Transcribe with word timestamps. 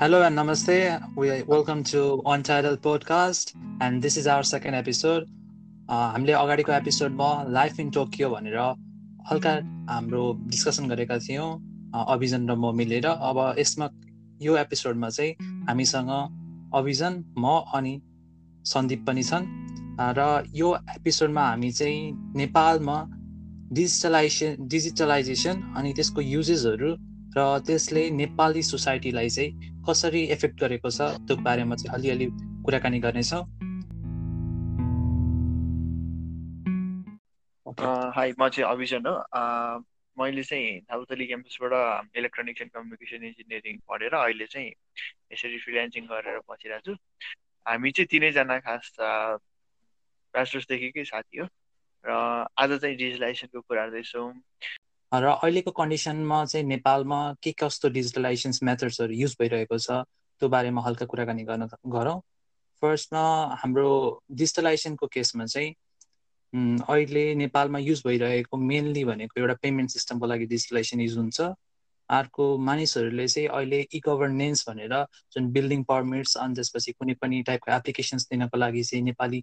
Hello 0.00 0.22
and 0.22 0.38
namaste. 0.38 1.02
We 1.16 1.42
welcome 1.42 1.82
to 1.82 2.22
Untitled 2.24 2.80
Podcast 2.80 3.56
and 3.80 4.00
this 4.00 4.16
is 4.16 4.28
our 4.28 4.44
second 4.44 4.74
episode. 4.74 5.24
Uh, 5.88 6.12
हामीले 6.12 6.32
अगाडिको 6.32 6.72
एपिसोडमा 6.72 7.30
life 7.48 7.80
in 7.80 7.90
Tokyo 7.90 8.28
भनेर 8.30 8.58
हल्का 9.30 9.54
हाम्रो 9.90 10.22
डिस्कसन 10.50 10.88
गरेका 10.88 11.18
थियौँ 11.18 11.48
अभिजन 12.06 12.46
र 12.50 12.54
म 12.54 12.72
मिलेर 12.76 13.06
अब 13.06 13.38
यसमा 13.58 13.88
यो 14.42 14.56
एपिसोडमा 14.56 15.08
चाहिँ 15.08 15.66
हामीसँग 15.68 16.12
अभिजन 16.74 17.18
म 17.38 17.58
अनि 17.74 17.94
सन्दीप 18.66 19.04
पनि 19.06 19.22
छन् 19.22 19.50
र 20.20 20.30
यो 20.54 20.74
एपिसोडमा 20.94 21.48
हामी 21.48 21.72
चाहिँ 21.72 22.00
नेपालमा 22.36 22.98
डिजिटलाइजेसन 23.72 24.68
डिजिटलाइजेसन 24.68 25.72
अनि 25.76 25.92
त्यसको 25.92 26.30
युजेसहरू 26.30 26.94
र 27.38 27.42
त्यसले 27.66 28.02
नेपाली 28.10 28.62
सोसाइटीलाई 28.66 29.28
चाहिँ 29.30 29.50
कसरी 29.88 30.22
इफेक्ट 30.34 30.60
गरेको 30.60 30.90
छ 30.90 31.00
त्यो 31.26 31.36
बारेमा 31.46 31.74
चाहिँ 31.76 31.94
अलिअलि 31.98 32.26
कुराकानी 32.66 32.98
गर्नेछौँ। 33.00 33.42
हाई 38.16 38.32
म 38.40 38.48
चाहिँ 38.48 38.70
अभिजन 38.70 39.06
हो। 39.06 39.14
मैले 40.16 40.42
चाहिँ 40.42 40.80
थालतली 40.90 41.26
क्याम्पसबाट 41.26 41.72
इलेक्ट्रोनिक्स 42.18 42.62
एन्ड 42.62 42.72
कम्युनिकेसन 42.74 43.24
इन्जिनियरिङ 43.24 43.78
पढेर 43.88 44.14
अहिले 44.14 44.46
चाहिँ 44.46 44.70
यसरी 45.32 45.58
फ्रिल्यान्सिङ 45.64 46.04
गरेर 46.10 46.38
बसिरहेको 46.50 46.84
छु 46.86 46.94
हामी 47.66 47.90
चाहिँ 47.94 48.08
तिनैजना 48.10 48.58
खास 48.66 48.92
ब्याचलर्सदेखिकै 48.98 51.04
साथी 51.04 51.38
हो। 51.38 51.46
र 52.04 52.10
आज 52.58 52.70
चाहिँ 52.82 52.96
डिजिटलाइजेसनको 52.96 53.60
कुरा 53.60 53.86
गर्दैछौँ। 53.86 54.32
र 55.12 55.24
अहिलेको 55.24 55.70
कन्डिसनमा 55.72 56.44
चाहिँ 56.44 56.66
नेपालमा 56.66 57.18
के 57.42 57.52
कस्तो 57.58 57.88
डिजिटलाइजेसन 57.90 58.66
मेथड्सहरू 58.66 59.14
युज 59.14 59.36
भइरहेको 59.40 59.78
छ 59.78 59.90
त्यो 60.42 60.48
बारेमा 60.48 60.82
हल्का 60.82 61.06
कुराकानी 61.06 61.42
गर्न 61.44 61.68
गरौँ। 61.94 62.18
फर्स्टमा 62.82 63.22
हाम्रो 63.62 63.88
डिजिटलाइजेसनको 64.32 65.06
केसमा 65.06 65.44
चाहिँ 65.46 65.70
अहिले 66.88 67.22
नेपालमा 67.34 67.78
युज 67.78 68.02
भइरहेको 68.06 68.56
मेनली 68.56 69.04
भनेको 69.04 69.40
एउटा 69.40 69.54
पेमेन्ट 69.62 69.90
सिस्टमको 69.90 70.26
लागि 70.26 70.46
डिजिटलाइजेसन 70.46 71.00
युज 71.00 71.16
हुन्छ। 71.18 71.40
अर्को 72.08 72.44
मानिसहरूले 72.66 73.26
चाहिँ 73.28 73.48
अहिले 73.48 73.80
इ 73.80 74.00
गभर्नेन्स 74.06 74.64
भनेर 74.68 74.94
जुन 75.32 75.50
बिल्डिङ 75.52 75.82
पर्मिट्स 75.88 76.36
अनि 76.44 76.54
त्यसपछि 76.54 76.92
कुनै 76.92 77.14
पनि 77.22 77.42
टाइपको 77.48 77.72
एप्लिकेसन्स 77.72 78.28
दिनको 78.28 78.56
लागि 78.58 78.82
चाहिँ 78.90 79.02
नेपाली 79.04 79.42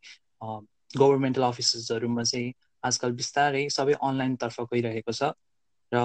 गभर्मेन्टल 0.97 1.43
अफिसेसहरूमा 1.43 2.23
चाहिँ 2.23 2.53
आजकल 2.83 3.11
बिस्तारै 3.21 3.67
सबै 3.77 3.93
अनलाइनतर्फ 4.01 4.61
गइरहेको 4.73 5.11
छ। 5.11 5.33
र 5.91 6.03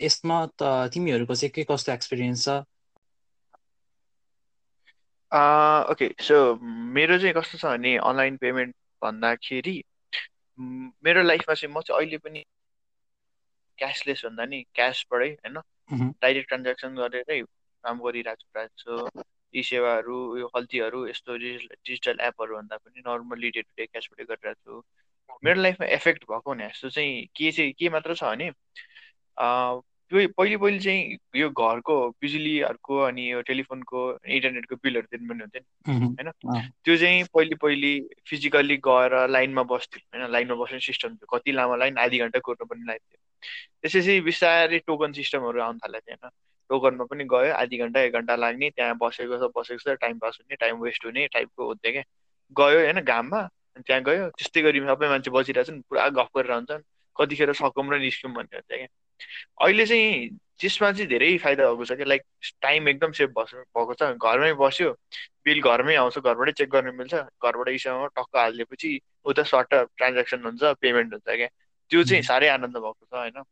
यसमा 0.00 0.38
त 0.58 0.88
तिमीहरूको 0.94 1.34
चाहिँ 1.34 1.50
के 1.50 1.64
कस्तो 1.64 1.92
एक्सपिरियन्स 1.92 2.44
छ? 2.44 2.56
ओके 5.92 6.08
सो 6.20 6.36
मेरो 6.96 7.18
चाहिँ 7.18 7.34
कस्तो 7.34 7.58
छ 7.58 7.64
भने 7.66 7.96
अनलाइन 8.10 8.36
पेमेन्ट 8.36 8.74
भन्दाखेरि 9.02 9.76
मेरो 11.04 11.22
लाइफमा 11.22 11.54
चाहिँ 11.54 11.74
म 11.74 11.80
चाहिँ 11.80 11.98
अहिले 11.98 12.18
पनि 12.18 12.44
क्यासलेस 13.78 14.24
भन्दा 14.24 14.44
नि 14.46 14.62
क्यासबाटै 14.74 15.30
होइन? 15.30 15.58
डाइरेक्ट 16.22 16.48
ट्रान्ज्याक्सन 16.48 16.94
गरेरै 16.96 17.40
काम 17.84 18.00
गरिरहेको 18.02 18.40
छु 18.40 18.48
प्रायः 18.52 18.68
जस्तो 18.68 19.24
यी 19.54 19.62
सेवाहरू 19.62 20.16
यो 20.38 20.46
खल्तीहरू 20.54 21.06
यस्तो 21.08 21.36
डिजिटल 21.36 22.20
एपहरू 22.20 22.56
भन्दा 22.56 22.76
पनि 22.76 23.02
नर्मली 23.06 23.50
डे 23.50 23.62
टु 23.62 23.72
डे 23.76 23.86
क्यासबाटै 23.86 24.24
गरिरहेको 24.24 24.80
छु। 24.80 24.82
मेरो 25.44 25.62
लाइफमा 25.62 25.86
एफेक्ट 25.94 26.24
भएको 26.30 26.50
भने 26.50 26.68
जस्तो 26.68 26.90
चाहिँ 26.90 27.26
के 27.36 27.52
चाहिँ 27.52 27.72
के 27.78 27.88
मात्र 27.88 28.14
छ 28.14 28.24
भने 28.24 28.50
पहिले 30.10 30.56
पहिले 30.56 30.78
चाहिँ 30.78 31.16
यो 31.36 31.48
घरको 31.50 31.94
बिजुलीहरूको 32.22 32.98
अनि 33.02 33.22
यो 33.32 33.40
टेलिफोनको 33.42 34.00
इन्टरनेटको 34.22 34.76
बिलहरू 34.76 35.06
दिनुपर्ने 35.12 35.44
हुन्थ्यो 35.44 35.62
नि 35.62 36.06
होइन? 36.06 36.62
त्यो 36.84 36.96
चाहिँ 36.96 37.24
पहिले 37.34 37.54
पहिले 37.62 37.90
फिजिकल्ली 38.28 38.76
गएर 38.86 39.14
लाइनमा 39.28 39.62
बस्थ्यो 39.72 40.00
होइन? 40.14 40.30
लाइनमा 40.32 40.54
बस्ने 40.62 40.78
सिस्टम 40.80 41.14
थियो। 41.14 41.36
कति 41.36 41.52
लामो 41.52 41.76
लाइन 41.76 41.98
आधी 41.98 42.18
घन्टा 42.18 42.38
कुर्नुपर्ने 42.38 42.84
लाइन 42.86 42.98
थियो। 42.98 43.18
त्यसपछि 43.82 44.20
बिस्तारै 44.28 44.78
टोकन 44.86 45.12
सिस्टमहरू 45.12 45.60
आउनु 45.62 45.78
थालेको 45.84 46.06
थियो 46.06 46.18
होइन? 46.22 46.32
टोकनमा 46.70 47.04
पनि 47.10 47.24
गयो 47.24 47.54
आधी 47.54 47.78
घन्टा 47.78 48.00
एक 48.00 48.12
घन्टा 48.12 48.36
लाग्ने 48.36 48.70
त्यहाँ 48.70 48.96
बसेको 49.02 49.38
छ 49.38 49.50
बसेको 49.56 49.82
छ 49.90 49.96
टाइम 50.00 50.18
पास 50.18 50.38
हुने 50.42 50.56
टाइम 50.56 50.76
वेस्ट 50.82 51.06
हुने 51.06 51.26
टाइपको 51.34 51.66
हुन्थ्यो 51.66 51.92
क्या। 51.92 52.04
गयो 52.56 52.78
होइन? 52.78 53.00
घाममा 53.02 53.42
त्यहाँ 53.86 54.02
गयो। 54.02 54.28
त्यस्तै 54.38 54.62
गरी 54.62 54.80
सबै 54.86 55.08
मान्छे 55.08 55.30
बसिरहेको 55.30 55.70
छन् 55.72 55.82
पुरा 55.90 56.08
गफ 56.14 56.30
गरेर 56.36 56.52
हुन्छन् 56.52 56.82
कतिखेर 57.16 57.52
सकौँ 57.58 57.84
र 57.90 57.98
निस्क्यौँ 57.98 58.32
भन्ने 58.34 58.56
हुन्छ 58.56 58.70
क्या। 58.70 58.88
अहिले 59.62 59.86
चाहिँ 59.86 60.28
त्यसमा 60.60 60.90
चाहिँ 60.92 61.08
धेरै 61.08 61.36
फाइदा 61.38 61.64
भएको 61.72 61.84
छ 61.84 61.92
कि 61.92 62.04
लाइक 62.04 62.22
टाइम 62.62 62.88
एकदम 62.88 63.12
सेभ 63.12 63.30
भएको 63.38 63.94
छ। 63.94 64.02
घरमै 64.16 64.52
बस्यो 64.54 64.92
बिल 65.44 65.60
घरमै 65.62 65.94
आउँछ 65.94 66.18
घरबाटै 66.18 66.52
चेक 66.52 66.70
गर्न 66.70 66.94
मिल्छ। 66.94 67.14
घरबाट 67.14 67.68
इसँग 67.68 68.06
टक्क 68.16 68.36
हालिदिएपछि 68.36 68.90
उता 69.24 69.42
सर्ट 69.42 69.74
ट्रान्ज्याक्सन 69.96 70.44
हुन्छ 70.44 70.62
पेमेन्ट 70.80 71.12
हुन्छ 71.12 71.36
क्या। 71.36 71.48
त्यो 71.90 72.04
चाहिँ 72.04 72.22
साह्रै 72.22 72.48
आनन्द 72.48 72.76
भएको 72.76 73.06
छ 73.06 73.14
होइन? 73.14 73.42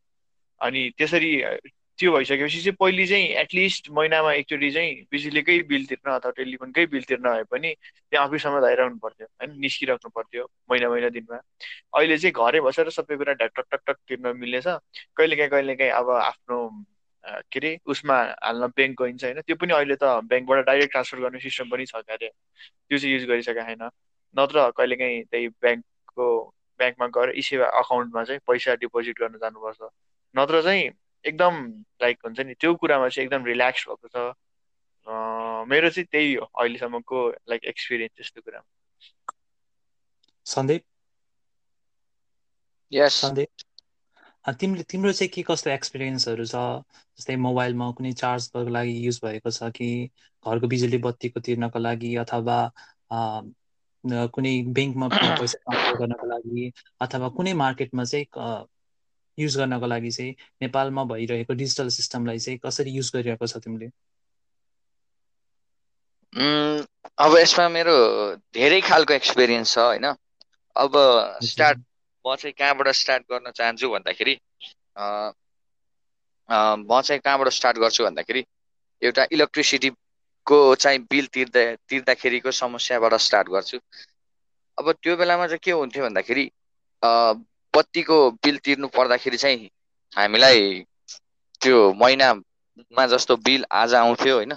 अनि 0.61 0.91
त्यसरी 0.99 1.31
त्यो 1.99 2.12
भइसकेपछि 2.12 2.60
चाहिँ 2.60 2.77
पहिले 2.81 3.06
चाहिँ 3.06 3.27
एटलिस्ट 3.43 3.88
महिनामा 3.97 4.32
एकचोटि 4.32 4.71
चाहिँ 4.71 4.94
बिजुलीकै 5.10 5.59
बिल 5.71 5.84
तिर्न 5.87 6.10
अथवा 6.12 6.31
टेलिफोनकै 6.37 6.87
बिल 6.94 7.03
तिर्न 7.10 7.28
भए 7.31 7.43
पनि 7.50 7.75
त्यहाँ 8.10 8.27
अफिससम्म 8.28 8.60
धाइरहनु 8.60 8.99
पर्थ्यो 8.99 9.27
होइन? 9.27 9.59
निस्किराख्नु 9.60 10.10
पर्थ्यो 10.10 10.47
महिना 10.71 10.88
महिना 10.91 11.09
दिनमा। 11.16 11.38
अहिले 11.99 12.19
चाहिँ 12.19 12.34
घरै 12.34 12.60
बसेर 12.60 12.91
सबै 12.99 13.16
कुरा 13.16 13.34
ढक 13.43 13.60
टक 13.60 13.81
टक 13.87 13.97
तिर्न 14.09 14.37
मिल्नेछ। 14.38 14.66
कहिलेकाहीँ 15.16 15.50
कहिलेकाहीँ 15.50 15.93
अब 15.93 16.10
आफ्नो 16.10 16.59
के 17.53 17.59
अरे 17.59 17.78
उसमा 17.87 18.16
हाल्न 18.43 18.66
ब्याङ्क 18.76 19.03
गइन्छ 19.03 19.25
होइन? 19.25 19.41
त्यो 19.47 19.56
पनि 19.56 19.72
अहिले 19.75 19.97
त 20.03 20.05
ब्याङ्कबाट 20.31 20.65
डाइरेक्ट 20.66 20.91
ट्रान्सफर 20.93 21.21
गर्ने 21.21 21.41
सिस्टम 21.41 21.71
पनि 21.71 21.87
छ 21.87 21.94
अरे 21.94 22.28
त्यो 22.28 22.99
चाहिँ 22.99 23.15
युज 23.15 23.25
गरिसकेको 23.31 23.62
छैन। 23.71 23.88
नत्र 24.37 24.71
कहिलेकाहीँ 24.76 25.22
त्यही 25.31 25.49
ब्याङ्कको 25.62 26.26
ब्याङ्कमा 26.81 27.06
गएर 27.16 27.31
इसेवा 27.43 27.66
अकाउन्टमा 27.81 28.25
चाहिँ 28.25 28.41
पैसा 28.47 28.75
डिपोजिट 28.82 29.19
गर्न 29.21 29.38
जानुपर्छ। 29.47 29.91
नत्र 30.34 30.62
चाहिँ 30.62 30.91
एकदम 31.25 31.55
लाइक 32.03 32.19
हुन्छ 32.25 32.41
नि 32.41 32.55
त्यो 32.61 32.75
कुरामा 32.85 33.09
चाहिँ 33.09 33.27
एकदम 33.27 33.45
रिल्याक्स 33.45 33.87
भएको 33.89 34.09
छ। 34.09 34.35
मेरो 35.69 35.91
चाहिँ 35.91 36.07
त्यही 36.11 36.35
हो 36.35 36.45
अहिलेसम्मको 36.61 37.29
लाइक 37.51 37.65
एक्सपिरियन्स 37.73 38.17
त्यस्तो 38.17 38.41
कुरामा। 38.41 38.69
सन्दीप? 40.47 40.83
यस 42.93 43.21
सन्दीप? 43.21 43.49
तिमीले 44.61 44.83
तिम्रो 44.83 45.12
चाहिँ 45.12 45.31
के 45.35 45.43
कस्तो 45.43 45.71
एक्सपिरियन्सहरू 45.71 46.45
छ? 46.47 46.57
जस्तै 47.19 47.37
मोबाइलमा 47.45 47.91
कुनै 47.99 48.12
चार्जको 48.12 48.65
लागि 48.69 48.95
युज 49.06 49.21
भएको 49.25 49.51
छ 49.51 49.71
कि 49.77 49.89
घरको 50.47 50.67
बिजुली 50.69 50.99
बत्तीको 51.06 51.41
तिर्नको 51.41 51.79
लागि 51.79 52.15
अथवा 52.25 52.59
कुनै 54.35 54.53
ब्याङ्कमा 54.77 55.09
पैसा 55.09 55.59
ट्रान्सफर 55.59 55.99
गर्नको 55.99 56.27
लागि 56.27 56.71
अथवा 57.01 57.29
कुनै 57.39 57.53
मार्केटमा 57.61 58.05
चाहिँ 58.05 58.27
युज 59.39 59.56
गर्नको 59.59 59.87
लागि 59.87 60.11
चाहिँ 60.11 60.34
नेपालमा 60.62 61.05
भइरहेको 61.12 61.55
डिजिटल 61.55 61.89
सिस्टमलाई 61.99 62.39
चाहिँ 62.39 62.59
कसरी 62.65 62.91
युज 62.91 63.11
गरिरहेको 63.15 63.47
छ 63.47 63.56
तिमीले? 63.65 63.91
अब 67.19 67.37
यसमा 67.39 67.69
मेरो 67.69 67.97
धेरै 68.55 68.81
खालको 68.81 69.15
एक्सपिरियन्स 69.15 69.75
छ 69.75 69.78
होइन? 69.78 70.06
अब 70.77 70.93
स्टार्ट 71.44 71.78
म 72.25 72.34
चाहिँ 72.37 72.53
कहाँबाट 72.59 72.89
स्टार्ट 72.97 73.23
गर्न 73.33 73.50
चाहन्छु 73.50 73.89
भन्दाखेरि 73.91 74.34
म 76.49 77.00
चाहिँ 77.03 77.21
कहाँबाट 77.21 77.49
स्टार्ट 77.59 77.78
गर्छु 77.78 78.05
भन्दाखेरि 78.05 78.44
एउटा 79.03 79.27
इलेक्ट्रिसिटीको 79.33 80.59
चाहिँ 80.77 80.99
बिल 81.11 81.27
तिर्दा 81.34 81.62
तिर्दाखेरिको 81.89 82.50
समस्याबाट 82.53 83.15
स्टार्ट 83.27 83.49
गर्छु। 83.49 83.78
अब 84.78 84.93
त्यो 84.93 85.17
बेलामा 85.17 85.47
चाहिँ 85.47 85.61
के 85.62 85.71
हुन्थ्यो 85.73 86.05
भन्दाखेरि 86.05 86.44
बत्तीको 87.75 88.19
बिल 88.41 88.59
तिर्नु 88.65 88.88
पर्दाखेरि 88.93 89.37
चाहिँ 89.38 89.69
हामीलाई 90.17 90.61
त्यो 91.61 91.79
महिनामा 91.94 93.06
जस्तो 93.09 93.37
बिल 93.44 93.65
आज 93.75 93.94
आउँथ्यो 93.97 94.35
होइन। 94.37 94.53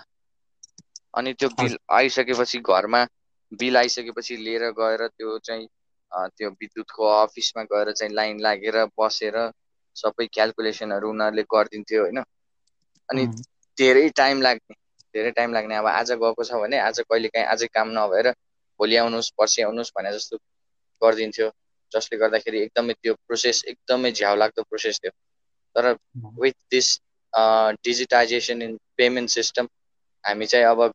अनि 1.14 1.34
त्यो 1.36 1.50
बिल 1.58 1.78
आइसकेपछि 1.94 2.60
घरमा 2.62 3.04
बिल 3.52 3.78
आइसकेपछि 3.78 4.38
लिएर 4.40 4.70
गएर 4.78 5.08
त्यो 5.10 5.38
चाहिँ 5.42 5.68
त्यो 6.32 6.50
विद्युतको 6.52 7.06
अफिसमा 7.14 7.64
गएर 7.66 7.92
चाहिँ 7.94 8.14
लाइन 8.14 8.40
लागेर 8.42 8.78
बसेर 9.00 9.38
सबै 9.96 10.28
क्यालकुलेसनहरू 10.34 11.10
उनीहरूले 11.10 11.44
गरिदिन्थ्यो 11.52 12.02
होइन। 12.02 12.24
अनि 13.10 13.26
धेरै 13.78 14.08
टाइम 14.16 14.42
लाग्ने 14.42 14.76
धेरै 15.16 15.32
टाइम 15.34 15.54
लाग्ने। 15.54 15.76
अब 15.76 15.88
आज 15.90 16.12
गएको 16.14 16.44
छ 16.44 16.60
भने 16.62 16.80
आज 16.82 17.00
कहिले 17.02 17.28
काहीँ 17.30 17.48
आजै 17.48 17.68
काम 17.74 17.94
नभएर 17.94 18.32
भोलि 18.80 18.96
आउनुहोस् 18.98 19.32
पर्सि 19.38 19.62
आउनुहोस् 19.64 19.92
भने 19.96 20.12
जस्तो 20.14 20.38
गरिदिन्थ्यो। 21.02 21.50
जसले 21.92 22.18
गर्दाखेरि 22.20 22.62
एकदमै 22.62 22.94
त्यो 22.94 23.14
प्रोसेस 23.28 23.64
एकदमै 23.74 24.12
झ्याउ 24.12 24.36
लाग्दो 24.36 24.64
प्रोसेस 24.70 25.00
थियो। 25.04 25.12
तर 25.76 25.92
with 26.42 26.58
this 26.72 26.88
digitization 27.84 28.62
in 28.62 28.78
payment 28.98 29.30
system 29.30 29.68
हामी 30.24 30.46
चाहिँ 30.46 30.66
अब 30.66 30.92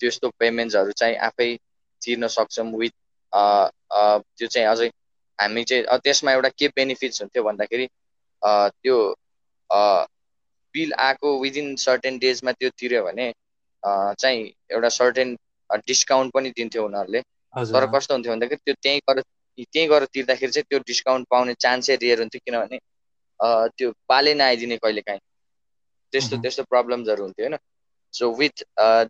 त्यस्तो 0.00 0.28
पेमेन्ट्सहरू 0.38 0.92
चाहिँ 1.02 1.16
आफै 1.28 1.48
तिर्न 2.02 2.26
सक्छौँ 2.36 2.66
विथ 2.78 2.94
त्यो 3.32 4.46
चाहिँ 4.48 4.66
अझै 4.68 4.88
हामी 5.38 5.64
चाहिँ 5.64 5.98
त्यसमा 6.04 6.32
एउटा 6.32 6.48
के 6.58 6.68
बेनिफिट्स 6.76 7.22
हुन्थ्यो 7.22 7.42
भन्दाखेरि 7.42 7.86
त्यो 8.82 8.96
बिल 10.74 10.92
आएको 10.98 11.38
विदिन 11.40 11.74
सर्टेन 11.80 12.18
डेजमा 12.18 12.52
त्यो 12.52 12.70
तिर्यो 12.78 13.04
भने 13.04 13.32
चाहिँ 13.82 14.42
एउटा 14.70 14.88
सर्टेन 14.96 15.36
डिस्काउन्ट 15.86 16.32
पनि 16.34 16.50
दिन्थ्यो 16.56 16.84
उनीहरूले। 16.86 17.20
तर 17.72 17.86
कस्तो 17.94 18.14
हुन्थ्यो 18.14 18.32
भन्दाखेरि 18.32 18.60
त्यो 18.64 18.74
त्यहीँ 18.82 19.00
गएर 19.08 19.22
त्यहीँ 19.58 19.88
गएर 19.88 20.04
तिर्दाखेरि 20.14 20.52
चाहिँ 20.52 20.64
त्यो 20.70 20.78
डिस्काउन्ट 20.86 21.28
पाउने 21.30 21.54
चान्सै 21.60 21.96
रियर 22.02 22.18
हुन्थ्यो 22.20 22.40
किनभने 22.46 22.78
त्यो 23.76 23.92
पाले 24.08 24.34
नआइदिने 24.34 24.76
कहिले 24.76 25.00
काहीँ 25.02 25.20
त्यस्तो 26.12 26.36
त्यस्तो 26.42 26.62
प्रब्लम्सहरू 26.70 27.22
हुन्थ्यो 27.22 27.46
होइन? 27.46 27.56
So 28.14 28.30
with 28.36 28.64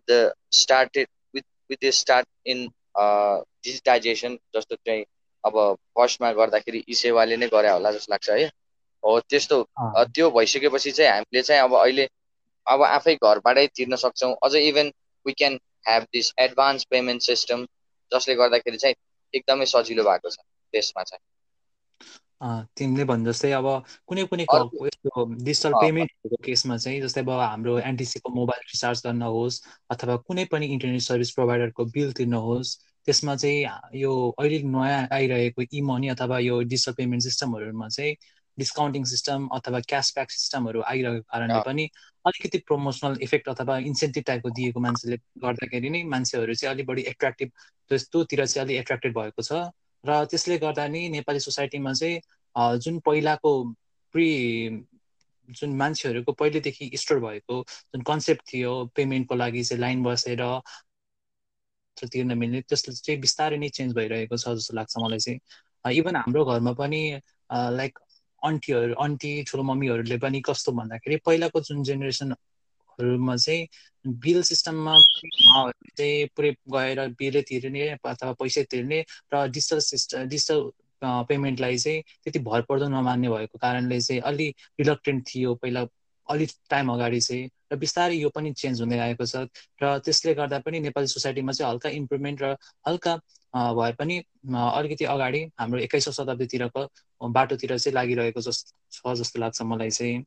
the 0.09 0.33
started 0.53 1.07
with 1.35 1.45
with 1.69 1.85
the 1.85 1.89
start 1.93 2.27
in 2.45 2.67
digitization 2.97 4.37
जस्तो 4.55 4.75
चाहिँ 4.75 5.03
अब 5.43 5.59
फर्स्टमा 5.97 6.31
गर्दाखेरि 6.33 6.83
ई 6.89 6.93
सेवाले 6.95 7.37
नै 7.37 7.47
गरे 7.53 7.69
होला 7.69 7.91
जस्तो 7.91 8.13
लाग्छ 8.13 8.29
है? 8.29 8.45
हो 9.03 9.19
त्यस्तो 9.29 9.61
त्यो 9.87 10.29
भइसकेपछि 10.31 10.91
चाहिँ 10.91 11.11
हामीले 11.11 11.41
चाहिँ 11.43 11.61
अब 11.61 11.75
अहिले 11.77 12.07
अब 12.67 12.83
आफै 12.83 13.15
घरबाटै 13.15 13.65
तिर्न 13.75 13.95
सक्छौँ। 14.03 14.33
अझ 14.43 14.53
even 14.57 14.91
we 15.25 15.33
can 15.33 15.59
have 15.87 16.03
this 16.13 16.33
advance 16.39 16.83
payment 16.91 17.21
system 17.21 17.65
जसले 18.11 18.35
गर्दाखेरि 18.35 18.77
चाहिँ 18.77 18.95
एकदमै 19.33 19.65
सजिलो 19.67 20.03
भएको 20.03 20.29
छ 20.29 20.37
त्यसमा 20.73 21.03
चाहिँ। 21.05 21.23
तिमीले 22.77 23.03
भन् 23.05 23.25
जस्तै 23.25 23.51
अब 23.53 23.67
कुनै 24.07 24.23
कुनै 24.27 24.45
यस्तो 24.45 25.25
डिजिटल 25.41 25.73
पेमेन्टहरूको 25.75 26.39
केसमा 26.43 26.77
चाहिँ 26.77 27.01
जस्तै 27.01 27.21
अब 27.21 27.29
हाम्रो 27.33 27.77
एनटिसीको 27.81 28.29
मोबाइल 28.31 28.65
रिचार्ज 28.67 29.01
गर्न 29.05 29.21
होस् 29.29 29.59
अथवा 29.89 30.15
कुनै 30.23 30.45
पनि 30.47 30.65
इन्टरनेट 30.73 31.01
सर्भिस 31.03 31.31
प्रोभाइडरको 31.31 31.85
बिल 31.93 32.11
तिर्न 32.13 32.41
होस् 32.41 32.75
त्यसमा 33.07 33.35
चाहिँ 33.37 33.63
यो 33.95 34.11
अहिले 34.37 34.61
नयाँ 34.69 35.01
आइरहेको 35.11 35.61
इ 35.63 35.81
मनी 35.83 36.07
अथवा 36.09 36.39
यो 36.41 36.59
डिजिटल 36.65 36.93
पेमेन्ट 36.93 37.23
सिस्टमहरूमा 37.23 37.87
चाहिँ 37.89 38.15
डिस्काउन्टिङ 38.57 39.03
सिस्टम 39.05 39.47
अथवा 39.53 39.79
क्यासब्याक 39.87 40.31
सिस्टमहरू 40.31 40.81
आइरहेको 40.85 41.23
कारणले 41.27 41.61
पनि 41.65 41.87
अलिकति 42.25 42.57
प्रमोसनल 42.67 43.17
इफेक्ट 43.21 43.47
अथवा 43.49 43.77
इन्सेन्टिभ 43.89 44.23
टाइपको 44.27 44.49
दिएको 44.59 44.79
मान्छेले 44.79 45.17
गर्दाखेरि 45.43 45.89
नै 45.89 46.03
मान्छेहरू 46.13 46.53
चाहिँ 46.53 46.73
अलिक 46.75 46.87
बढी 46.87 47.01
एट्र्याक्टिभ 47.13 47.51
त्यस्तोतिर 47.91 48.45
चाहिँ 48.45 48.65
अलिक 48.65 48.79
एट्र्याक्टेड 48.79 49.17
भएको 49.17 49.41
छ। 49.41 49.69
र 50.03 50.25
त्यसले 50.31 50.57
गर्दा 50.59 50.87
नि 50.87 51.07
नेपाली 51.09 51.39
सोसाइटीमा 51.39 51.93
चाहिँ 51.93 52.79
जुन 52.79 52.99
पहिलाको 53.05 53.51
प्रि 54.15 54.27
जुन 55.49 55.75
मान्छेहरूको 55.77 56.31
पहिलेदेखि 56.31 56.89
स्टोर 56.95 57.19
भएको 57.19 57.61
जुन 57.69 58.01
कन्सेप्ट 58.03 58.41
थियो 58.53 58.73
पेमेन्टको 58.95 59.35
लागि 59.35 59.63
चाहिँ 59.63 59.81
लाइन 59.81 60.03
बसेर 60.03 60.41
तिर्न 61.97 62.37
मिल्ने 62.37 62.61
त्यसले 62.61 62.93
चाहिँ 62.95 63.19
बिस्तारै 63.21 63.57
नै 63.57 63.69
चेन्ज 63.69 63.93
भइरहेको 63.95 64.37
छ 64.37 64.55
जस्तो 64.59 64.75
लाग्छ 64.75 64.93
मलाई 64.97 65.19
चाहिँ। 65.19 65.39
इभन 65.93 66.15
हाम्रो 66.15 66.45
घरमा 66.45 66.73
पनि 66.73 67.01
लाइक 67.51 67.99
अन्टीहरू 68.43 68.93
अन्टी 68.99 69.31
ठुलो 69.43 69.63
मम्मीहरूले 69.63 70.17
पनि 70.17 70.41
कस्तो 70.41 70.71
भन्दाखेरि 70.71 71.17
पहिलाको 71.25 71.61
जुन 71.61 71.83
जेनेरेसनहरूमा 71.83 73.35
चाहिँ 73.37 73.67
बिल 74.19 74.41
सिस्टममा 74.43 74.99
चाहिँ 75.01 76.27
पुरै 76.35 76.51
गएर 76.71 77.07
बिलै 77.19 77.41
तिर्ने 77.41 77.89
अथवा 78.05 78.31
पैसा 78.33 78.63
तिर्ने 78.71 79.03
र 79.33 79.47
डिजिटल 79.49 79.79
सिस्टम 79.81 80.27
डिजिटल 80.27 80.69
पेमेन्टलाई 81.01 81.77
चाहिँ 81.77 82.01
त्यति 82.23 82.39
भर 82.39 82.61
पर्दो 82.61 82.87
नमान्ने 82.89 83.29
भएको 83.29 83.57
कारणले 83.57 83.99
चाहिँ 84.01 84.21
अलि 84.23 84.49
रिलक्टेन्ट 84.79 85.27
थियो 85.27 85.55
पहिला 85.55 85.85
अलिक 86.29 86.49
टाइम 86.69 86.91
अगाडि 86.91 87.19
चाहिँ 87.21 87.49
र 87.73 87.75
बिस्तारै 87.75 88.15
यो 88.15 88.29
पनि 88.29 88.53
चेन्ज 88.53 88.81
हुँदै 88.81 88.99
आएको 88.99 89.25
छ 89.25 89.47
र 89.83 89.97
त्यसले 89.99 90.33
गर्दा 90.33 90.59
पनि 90.59 90.79
नेपाली 90.79 91.07
सोसाइटीमा 91.07 91.51
चाहिँ 91.51 91.71
हल्का 91.71 91.89
इम्प्रुभमेन्ट 91.89 92.41
र 92.41 92.55
हल्का 92.87 93.15
भए 93.73 93.91
पनि 93.93 94.17
अलिकति 94.55 95.05
अगाडि 95.05 95.41
हाम्रो 95.59 95.79
एक्काइसौँ 95.79 96.13
शताब्दीतिरको 96.13 96.87
बाटोतिर 97.29 97.77
चाहिँ 97.77 97.93
लागिरहेको 97.95 98.41
जस्तो 98.41 99.13
छ 99.13 99.17
जस्तो 99.19 99.39
लाग्छ 99.39 99.61
मलाई 99.61 99.89
चाहिँ। 99.89 100.23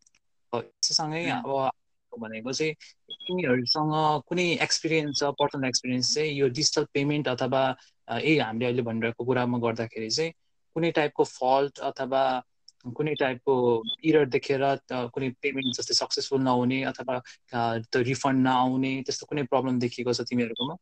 यससँगै 0.53 1.25
अब 1.31 1.71
भनेको 2.13 2.53
चाहिँ 2.53 2.75
तिमीहरूसँग 3.11 3.95
कुनै 4.29 4.47
एक्सपिरियन्स 4.63 5.19
छ 5.19 5.31
पर्सनल 5.39 5.69
एक्सपिरियन्स 5.69 6.15
चाहिँ 6.15 6.33
यो 6.33 6.49
डिजिटल 6.49 6.85
पेमेन्ट 6.95 7.29
अथवा 7.29 7.63
यही 8.09 8.37
हामीले 8.39 8.67
अहिले 8.67 8.83
भनिरहेको 8.83 9.25
कुरामा 9.25 9.59
गर्दाखेरि 9.59 10.11
चाहिँ 10.11 10.33
कुनै 10.77 10.91
टाइपको 10.91 11.25
फल्ट 11.25 11.79
अथवा 11.79 12.23
कुनै 12.95 13.15
टाइपको 13.15 13.55
इरर 14.11 14.25
देखेर 14.31 14.65
कुनै 15.15 15.31
पेमेन्ट 15.43 15.77
जस्तै 15.77 15.95
सक्सेसफुल 15.95 16.43
नहुने 16.43 16.83
अथवा 16.85 17.19
त्यो 17.53 18.03
रिफन्ड 18.03 18.45
नआउने 18.45 18.93
त्यस्तो 19.03 19.27
कुनै 19.27 19.43
प्रब्लम 19.55 19.79
देखिएको 19.81 20.13
छ 20.13 20.29
तिमीहरूकोमा? 20.31 20.77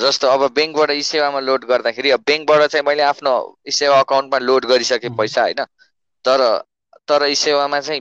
जस्तो 0.00 0.28
अब 0.28 0.42
ब्याङ्कबाट 0.54 0.90
ई 0.90 1.02
सेवामा 1.02 1.40
लोड 1.40 1.64
गर्दाखेरि 1.64 2.10
अब 2.10 2.22
ब्याङ्कबाट 2.26 2.66
चाहिँ 2.66 2.86
मैले 2.86 3.02
आफ्नो 3.04 3.32
ई 3.68 3.70
सेवा 3.78 3.98
अकाउन्टमा 4.00 4.38
लोड 4.40 4.66
गरिसकेँ 4.66 5.10
पैसा 5.16 5.42
होइन? 5.42 5.64
तर 6.24 6.40
तर 7.08 7.26
ई 7.26 7.34
सेवामा 7.40 7.80
चाहिँ 7.80 8.00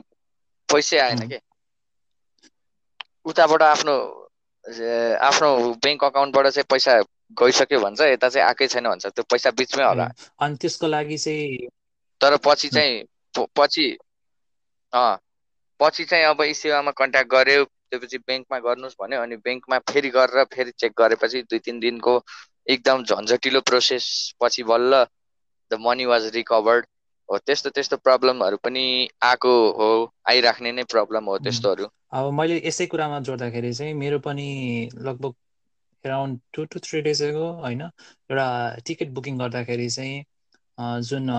पैसै 0.69 0.99
आएन 0.99 1.27
कि? 1.27 1.39
उताबाट 3.25 3.61
आफ्नो 3.63 3.93
आफ्नो 5.27 5.49
ब्याङ्क 5.83 6.03
अकाउन्टबाट 6.03 6.47
चाहिँ 6.47 6.65
पैसा 6.69 6.99
गइसक्यो 7.41 7.79
भन्छ 7.79 8.01
यता 8.01 8.29
चाहिँ 8.29 8.47
आएकै 8.47 8.67
छैन 8.67 8.87
भन्छ 8.89 9.05
त्यो 9.07 9.23
पैसा 9.33 9.51
बिचमै 9.59 9.83
होला। 9.85 10.07
अनि 10.39 10.55
त्यसको 10.61 10.87
लागि 10.87 11.17
चाहिँ 11.17 11.67
तर 12.21 12.37
पछि 12.37 12.69
चाहिँ 12.69 13.03
पछि 13.57 13.97
पछि 15.79 16.03
चाहिँ 16.05 16.25
अब 16.25 16.41
ई 16.41 16.53
सेवामा 16.53 16.91
कन्ट्याक्ट 16.91 17.31
गर्यो 17.31 17.63
त्यसपछि 17.63 18.17
ब्याङ्कमा 18.17 18.59
गर्नुहोस् 18.59 18.95
भन्यो 19.01 19.21
अनि 19.21 19.35
ब्याङ्कमा 19.37 19.79
फेरि 19.91 20.09
गरेर 20.09 20.43
फेरि 20.53 20.71
चेक 20.77 20.93
गरेपछि 20.97 21.41
दुई 21.43 21.59
तिन 21.59 21.79
दिनको 21.79 22.13
एकदम 22.67 23.03
झन्झटिलो 23.03 23.61
प्रोसेस 23.61 24.07
पछि 24.41 24.63
बल्ल 24.63 25.05
द 25.71 25.79
मनी 25.79 26.05
वाज 26.05 26.25
रिकभर्ड। 26.35 26.85
हो 27.29 27.37
त्यस्तो 27.37 27.69
त्यस्तो 27.69 27.97
प्रब्लमहरू 27.97 28.57
पनि 28.57 28.85
आएको 29.23 29.51
हो 29.71 29.87
आइराख्ने 30.29 30.71
नै 30.71 30.83
प्रब्लम 30.83 31.25
हो 31.25 31.37
त्यस्तोहरू। 31.37 31.85
अब 32.11 32.31
मैले 32.33 32.61
यसै 32.65 32.85
कुरामा 32.85 33.19
जोड्दाखेरि 33.19 33.73
चाहिँ 33.73 33.93
मेरो 33.93 34.19
पनि 34.19 34.47
लगभग 34.99 35.33
एराउन्ड 36.05 36.39
टु 36.53 36.65
टु 36.65 36.79
थ्री 36.79 37.01
डेजको 37.01 37.51
होइन 37.61 37.81
एउटा 37.81 38.47
टिकट 38.85 39.09
बुकिङ 39.09 39.39
गर्दाखेरि 39.39 39.89
चाहिँ 39.89 40.23
जुन 41.03 41.29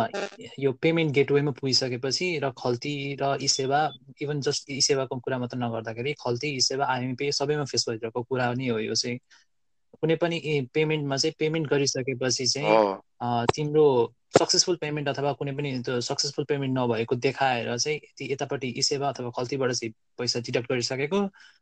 यो 0.59 0.73
पेमेन्ट 0.81 1.13
गेटवेमा 1.15 1.51
पुगिसकेपछि 1.53 2.29
र 2.41 2.51
खल्ती 2.59 2.93
र 3.21 3.37
ई 3.43 3.49
सेवा 3.51 3.81
इभन 4.23 4.41
जस्ट 4.43 4.71
ई 4.71 4.81
सेवाको 4.83 5.19
कुरा 5.21 5.39
मात्र 5.39 5.59
नगर्दाखेरि 5.59 6.13
खल्ती 6.21 6.55
ई 6.57 6.61
सेवा 6.63 6.87
आइएमपी 6.89 7.31
सबैमा 7.35 7.65
फेस 7.67 7.89
भइरहेको 7.89 8.23
कुरा 8.25 8.53
नै 8.55 8.69
हो 8.69 8.79
यो 8.81 8.95
चाहिँ। 8.97 9.19
कुनै 9.97 10.17
पनि 10.17 10.39
पेमेन्टमा 10.75 11.17
चाहिँ 11.17 11.35
पेमेन्ट 11.39 11.69
गरिसकेपछि 11.69 12.47
चाहिँ 12.49 13.47
तिम्रो 13.53 13.85
सक्सेसफुल 14.39 14.77
पेमेन्ट 14.81 15.09
अथवा 15.09 15.33
कुनै 15.41 15.53
पनि 15.57 15.71
त्यो 15.87 16.01
सक्सेसफुल 16.03 16.45
पेमेन्ट 16.45 16.79
नभएको 16.79 17.15
देखाएर 17.27 17.77
चाहिँ 17.77 18.29
यतापट्टि 18.31 18.69
ई 18.79 18.83
सेवा 18.83 19.09
अथवा 19.09 19.31
खल्तीबाट 19.37 19.73
चाहिँ 19.73 19.93
पैसा 20.19 20.41
डिडक्ट 20.47 20.69
गरिसकेको 20.73 21.21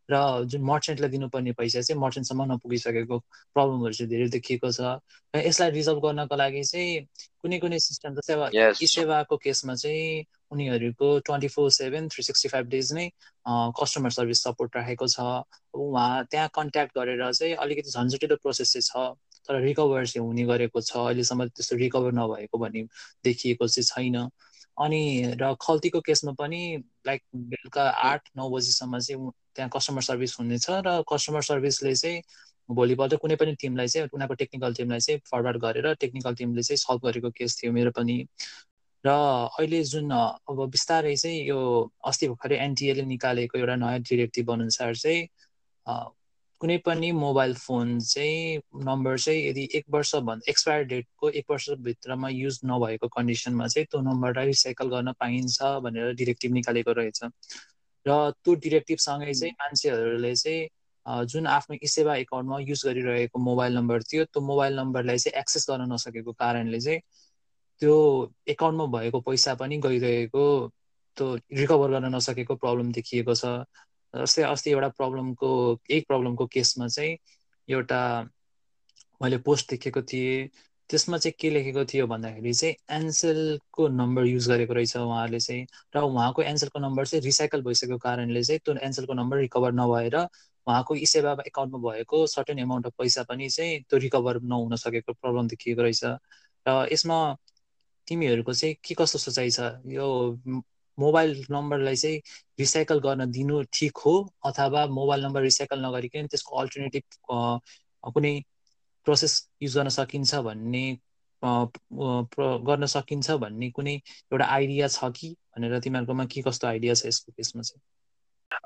र 0.08 0.44
जुन 0.46 0.62
मर्चेन्टलाई 0.70 1.10
दिनुपर्ने 1.10 1.52
पैसा 1.60 1.80
चाहिँ 1.80 2.00
मर्चेन्टसम्म 2.00 2.52
नपुगिसकेको 2.52 3.18
प्रब्लमहरू 3.56 3.92
चाहिँ 3.94 4.10
धेरै 4.10 4.28
देखिएको 4.36 4.72
छ। 4.72 4.80
र 5.34 5.42
यसलाई 5.46 5.70
रिजल्भ 5.70 6.00
गर्नको 6.04 6.36
लागि 6.36 6.62
चाहिँ 6.64 7.06
कुनै 7.42 7.58
कुनै 7.58 7.78
सिस्टम 7.80 8.14
जस्तै 8.14 8.34
अब 8.34 8.42
ई 8.82 8.86
सेवाको 8.86 9.36
केसमा 9.44 9.74
चाहिँ 9.74 10.24
उनीहरूको 10.52 11.08
twenty 11.26 11.48
four 11.48 11.70
seven 11.70 12.08
three 12.08 12.22
sixty 12.22 12.48
five 12.48 12.66
days 12.68 12.92
नै 12.94 13.08
कस्टमर 13.80 14.10
सर्भिस 14.18 14.42
सपोर्ट 14.44 14.76
राखेको 14.76 15.06
छ। 15.08 15.20
उहाँ 15.74 16.24
त्यहाँ 16.30 16.48
कन्ट्याक्ट 16.54 16.98
गरेर 16.98 17.32
चाहिँ 17.32 17.54
अलिकति 17.56 17.90
झन्झटिलो 17.90 18.36
प्रोसेस 18.42 18.72
चाहिँ 18.72 18.86
छ। 18.88 19.16
तर 19.48 19.60
रिकभर 19.60 20.06
चाहिँ 20.06 20.26
हुने 20.26 20.44
गरेको 20.46 20.80
छ 20.82 20.96
अहिलेसम्म 20.98 21.46
त्यस्तो 21.50 21.76
रिकभर 21.76 22.12
नभएको 22.14 22.58
भन्ने 22.58 22.82
देखिएको 23.24 23.68
चाहिँ 23.68 23.84
छैन। 23.86 24.16
अनि 24.76 25.00
र 25.40 25.54
खल्तीको 25.62 26.00
केसमा 26.00 26.32
पनि 26.34 26.60
लाइक 27.06 27.22
बेलुका 27.46 27.82
आठ 28.02 28.28
नौ 28.36 28.48
बजीसम्म 28.50 28.98
चाहिँ 29.00 29.30
त्यहाँ 29.54 29.70
कस्टमर 29.70 30.02
सर्भिस 30.02 30.36
हुनेछ 30.40 30.66
र 30.86 31.02
कस्टमर 31.08 31.42
सर्भिसले 31.44 31.94
चाहिँ 31.96 32.22
भोलिपल्ट 32.68 33.14
कुनै 33.16 33.36
पनि 33.36 33.54
टिमलाई 33.60 33.88
चाहिँ 33.88 34.08
उनीहरूको 34.08 34.34
टेक्निकल 34.34 34.74
टिमलाई 34.74 35.00
चाहिँ 35.00 35.20
फरवर्ड 35.30 35.58
गरेर 35.60 35.92
टेक्निकल 35.96 36.34
टिमले 36.34 36.62
चाहिँ 36.62 36.76
सल्भ 36.78 37.06
गरेको 37.06 37.30
केस 37.32 37.60
थियो 37.62 37.72
मेरो 37.72 37.90
पनि। 37.92 38.16
र 39.04 39.08
अहिले 39.10 39.82
जुन 39.84 40.10
अब 40.12 40.64
बिस्तारै 40.70 41.14
चाहिँ 41.16 41.40
यो 41.44 41.58
अस्ति 42.04 42.28
भर्खरै 42.28 42.56
एनटिएले 42.58 43.02
निकालेको 43.04 43.58
एउटा 43.58 43.76
नयाँ 43.76 44.00
डिरेक्टिभ 44.02 44.50
अनुसार 44.52 44.94
चाहिँ 44.96 45.26
कुनै 46.61 46.76
पनि 46.78 47.11
मोबाइल 47.12 47.54
फोन 47.54 47.99
चाहिँ 48.00 48.84
नम्बर 48.84 49.18
चाहिँ 49.18 49.40
यदि 49.46 49.68
एक 49.75 49.84
वर्ष 49.90 50.14
भन्दा 50.28 50.50
एक्सपायर 50.50 50.84
डेटको 50.84 51.30
एक 51.30 51.50
वर्षभित्रमा 51.50 52.28
युज 52.28 52.61
नभएको 52.64 53.08
कन्डिसनमा 53.08 53.66
चाहिँ 53.66 53.87
त्यो 53.87 54.00
नम्बरलाई 54.00 54.46
रिसाइकल 54.46 54.88
गर्न 54.88 55.12
पाइन्छ 55.20 55.62
भनेर 55.84 56.14
डिरेक्टिभ 56.14 56.52
निकालेको 56.52 56.92
रहेछ। 56.92 57.20
र 58.06 58.30
त्यो 58.44 58.54
डिरेक्टिभसँगै 58.64 59.34
चाहिँ 59.34 59.52
मान्छेहरूले 59.61 60.34
चाहिँ 60.37 61.26
जुन 61.26 61.46
आफ्नो 61.46 61.76
ई 61.84 61.87
सेवा 61.87 62.16
एकाउन्टमा 62.16 62.58
युज 62.61 62.82
गरिरहेको 62.87 63.38
मोबाइल 63.40 63.76
नम्बर 63.76 64.02
थियो 64.02 64.25
त्यो 64.25 64.42
मोबाइल 64.42 64.78
नम्बरलाई 64.78 65.18
चाहिँ 65.18 65.40
एक्सेस 65.40 65.66
गर्न 65.70 65.92
नसकेको 65.92 66.32
कारणले 66.32 66.80
चाहिँ 66.80 67.00
त्यो 67.82 67.96
एकाउन्टमा 68.49 68.87
भएको 68.99 69.20
पैसा 69.20 69.54
पनि 69.54 69.78
गइरहेको 69.78 70.44
त्यो 71.16 71.34
रिकभर 71.52 71.90
गर्न 71.90 72.14
नसकेको 72.14 72.54
प्रब्लम 72.56 72.92
देखिएको 72.92 73.34
छ। 73.34 73.44
जस्तै 74.14 74.42
अस्ति 74.42 74.71
एउटा 74.71 74.88
प्रब्लमको 74.99 75.50
एक 75.90 76.06
प्रब्लमको 76.09 76.47
केसमा 76.47 76.88
चाहिँ 76.88 77.16
एउटा 77.68 78.00
मैले 79.21 79.38
पोस्ट 79.47 79.71
देखेको 79.71 80.02
थिएँ। 80.02 80.49
त्यसमा 80.90 81.18
चाहिँ 81.18 81.35
के 81.40 81.50
लेखेको 81.50 81.85
थियो 81.85 82.06
भन्दाखेरि 82.06 82.52
चाहिँ 82.54 82.75
एन्सेलको 82.97 83.88
नम्बर 83.88 84.25
युज 84.26 84.49
गरेको 84.49 84.75
रहेछ 84.75 84.97
उहाँहरूले 84.97 85.40
चाहिँ। 85.40 85.66
र 85.97 86.00
उहाँको 86.00 86.42
एन्सेलको 86.42 86.78
नम्बर 86.78 87.06
चाहिँ 87.06 87.23
रिसाइकल 87.25 87.62
भइसकेको 87.62 87.99
कारणले 87.99 88.42
चाहिँ 88.42 88.61
त्यो 88.64 88.75
एन्सेलको 88.87 89.14
नम्बर 89.14 89.38
रिकभर 89.38 89.73
नभएर 89.73 90.16
उहाँको 90.66 90.94
ई 90.97 91.06
सेवा 91.06 91.37
एकाउन्टमा 91.47 91.78
भएको 91.90 92.26
सर्टेन 92.26 92.59
एमाउन्ट 92.59 92.87
अफ 92.87 92.92
पैसा 92.99 93.23
पनि 93.28 93.49
चाहिँ 93.49 93.80
त्यो 93.88 93.99
रिकभर 93.99 94.40
नहुन 94.42 94.76
सकेको 94.76 95.12
प्रब्लम 95.12 95.49
देखिएको 95.49 95.83
रहेछ। 95.83 96.04
र 96.66 96.88
यसमा 96.92 97.18
तिमीहरूको 98.09 98.52
चाहिँ 98.54 98.75
के 98.85 98.94
कस्तो 98.94 99.18
सोचाइ 99.18 99.50
छ? 99.50 99.61
यो 99.87 100.06
मोबाइल 100.98 101.44
नम्बरलाई 101.50 101.96
चाहिँ 101.96 102.20
रिसाइकल 102.58 103.00
गर्न 103.00 103.30
दिनु 103.30 103.62
ठिक 103.72 103.98
हो 103.98 104.14
अथवा 104.46 104.86
मोबाइल 104.92 105.24
नम्बर 105.24 105.42
रिसाइकल 105.42 105.80
नगरिकन 105.80 106.26
त्यसको 106.28 106.56
अल्टरनेटिभ 106.58 107.04
कुनै 108.14 108.34
प्रोसेस 109.06 109.34
युज 109.62 109.76
गर्न 109.76 109.88
सकिन्छ 109.90 110.34
भन्ने 110.44 110.84
गर्न 112.66 112.86
सकिन्छ 112.88 113.30
भन्ने 113.40 113.70
कुनै 113.70 113.94
एउटा 113.96 114.46
आइडिया 114.50 114.88
छ 114.90 115.10
कि? 115.16 115.34
भनेर 115.50 115.78
तिमीहरूकोमा 115.80 116.24
के 116.28 116.42
कस्तो 116.42 116.66
आइडिया 116.68 116.94
छ 116.94 117.06
यसको 117.06 117.32
केसमा 117.32 117.62
चाहिँ? 117.64 117.82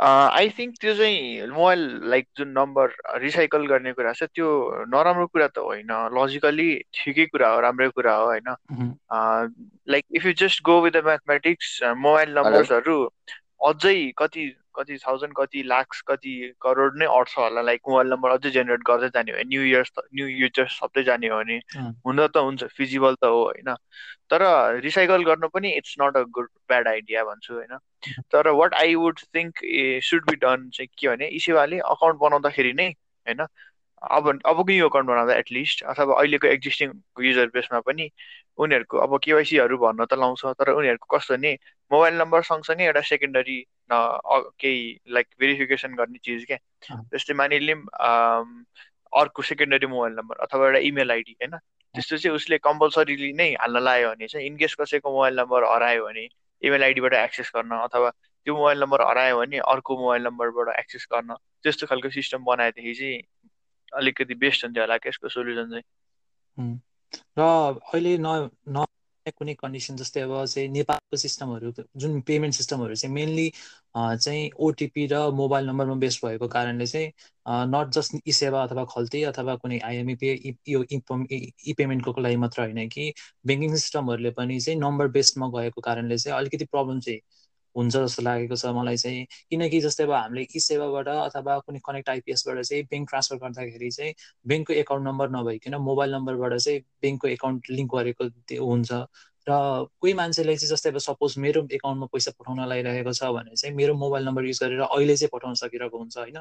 आई 0.00 0.48
थिङ्क 0.48 0.74
त्यो 0.80 0.94
चाहिँ 0.94 1.46
मोबाइल 1.48 1.80
लाइक 2.04 2.26
जुन 2.36 2.48
नम्बर 2.48 2.94
रिसाइकल 3.18 3.66
गर्ने 3.66 3.92
कुरा 3.92 4.12
छ 4.12 4.28
त्यो 4.34 4.48
नराम्रो 4.88 5.26
कुरा 5.26 5.46
त 5.48 5.58
होइन। 5.58 5.92
लजिकली 6.14 6.68
ठिकै 6.94 7.26
कुरा 7.26 7.48
हो 7.48 7.60
राम्रै 7.60 7.88
कुरा 7.90 8.14
हो 8.14 8.26
होइन। 8.26 8.54
Like 9.88 10.04
if 10.12 10.26
you 10.26 10.32
just 10.38 10.62
go 10.62 10.80
with 10.82 10.92
the 10.92 11.04
mathematics 11.04 11.78
mobile 11.98 12.34
नम्बर्सहरू 12.38 12.98
अझै 13.66 13.96
कति 14.16 14.44
कति 14.78 14.98
थाउजन्ड 15.06 15.34
कति 15.36 15.62
लाक्स 15.66 16.00
कति 16.08 16.32
करोड 16.62 16.98
नै 16.98 17.06
अट्छ 17.18 17.36
होला। 17.38 17.62
लाइक 17.62 17.80
मोबाइल 17.88 18.08
नम्बर 18.12 18.30
अझै 18.30 18.50
जेनेरेट 18.50 18.82
गर्दै 18.86 19.08
जाने 19.14 19.32
हो। 19.32 19.42
न्यु 19.48 19.62
इयर्स 19.64 19.92
न्यु 19.98 20.28
युजर्स 20.28 20.78
थप्दै 20.82 21.02
जाने 21.04 21.28
हो 21.28 21.38
भने 21.38 21.58
हुन 22.06 22.26
त 22.26 22.36
हुन्छ 22.38 22.64
फिजिबल 22.76 23.14
त 23.14 23.24
हो 23.26 23.42
होइन। 23.44 23.74
तर 24.30 24.42
रिसाइकल 24.82 25.24
गर्नु 25.24 25.48
पनि 25.48 25.70
it's 25.76 25.94
not 26.00 26.16
a 26.16 26.22
good 26.38 26.48
bad 26.68 26.88
idea 26.88 27.24
भन्छु 27.24 27.54
होइन। 27.54 27.78
तर 28.32 28.48
what 28.60 28.74
I 28.74 28.94
would 28.96 29.20
think 29.36 29.64
should 30.04 30.30
be 30.30 30.36
done 30.36 30.68
चाहिँ 30.70 30.88
के 30.98 31.08
भने 31.08 31.28
इसेवाले 31.40 31.78
अकाउन्ट 31.94 32.20
बनाउँदाखेरि 32.20 32.72
नै 32.72 32.88
होइन। 33.26 33.46
अब 34.02 34.28
अबको 34.46 34.72
यो 34.72 34.88
अकाउन्ट 34.88 35.08
बनाउँदा 35.08 35.34
एटलिस्ट 35.36 35.82
अथवा 35.84 36.18
अहिलेको 36.18 36.46
एक्जिस्टिङ 36.48 36.92
युजर 37.20 37.46
बेसमा 37.54 37.80
पनि 37.80 38.10
उनीहरूको 38.58 38.98
अब 38.98 39.18
केवाइसीहरू 39.22 39.78
भन्न 39.78 40.04
त 40.04 40.14
लाउँछ 40.14 40.44
तर 40.58 40.70
उनीहरूको 40.70 41.16
कस्तो 41.16 41.36
नि 41.36 41.52
मोबाइल 41.90 42.14
नम्बर 42.14 42.42
सँगसँगै 42.42 42.84
एउटा 42.84 43.00
सेकेन्डरी 43.00 43.58
केही 43.92 44.98
लाइक 45.08 45.26
भेरिफिकेसन 45.40 45.94
गर्ने 45.94 46.18
चिज 46.18 46.44
क्या 46.46 46.58
जस्तै 47.14 47.34
मानिलिउँ 47.34 47.82
अर्को 49.12 49.42
सेकेन्डरी 49.42 49.86
मोबाइल 49.86 50.14
नम्बर 50.14 50.36
अथवा 50.36 50.66
एउटा 50.66 50.78
इमेल 50.78 51.10
आइडी 51.10 51.32
होइन? 51.32 51.56
त्यस्तो 51.94 52.16
चाहिँ 52.16 52.34
उसले 52.36 52.58
कम्पलसरीली 52.58 53.32
नै 53.32 53.52
हाल्न 53.54 53.78
लायो 53.82 54.10
भने 54.10 54.26
चाहिँ 54.28 54.46
इनकेस 54.46 54.74
कसैको 54.74 55.10
मोबाइल 55.10 55.40
नम्बर 55.40 55.64
हरायो 55.64 56.04
भने 56.06 56.28
इमेल 56.62 56.82
आइडीबाट 56.82 57.14
एक्सेस 57.14 57.52
गर्न 57.56 57.70
अथवा 57.70 58.10
त्यो 58.10 58.56
मोबाइल 58.56 58.80
नम्बर 58.82 59.02
हरायो 59.02 59.38
भने 59.38 59.58
अर्को 59.58 59.98
मोबाइल 59.98 60.22
नम्बरबाट 60.22 60.74
एक्सेस 60.78 61.06
गर्न 61.12 61.34
त्यस्तो 61.62 61.86
खालको 61.86 62.10
सिस्टम 62.10 62.44
बनाएदेखि 62.44 62.94
चाहिँ 62.94 63.22
अलिकति 63.92 64.34
बेस्ट 64.34 64.64
हुन्थ्यो 64.64 64.82
होला 64.84 64.98
यसको 65.06 65.28
सोल्युसन 65.28 65.70
चाहिँ। 65.70 65.82
र 67.36 67.42
अहिले 67.42 68.16
न 68.18 68.84
कुनै 69.36 69.54
कन्डिसन 69.56 69.96
जस्तै 69.96 70.20
अब 70.22 70.34
चाहिँ 70.46 70.68
नेपालको 70.70 71.16
सिस्टमहरू 71.18 71.70
जुन 71.96 72.20
पेमेन्ट 72.24 72.54
सिस्टमहरू 72.54 72.94
चाहिँ 72.96 73.14
मेनली 73.14 73.44
चाहिँ 73.96 74.44
ओटिपी 74.60 75.06
र 75.08 75.18
मोबाइल 75.34 75.66
नम्बरमा 75.66 75.94
बेस्ड 75.98 76.24
भएको 76.24 76.48
कारणले 76.48 76.86
चाहिँ 76.86 77.10
नट 77.68 77.90
जस्ट 77.92 78.14
ई 78.18 78.32
सेवा 78.32 78.62
अथवा 78.62 78.84
खल्ती 78.88 79.22
अथवा 79.24 79.56
कुनै 79.58 79.78
आइएमई 79.82 80.16
यो 80.68 80.82
इ 80.90 81.74
पेमेन्टको 81.74 82.14
लागि 82.18 82.36
मात्र 82.38 82.62
होइन 82.62 82.88
कि 82.88 83.12
ब्याङ्किङ 83.46 83.74
सिस्टमहरूले 83.76 84.30
पनि 84.32 84.60
चाहिँ 84.60 84.78
नम्बर 84.80 85.08
बेस्डमा 85.12 85.48
गएको 85.52 85.80
कारणले 85.82 86.18
चाहिँ 86.18 86.38
अलिकति 86.38 86.64
प्रब्लम 86.68 87.00
चाहिँ 87.00 87.20
हुन्छ 87.78 87.94
जस्तो 87.96 88.22
लागेको 88.22 88.56
छ 88.56 88.72
मलाई 88.78 88.96
चाहिँ। 89.04 89.24
किनकि 89.50 89.80
जस्तै 89.80 90.04
अब 90.04 90.12
हामीले 90.12 90.46
ई 90.56 90.60
सेवाबाट 90.60 91.08
अथवा 91.16 91.58
कुनै 91.66 91.80
कनेक्ट 91.88 92.08
आइपिएसबाट 92.10 92.60
चाहिँ 92.62 92.84
ब्याङ्क 92.90 93.08
ट्रान्सफर 93.10 93.36
गर्दाखेरि 93.44 93.90
चाहिँ 93.98 94.12
ब्याङ्कको 94.46 94.72
एकाउन्ट 94.82 95.08
नम्बर 95.08 95.30
नभइकन 95.38 95.74
मोबाइल 95.88 96.14
नम्बरबाट 96.14 96.56
चाहिँ 96.58 96.80
ब्याङ्कको 97.02 97.28
एकाउन्ट 97.28 97.70
लिङ्क 97.70 97.90
गरेको 97.94 98.30
हुन्छ। 98.64 98.92
र 99.46 99.52
कोही 100.00 100.12
मान्छेले 100.14 100.56
चाहिँ 100.56 100.70
जस्तै 100.70 100.90
अब 100.90 100.98
सपोज 101.00 101.34
मेरो 101.38 101.60
एकाउन्टमा 101.72 102.06
पैसा 102.14 102.30
पठाउन 102.38 102.58
लागिरहेको 102.68 103.12
छ 103.12 103.30
भने 103.36 103.54
चाहिँ 103.56 103.74
मेरो 103.76 103.94
मोबाइल 103.96 104.24
नम्बर 104.28 104.44
युज 104.44 104.58
गरेर 104.62 104.80
अहिले 104.86 105.16
चाहिँ 105.16 105.30
पठाउन 105.32 105.54
सकिरहेको 105.62 105.98
हुन्छ 105.98 106.16
होइन? 106.18 106.38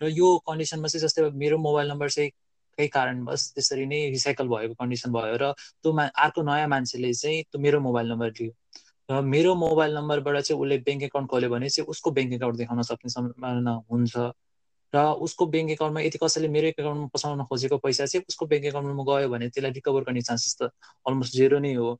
र 0.00 0.08
यो 0.18 0.28
कन्डिसनमा 0.48 0.88
चाहिँ 0.88 1.02
जस्तै 1.06 1.22
अब 1.24 1.34
मेरो 1.42 1.58
मोबाइल 1.58 1.90
नम्बर 1.90 2.10
चाहिँ 2.10 2.30
केही 2.78 2.88
कारणवश 2.88 3.42
त्यसरी 3.54 3.86
नै 3.86 3.98
रिसाइकल 4.10 4.48
भएको 4.48 4.74
कन्डिसन 4.74 5.12
भयो 5.12 5.36
र 5.42 5.52
त्यो 5.82 5.92
मा 5.98 6.06
अर्को 6.24 6.42
नयाँ 6.42 6.68
मान्छेले 6.68 7.12
चाहिँ 7.14 7.42
त्यो 7.50 7.60
मेरो 7.60 7.80
मोबाइल 7.80 8.10
नम्बर 8.12 8.30
लियो। 8.40 8.52
र 9.08 9.20
मेरो 9.22 9.54
मोबाइल 9.54 9.94
नम्बरबाट 9.96 10.36
चाहिँ 10.40 10.60
उसले 10.62 10.78
ब्याङ्क 10.86 11.02
एकाउन्ट 11.02 11.30
खोल्यो 11.30 11.50
भने 11.50 11.68
चाहिँ 11.68 11.86
उसको 11.94 12.10
ब्याङ्क 12.10 12.32
एकाउन्ट 12.34 12.58
देखाउन 12.58 12.82
सक्ने 12.82 13.10
सम्भावना 13.10 13.72
हुन्छ। 13.90 14.16
र 14.92 15.02
उसको 15.26 15.46
ब्याङ्क 15.46 15.70
एकाउन्टमा 15.70 16.00
यदि 16.00 16.18
कसैले 16.22 16.48
मेरो 16.48 16.68
एकाउन्टमा 16.68 17.06
पसाउन 17.14 17.44
खोजेको 17.50 17.78
पैसा 17.84 18.06
चाहिँ 18.06 18.24
उसको 18.28 18.46
ब्याङ्क 18.46 18.66
एकाउन्टमा 18.66 19.04
गयो 19.10 19.28
भने 19.28 19.48
त्यसलाई 19.48 19.72
रिकभर 19.78 20.02
गर्ने 20.08 20.22
चान्सेस 20.28 20.56
त 20.60 20.70
अलमोस्ट 21.06 21.34
जेरो 21.34 21.58
नै 21.58 21.72
हो। 21.74 21.94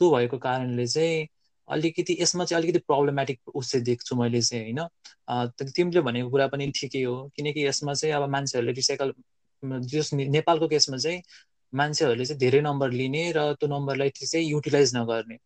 त्यो 0.00 0.10
भएको 0.10 0.38
कारणले 0.38 0.86
चाहिँ 0.86 1.26
अलिकति 1.68 2.16
यसमा 2.20 2.44
चाहिँ 2.44 2.62
अलिकति 2.62 2.78
प्रब्लमेटिक 2.88 3.40
उस 3.54 3.72
चाहिँ 3.72 3.84
देख्छु 3.84 4.16
मैले 4.16 4.40
चाहिँ 4.42 4.72
होइन? 4.72 4.88
तिमीले 5.74 6.00
भनेको 6.00 6.30
कुरा 6.30 6.46
पनि 6.48 6.70
ठिकै 6.76 7.02
हो 7.04 7.16
किनकि 7.36 7.66
यसमा 7.66 7.94
चाहिँ 7.94 8.14
अब 8.14 8.28
मान्छेहरूले 8.30 8.72
रिसाइकल 8.72 9.12
जस 9.92 10.12
नेपालको 10.14 10.68
केसमा 10.68 10.96
चाहिँ 10.96 11.22
मान्छेहरूले 11.72 12.24
चाहिँ 12.24 12.38
धेरै 12.40 12.60
नम्बर 12.60 12.90
लिने 12.92 13.24
र 13.36 13.52
त्यो 13.60 13.68
नम्बरलाई 13.68 14.10
चाहिँ 14.10 14.46
युटिलाइज 14.50 14.96
नगर्ने। 14.96 15.38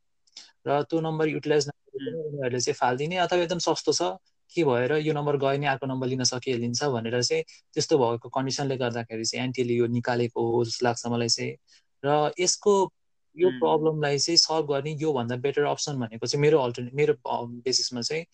र 0.67 0.83
त्यो 0.91 1.01
नम्बर 1.01 1.29
युटिलाइज 1.29 1.69
उनीहरूले 1.69 2.61
चाहिँ 2.61 2.75
फालिदिने 2.75 3.17
अथवा 3.25 3.39
एकदम 3.43 3.59
सस्तो 3.59 3.93
छ। 3.93 4.03
के 4.55 4.65
भएर 4.65 4.93
यो 5.01 5.13
नम्बर 5.13 5.37
गयो 5.43 5.59
नि 5.59 5.67
अर्को 5.67 5.87
नम्बर 5.87 6.07
लिन 6.07 6.25
सकिहालिन्छ 6.29 6.85
भनेर 6.95 7.23
चाहिँ 7.23 7.43
त्यस्तो 7.75 7.99
भएको 7.99 8.29
कन्डिसनले 8.29 8.77
गर्दाखेरि 8.77 9.25
चाहिँ 9.25 9.45
एनटीले 9.45 9.75
यो 9.75 9.87
निकालेको 9.89 10.41
हो 10.53 10.65
जस्तो 10.65 10.87
लाग्छ 10.87 11.07
मलाई 11.07 11.29
चाहिँ। 11.29 11.53
र 12.05 12.33
यसको 12.41 12.75
यो 13.37 13.51
प्रब्लमलाई 13.61 14.19
चाहिँ 14.19 14.37
सल्भ 14.37 14.67
गर्ने 14.73 14.93
योभन्दा 15.01 15.37
बेटर 15.41 15.65
अप्सन 15.65 15.99
भनेको 16.01 16.27
चाहिँ 16.27 16.43
मेरो 16.43 16.59
अल्टरनेट 16.61 16.95
मेरो 16.95 17.15
बेसिसमा 17.65 18.01
चाहिँ 18.01 18.25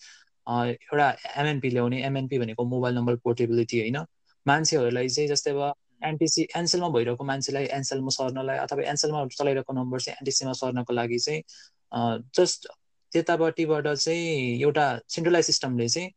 एउटा 0.46 1.08
एमएनपी 1.36 1.70
ल्याउने 1.70 2.02
एमएनपी 2.06 2.38
भनेको 2.38 2.64
मोबाइल 2.64 2.94
नम्बर 2.94 3.16
पोर्टेबिलिटी 3.24 3.80
होइन। 3.80 3.98
मान्छेहरूलाई 4.46 5.08
चाहिँ 5.08 5.28
जस्तै 5.28 5.50
अब 5.50 5.72
एनटिसी 6.04 6.46
एनसेलमा 6.56 6.88
भइरहेको 6.88 7.24
मान्छेलाई 7.24 7.64
एनसेलमा 7.78 8.10
सर्नलाई 8.16 8.58
अथवा 8.58 8.82
एनसेलमा 8.90 9.26
चलाइरहेको 9.38 9.72
नम्बर 9.72 10.00
चाहिँ 10.00 10.16
एनटिसीमा 10.20 10.52
सर्नको 10.60 10.92
लागि 10.94 11.18
चाहिँ 11.18 11.42
जस्ट 11.92 12.66
त्यतापट्टिबाट 13.12 13.88
चाहिँ 13.88 14.60
एउटा 14.62 14.86
सेन्ट्रलाइज 15.08 15.46
सिस्टमले 15.46 15.88
चाहिँ 15.88 16.10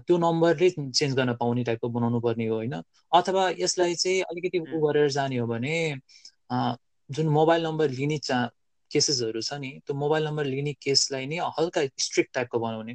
त्यो 0.00 0.16
नम्बरले 0.18 0.70
चेन्ज 0.70 1.14
गर्न 1.16 1.34
पाउने 1.36 1.64
टाइपको 1.64 1.88
बनाउनु 1.88 2.20
पर्ने 2.20 2.46
हो 2.46 2.54
होइन? 2.54 2.74
अथवा 3.12 3.48
यसलाई 3.58 3.94
चाहिँ 3.94 4.20
अलिकति 4.22 4.58
उ 4.58 4.80
गरेर 4.86 5.08
जाने 5.10 5.36
हो 5.38 5.46
भने 5.46 5.74
जुन 7.10 7.28
मोबाइल 7.28 7.66
नम्बर 7.66 7.90
लिने 7.90 8.18
चा 8.28 8.38
केसेसहरू 8.90 9.40
छ 9.42 9.54
नि 9.60 9.70
त्यो 9.86 9.96
मोबाइल 9.96 10.26
नम्बर 10.26 10.44
लिने 10.46 10.72
केसलाई 10.82 11.26
नै 11.26 11.38
हल्का 11.58 11.86
स्ट्रिक्ट 11.98 12.34
टाइपको 12.34 12.58
बनाउने। 12.60 12.94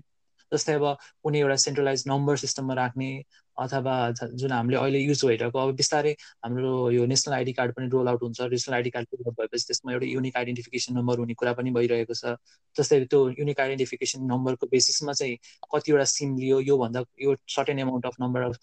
जस्तै 0.52 0.74
अब 0.74 0.86
कुनै 1.24 1.40
एउटा 1.40 1.56
सेन्ट्रलाइज 1.66 2.04
नम्बर 2.08 2.38
सिस्टममा 2.38 2.74
राख्ने 2.76 3.10
अथवा 3.58 3.96
जुन 4.12 4.52
हामीले 4.52 4.78
अहिले 4.78 5.00
युज 5.00 5.26
भइरहेको 5.26 5.60
अब 5.60 5.76
बिस्तारै 5.76 6.12
हाम्रो 6.46 6.74
यो 6.92 7.06
नेसनल 7.06 7.34
आइडी 7.36 7.54
कार्ड 7.54 7.74
पनि 7.76 7.88
रोल 7.90 8.08
आउट 8.10 8.24
हुन्छ। 8.24 8.42
National 8.52 8.76
ID 8.76 8.90
card 8.90 9.08
roll 9.14 9.26
out 9.28 9.36
भएपछि 9.40 9.66
त्यसमा 9.68 9.92
एउटा 9.94 10.06
युनिक 10.06 10.38
आइडेन्टिफिकेसन 10.38 10.94
नम्बर 10.98 11.20
हुने 11.20 11.34
कुरा 11.34 11.54
पनि 11.60 11.72
भइरहेको 11.78 12.14
छ। 12.14 12.36
जस्तै 12.76 13.00
त्यो 13.06 13.20
युनिक 13.40 13.60
आइडेन्टिफिकेसन 13.60 14.26
नम्बरको 14.32 14.68
बेसिसमा 14.72 15.14
चाहिँ 15.14 15.38
कतिवटा 15.74 16.06
सिम 16.14 16.36
लियो 16.38 16.60
योभन्दा 16.70 17.04
यो 17.22 17.36
certain 17.56 17.80
amount 17.80 18.06
of 18.06 18.16
number 18.22 18.42
of 18.42 18.56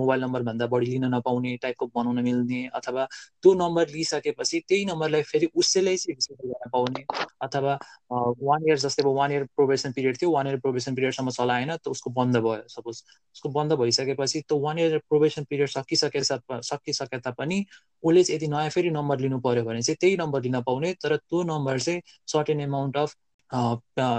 mobile 0.00 0.20
नम्बरभन्दा 0.24 0.66
बढी 0.74 0.86
लिन 0.86 1.04
नपाउने 1.14 1.56
टाइपको 1.62 1.86
बनाउन 1.96 2.20
मिल्ने 2.24 2.60
अथवा 2.80 3.06
त्यो 3.42 3.54
नम्बर 3.62 3.88
लिइसकेपछि 3.96 4.60
त्यही 4.68 4.84
नम्बरलाई 4.84 5.22
फेरि 5.32 5.48
उसैलाई 5.56 5.96
चाहिँ 5.96 6.14
रिसिभ 6.14 6.36
गर्न 6.44 6.70
पाउने 6.72 7.04
अथवा 7.48 7.78
वान 8.10 8.60
इयर 8.68 8.78
जस्तै 8.84 9.02
अब 9.02 9.08
वान 9.16 9.32
इयर 9.32 9.44
प्रोभेसन 9.56 9.92
पिरियड 9.92 10.16
थियो। 10.22 10.30
वान 10.30 10.46
इयर 10.46 10.56
प्रोभेसन 10.60 10.94
पिरियडसम्म 10.94 11.30
चलाएन 11.30 11.76
त 11.76 11.88
उसको 11.88 12.10
बन्द 12.10 12.36
भयो। 12.36 12.68
सपोज 12.68 13.02
उसको 13.34 13.48
बन्द 13.56 13.72
भइसकेपछि 13.80 14.25
भएपछि 14.26 14.40
त्यो 14.42 14.58
वान 14.60 14.78
इयर 14.78 14.98
प्रोभेसन 15.08 15.44
पिरियड 15.44 15.68
सकिसके 15.68 16.22
सकिसके 16.24 17.18
तापनि 17.20 17.64
उसले 18.04 18.22
चाहिँ 18.24 18.36
यदि 18.36 18.48
नयाँ 18.48 18.70
फेरि 18.70 18.90
नम्बर 18.90 19.20
लिनु 19.20 19.38
पर्यो 19.40 19.64
भने 19.64 19.82
चाहिँ 19.82 19.96
त्यही 20.00 20.16
नम्बर 20.16 20.42
लिन 20.42 20.60
पाउने 20.62 20.92
तर 20.94 21.16
त्यो 21.18 21.42
नम्बर 21.44 21.80
चाहिँ 21.80 22.02
certain 22.26 22.60
amount 22.60 22.96
of 22.96 23.14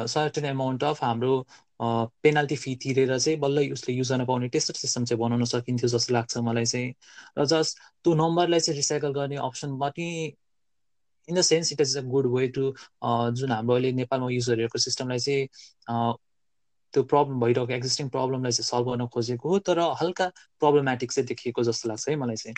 certain 0.07 0.45
amount 0.45 0.83
of 0.83 1.03
हाम्रो 1.03 1.45
पेनाल्टी 2.23 2.55
फी 2.55 2.75
तिरेर 2.75 3.17
चाहिँ 3.19 3.39
बल्ल 3.39 3.71
उसले 3.73 3.95
युज 3.95 4.11
गर्न 4.11 4.25
पाउने 4.25 4.49
त्यस्तो 4.49 4.73
सिस्टम 4.73 5.05
चाहिँ 5.05 5.19
बनाउन 5.23 5.43
सकिन्थ्यो 5.45 5.89
जस्तो 5.89 6.13
लाग्छ 6.13 6.37
मलाई 6.39 6.65
चाहिँ। 6.65 6.93
र 7.37 7.45
जस्ट 7.45 7.77
त्यो 8.03 8.13
नम्बरलाई 8.15 8.59
चाहिँ 8.59 8.77
रिसाइकल 8.77 9.13
गर्ने 9.13 9.35
अप्सन 9.37 9.77
पनि 9.79 10.07
in 11.27 11.35
the 11.35 11.41
sense 11.41 11.71
it 11.73 11.81
is 11.81 11.97
a 11.97 12.01
good 12.01 12.27
way 12.33 12.47
to 12.49 12.73
जुन 13.35 13.51
हाम्रो 13.51 13.75
अहिले 13.75 13.91
नेपालमा 13.91 14.29
युज 14.31 14.49
गरिरहेको 14.49 14.79
सिस्टमलाई 14.79 15.19
चाहिँ 15.19 15.47
त्यो 16.97 17.03
प्रब्लम 17.03 17.39
भइरहेको 17.39 17.73
एक्जिस्टिङ 17.73 18.09
प्रब्लमलाई 18.09 18.51
चाहिँ 18.51 18.67
सल्भ 18.67 18.89
गर्न 18.89 19.07
खोजेको 19.07 19.49
हो 19.49 19.59
तर 19.61 19.79
हल्का 20.01 20.27
प्रब्लमेटिक 20.59 21.11
चाहिँ 21.11 21.27
देखिएको 21.27 21.63
जस्तो 21.63 21.89
लाग्छ 21.89 22.09
है 22.09 22.15
मलाई 22.15 22.35
चाहिँ। 22.35 22.55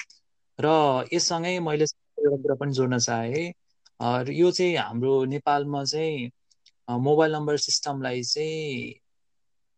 र 0.60 0.68
यससँगै 1.14 1.60
मैले 1.60 1.84
एउटा 1.84 2.38
कुरा 2.38 2.56
पनि 2.56 2.74
जोड्न 2.74 3.00
चाहेँ 3.00 3.54
यो 4.32 4.52
चाहिँ 4.52 4.76
हाम्रो 4.78 5.14
नेपालमा 5.26 5.84
चाहिँ 5.84 6.32
मोबाइल 6.88 7.36
नम्बर 7.36 7.58
सिस्टमलाई 7.58 8.24
चाहिँ 8.24 8.94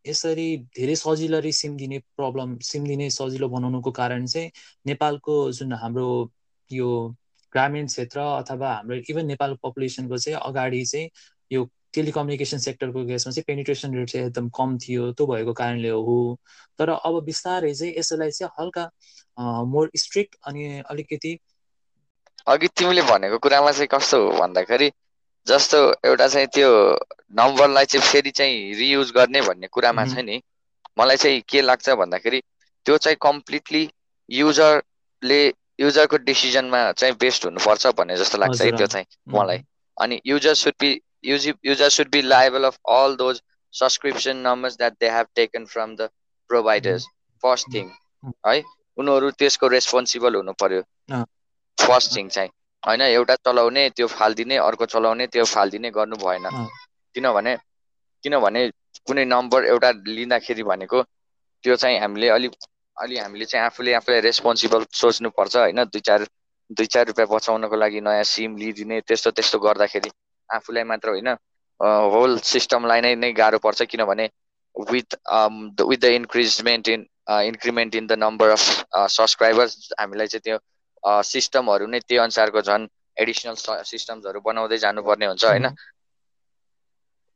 यसरी 0.06 0.58
धेरै 0.78 0.96
सजिलरी 0.96 1.52
सिम 1.52 1.78
दिने 1.78 2.00
प्रब्लम 2.18 2.58
सिम 2.60 2.84
दिने 2.84 3.10
सजिलो 3.10 3.50
बनाउनुको 3.50 3.92
कारण 3.92 4.26
चाहिँ 4.26 4.52
नेपालको 4.86 5.52
जुन 5.52 5.74
हाम्रो 5.74 6.08
यो 6.72 6.88
ग्रामीण 7.54 7.88
क्षेत्र 7.88 8.20
अथवा 8.20 8.74
हाम्रो 8.74 8.96
इभन 9.10 9.26
नेपालको 9.26 9.70
पपुलेसनको 9.70 10.18
चाहिँ 10.18 10.40
अगाडि 10.42 10.86
चाहिँ 10.86 11.10
यो 11.52 11.66
टेलिकम्युनिकेसन 11.94 12.58
सेक्टरको 12.58 13.06
केसमा 13.08 13.32
चाहिँ 13.32 13.44
पेनिट्रेसन 13.48 13.96
रेट 13.96 14.10
चाहिँ 14.10 14.28
एकदम 14.28 14.50
कम 14.50 14.78
थियो 14.78 15.12
त्यो 15.12 15.28
भएको 15.28 15.54
कारणले 15.54 15.90
हो। 15.90 16.40
तर 16.80 16.90
अब 16.90 17.24
बिस्तारै 17.26 17.74
चाहिँ 17.74 17.94
यसैलाई 17.98 18.32
चाहिँ 18.32 18.52
हल्का 18.60 18.90
मोर 19.66 19.92
स्ट्रिक्ट 19.98 20.36
अनि 20.48 20.82
अलिकति 20.90 21.38
अघि 22.48 22.68
तिमीले 22.68 23.02
भनेको 23.02 23.38
कुरामा 23.38 23.72
चाहिँ 23.72 23.88
कस्तो 23.88 24.18
हो 24.24 24.32
भन्दाखेरि 24.40 24.92
जस्तो 25.48 25.78
एउटा 26.06 26.28
चाहिँ 26.28 26.48
त्यो 26.48 26.70
नम्बरलाई 27.34 27.86
चाहिँ 27.86 28.08
फेरि 28.08 28.32
चाहिँ 28.32 28.74
रियुज 28.76 29.12
गर्ने 29.12 29.42
भन्ने 29.42 29.68
कुरामा 29.68 30.06
चाहिँ 30.06 30.24
नि 30.24 30.42
मलाई 31.00 31.18
चाहिँ 31.18 31.42
के 31.50 31.62
लाग्छ 31.62 31.90
भन्दाखेरि 31.90 32.42
त्यो 32.86 32.98
चाहिँ 32.98 33.18
कम्प्लिटली 33.22 33.84
युजरले 34.30 35.42
युजरको 35.80 36.18
डिसिजनमा 36.18 36.92
चाहिँ 36.92 37.16
बेस्ड 37.20 37.46
हुनुपर्छ 37.46 37.88
भन्ने 37.98 38.18
जस्तो 38.18 38.38
लाग्छ 38.38 38.62
है 38.62 38.72
त्यो 38.72 38.88
चाहिँ 38.88 39.06
मलाई। 39.28 39.64
अनि 39.98 40.22
user 40.26 40.54
should 40.54 40.74
be 40.80 40.92
user 41.24 41.90
should 41.90 42.10
be 42.12 42.22
liable 42.24 42.64
of 42.66 42.78
all 42.92 43.16
those 43.16 43.42
subscription 43.74 44.38
numbers 44.48 44.78
that 44.78 44.94
they 45.00 45.10
have 45.10 45.28
taken 45.36 45.66
from 45.74 45.96
the 45.96 46.10
providers 46.50 47.08
first 47.44 47.74
thing 47.74 47.90
है 48.48 48.62
उनीहरू 48.98 49.30
त्यसको 49.40 49.68
रेस्पोन्सिबल 49.70 50.36
हुनु 50.36 50.54
पर्यो। 50.62 50.82
फर्स्ट 51.78 52.16
थिङ 52.16 52.28
चाहिँ 52.30 52.50
होइन 52.84 53.02
एउटा 53.04 53.36
चलाउने 53.46 53.90
त्यो 53.96 54.08
फालिदिने 54.10 54.58
अर्को 54.60 54.86
चलाउने 54.94 55.28
त्यो 55.28 55.46
फालिदिने 55.48 55.92
गर्नु 55.92 56.16
भएन। 56.24 56.50
किनभने 57.16 57.56
किनभने 58.24 58.68
कुनै 59.08 59.26
नम्बर 59.26 59.66
एउटा 59.68 59.92
लिँदाखेरि 60.10 60.64
भनेको 60.64 61.02
त्यो 61.64 61.76
चाहिँ 61.76 62.00
हामीले 62.00 62.30
अलिक 62.30 62.52
अलि 62.98 63.18
हामीले 63.18 63.46
चाहिँ 63.46 63.66
आफूले 63.66 63.94
आफूलाई 63.94 64.22
रेस्पोन्सिबल 64.22 64.86
सोच्नुपर्छ 64.94 65.56
होइन। 65.58 65.84
दुई 65.86 66.02
चार 66.02 66.26
दुई 66.72 66.86
चार 66.88 67.06
रुपियाँ 67.08 67.28
बचाउनको 67.30 67.76
लागि 67.76 68.02
नयाँ 68.02 68.24
सिम 68.26 68.58
लिइदिने 68.58 69.00
त्यस्तो 69.08 69.32
त्यस्तो 69.32 69.60
गर्दाखेरि 69.60 70.10
आफूलाई 70.52 70.84
मात्र 70.86 71.10
होइन। 71.10 71.30
होल 72.10 72.38
सिस्टमलाई 72.46 73.02
नै 73.02 73.14
नै 73.18 73.32
गाह्रो 73.36 73.60
पर्छ 73.62 73.88
किनभने 73.88 74.28
with 74.76 75.16
with 75.84 76.00
the 76.00 76.12
increasement 76.16 76.90
in 76.90 77.06
increment 77.46 77.96
in 77.96 78.08
the 78.08 78.18
number 78.20 78.50
of 78.52 78.68
subscribers 79.12 79.78
हामीलाई 80.00 80.28
चाहिँ 80.28 80.44
त्यो 80.44 80.60
सिस्टमहरू 81.26 81.88
नै 81.88 82.00
त्यही 82.02 82.22
अनुसारको 82.22 82.62
झन् 82.64 82.88
एडिसनल 83.18 83.62
सिस्टम्सहरू 83.88 84.42
बनाउँदै 84.44 84.78
जानुपर्ने 84.80 85.26
हुन्छ 85.28 85.46
होइन? 85.46 85.68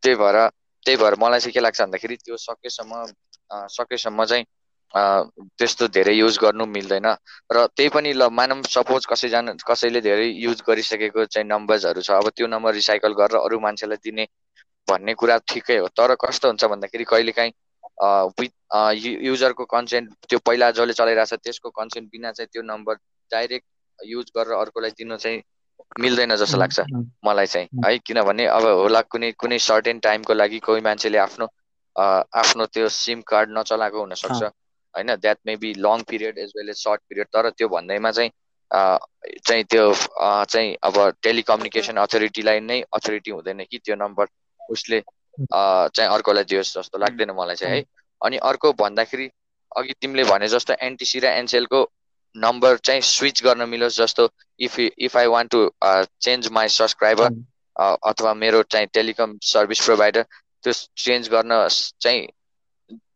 त्यही 0.04 0.16
भएर 0.18 0.38
त्यही 0.86 0.98
भएर 0.98 1.16
मलाई 1.20 1.40
चाहिँ 1.40 1.54
के 1.54 1.60
लाग्छ 1.62 1.82
भन्दाखेरि 1.82 2.16
त्यो 2.20 2.38
सकेसम्म 2.40 3.06
सकेसम्म 3.72 4.26
चाहिँ 4.26 4.46
त्यस्तो 4.94 5.88
धेरै 5.88 6.14
युज 6.16 6.38
गर्नु 6.42 6.66
मिल्दैन। 6.66 7.08
र 7.52 7.66
त्यही 7.76 7.90
पनि 7.90 8.14
ल 8.14 8.30
मानव 8.32 8.62
सपोज 8.70 9.06
कसैजना 9.12 9.54
कसैले 9.68 10.02
धेरै 10.02 10.28
युज 10.46 10.62
गरिसकेको 10.68 11.26
चाहिँ 11.26 11.48
नम्बर्सहरू 11.48 12.02
छ 12.02 12.12
अब 12.12 12.30
त्यो 12.36 12.48
नम्बर 12.48 12.74
रिसाइकल 12.74 13.14
गरेर 13.14 13.38
अरू 13.42 13.60
मान्छेलाई 13.60 13.98
दिने 14.04 14.26
भन्ने 14.88 15.14
कुरा 15.14 15.38
ठिकै 15.48 15.78
हो। 15.78 15.88
तर 15.98 16.16
कस्तो 16.16 16.48
हुन्छ 16.48 16.64
भन्दाखेरि 16.72 17.04
कहिलेकाहीँ 17.12 17.52
विथ 18.40 18.54
युजरको 19.26 19.66
कन्सेन्ट 19.66 20.14
त्यो 20.30 20.40
पहिला 20.46 20.72
जसले 20.78 20.94
चलाइरहेको 20.94 21.36
छ 21.36 21.44
त्यसको 21.44 21.70
कन्सेन्ट 21.80 22.10
बिना 22.12 22.32
चाहिँ 22.32 22.50
त्यो 22.52 22.62
नम्बर 22.64 22.96
डाइरेक्ट 23.32 23.68
युज 24.00 24.32
गरेर 24.38 24.54
अर्कोलाई 24.56 24.92
दिनु 24.98 25.18
चाहिँ 25.18 25.42
मिल्दैन 26.00 26.36
जस्तो 26.36 26.58
लाग्छ 26.58 26.80
मलाई 27.26 27.48
चाहिँ। 27.48 27.68
है 27.86 27.98
किनभने 28.00 28.46
अब 28.48 28.66
होला 28.82 29.02
कुनै 29.12 29.32
कुनै 29.40 29.60
सर्टेन 29.60 30.00
टाइमको 30.00 30.34
लागि 30.34 30.60
कोही 30.68 30.82
मान्छेले 30.82 31.18
आफ्नो 31.18 31.48
आफ्नो 31.96 32.66
त्यो 32.76 32.90
सिम 32.90 33.22
कार्ड 33.28 33.58
नचलाएको 33.58 34.00
हुनसक्छ। 34.00 34.44
होइन 34.96 35.16
that 35.16 35.38
may 35.46 35.56
be 35.56 35.74
long 35.74 36.04
period 36.04 36.38
as 36.38 36.52
well 36.58 36.70
as 36.70 36.76
short 36.76 37.02
period 37.10 37.28
तर 37.28 37.50
त्यो 37.50 37.68
भन्दैमा 37.68 38.12
चाहिँ 38.12 38.32
चाहिँ 38.72 39.64
त्यो 39.64 39.94
चाहिँ 40.46 40.76
अब 40.84 40.98
टेलिकम्युनिकेसन 41.22 41.98
अथोरिटीलाई 41.98 42.60
नै 42.60 42.82
अथोरिटी 42.94 43.32
हुँदैन 43.32 43.64
कि 43.64 43.78
त्यो 43.78 43.96
नम्बर 43.96 44.28
उसले 44.70 45.02
चाहिँ 45.52 46.10
अर्कोलाई 46.10 46.44
दियोस् 46.44 46.78
जस्तो 46.78 46.98
लाग्दैन 46.98 47.32
मलाई 47.32 47.56
चाहिँ 47.56 47.76
है। 47.76 47.84
अनि 48.22 48.38
अर्को 48.44 48.74
भन्दाखेरि 48.74 49.30
अघि 49.78 49.94
तिमीले 50.02 50.24
भने 50.24 50.48
जस्तो 50.48 50.74
एनटिसी 50.82 51.20
र 51.20 51.26
एनसेलको 51.26 51.82
नम्बर 52.36 52.78
चाहिँ 52.78 53.02
स्विच 53.02 53.44
गर्न 53.44 53.70
मिलोस् 53.70 53.98
जस्तो 53.98 54.30
if 54.60 54.80
if 54.80 55.18
I 55.18 55.28
want 55.28 55.52
to 55.52 55.70
change 56.22 56.48
my 56.52 56.68
subscriber 56.68 57.30
अथवा 58.04 58.34
मेरो 58.34 58.64
चाहिँ 58.64 58.88
टेलिकम 58.94 59.38
सर्भिस 59.44 59.86
प्रोभाइडर 59.86 60.26
त्यो 60.64 60.74
चेन्ज 60.98 61.30
गर्न 61.30 61.68
चाहिँ 62.00 62.28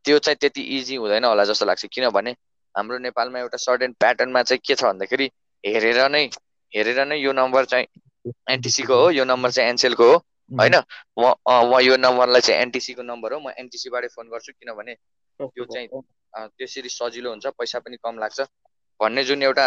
त्यो 0.05 0.19
चाहिँ 0.19 0.37
त्यति 0.41 0.61
इजी 0.77 0.95
हुँदैन 0.95 1.25
होला 1.25 1.43
जस्तो 1.45 1.65
लाग्छ। 1.65 1.85
किनभने 1.91 2.31
हाम्रो 2.75 2.97
नेपालमा 2.97 3.39
एउटा 3.39 3.57
सर्टेन 3.57 3.91
प्याटर्नमा 3.99 4.41
चाहिँ 4.43 4.61
के 4.65 4.75
छ 4.75 4.83
भन्दाखेरि 4.83 5.29
हेरेर 5.63 6.09
नै 6.09 6.23
हेरेर 6.73 7.05
नै 7.07 7.17
यो 7.17 7.31
नम्बर 7.33 7.65
चाहिँ 7.65 7.85
एनटिसीको 8.51 8.95
हो 8.95 9.09
यो 9.11 9.23
नम्बर 9.25 9.51
चाहिँ 9.51 9.69
एनसेलको 9.69 10.05
हो 10.11 10.15
होइन? 10.51 10.75
म 11.19 11.79
यो 11.81 11.95
नम्बरलाई 11.97 12.41
चाहिँ 12.41 12.61
एनटिसीको 12.61 13.01
नम्बर 13.03 13.33
हो 13.33 13.39
म 13.39 13.51
एनटिसीबाटै 13.57 14.07
फोन 14.15 14.29
गर्छु 14.29 14.51
किनभने 14.53 14.93
त्यो 15.39 15.65
चाहिँ 15.65 15.87
त्यसरी 16.57 16.89
सजिलो 16.89 17.29
हुन्छ 17.29 17.45
पैसा 17.57 17.79
पनि 17.79 17.97
कम 18.03 18.19
लाग्छ। 18.19 18.39
भन्ने 18.99 19.23
जुन 19.23 19.43
एउटा 19.43 19.65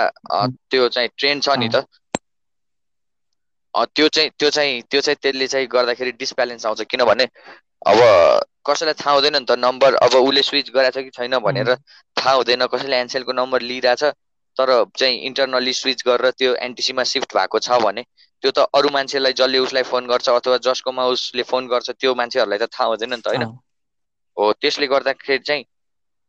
त्यो 0.70 0.88
चाहिँ 0.88 1.08
ट्रेन्ड 1.18 1.42
छ 1.42 1.58
नि 1.58 1.68
त 1.74 1.84
त्यो 3.74 4.08
चाहिँ 4.08 4.30
त्यो 4.38 4.50
चाहिँ 4.50 4.80
त्यो 4.90 5.00
चाहिँ 5.00 5.16
त्यसले 5.22 5.46
चाहिँ 5.48 5.66
गर्दाखेरि 5.72 6.12
डिसब्यालेन्स 6.20 6.66
आउँछ। 6.66 6.82
किनभने 6.90 7.24
अब 7.90 7.98
कसैलाई 8.66 8.94
थाहा 8.94 9.14
हुँदैन 9.14 9.36
नि 9.36 9.44
त 9.44 9.56
नम्बर 9.58 9.94
अब 10.00 10.14
उसले 10.14 10.42
स्विच 10.42 10.70
गराएको 10.70 11.00
छ 11.00 11.04
कि 11.04 11.10
छैन 11.10 11.38
भनेर 11.38 11.74
थाहा 12.16 12.32
हुँदैन 12.32 12.66
कसैले 12.66 12.96
एनसेलको 12.96 13.32
नम्बर 13.32 13.62
लिइरहेछ 13.62 14.04
तर 14.56 14.72
चाहिँ 14.96 15.18
इन्टरनल्ली 15.20 15.72
स्विच 15.72 16.02
गरेर 16.06 16.30
त्यो 16.30 16.54
एनटिसीमा 16.60 17.04
सिफ्ट 17.04 17.34
भएको 17.34 17.58
छ 17.58 17.78
भने 17.82 18.04
त्यो 18.44 18.50
त 18.50 18.66
अरू 18.74 18.88
मान्छेलाई 18.90 19.32
जसले 19.32 19.58
उसलाई 19.58 19.82
फोन 19.82 20.06
गर्छ 20.06 20.28
अथवा 20.28 20.56
जसकोमा 20.62 21.06
उसले 21.08 21.42
फोन 21.42 21.68
गर्छ 21.68 21.90
त्यो 21.90 22.14
मान्छेहरूलाई 22.14 22.58
त 22.58 22.68
थाहा 22.72 22.88
हुँदैन 22.88 23.14
नि 23.14 23.20
त 23.20 23.28
होइन? 23.28 23.42
हो 24.36 24.52
त्यसले 24.52 24.86
गर्दाखेरि 24.86 25.38
चाहिँ 25.38 25.64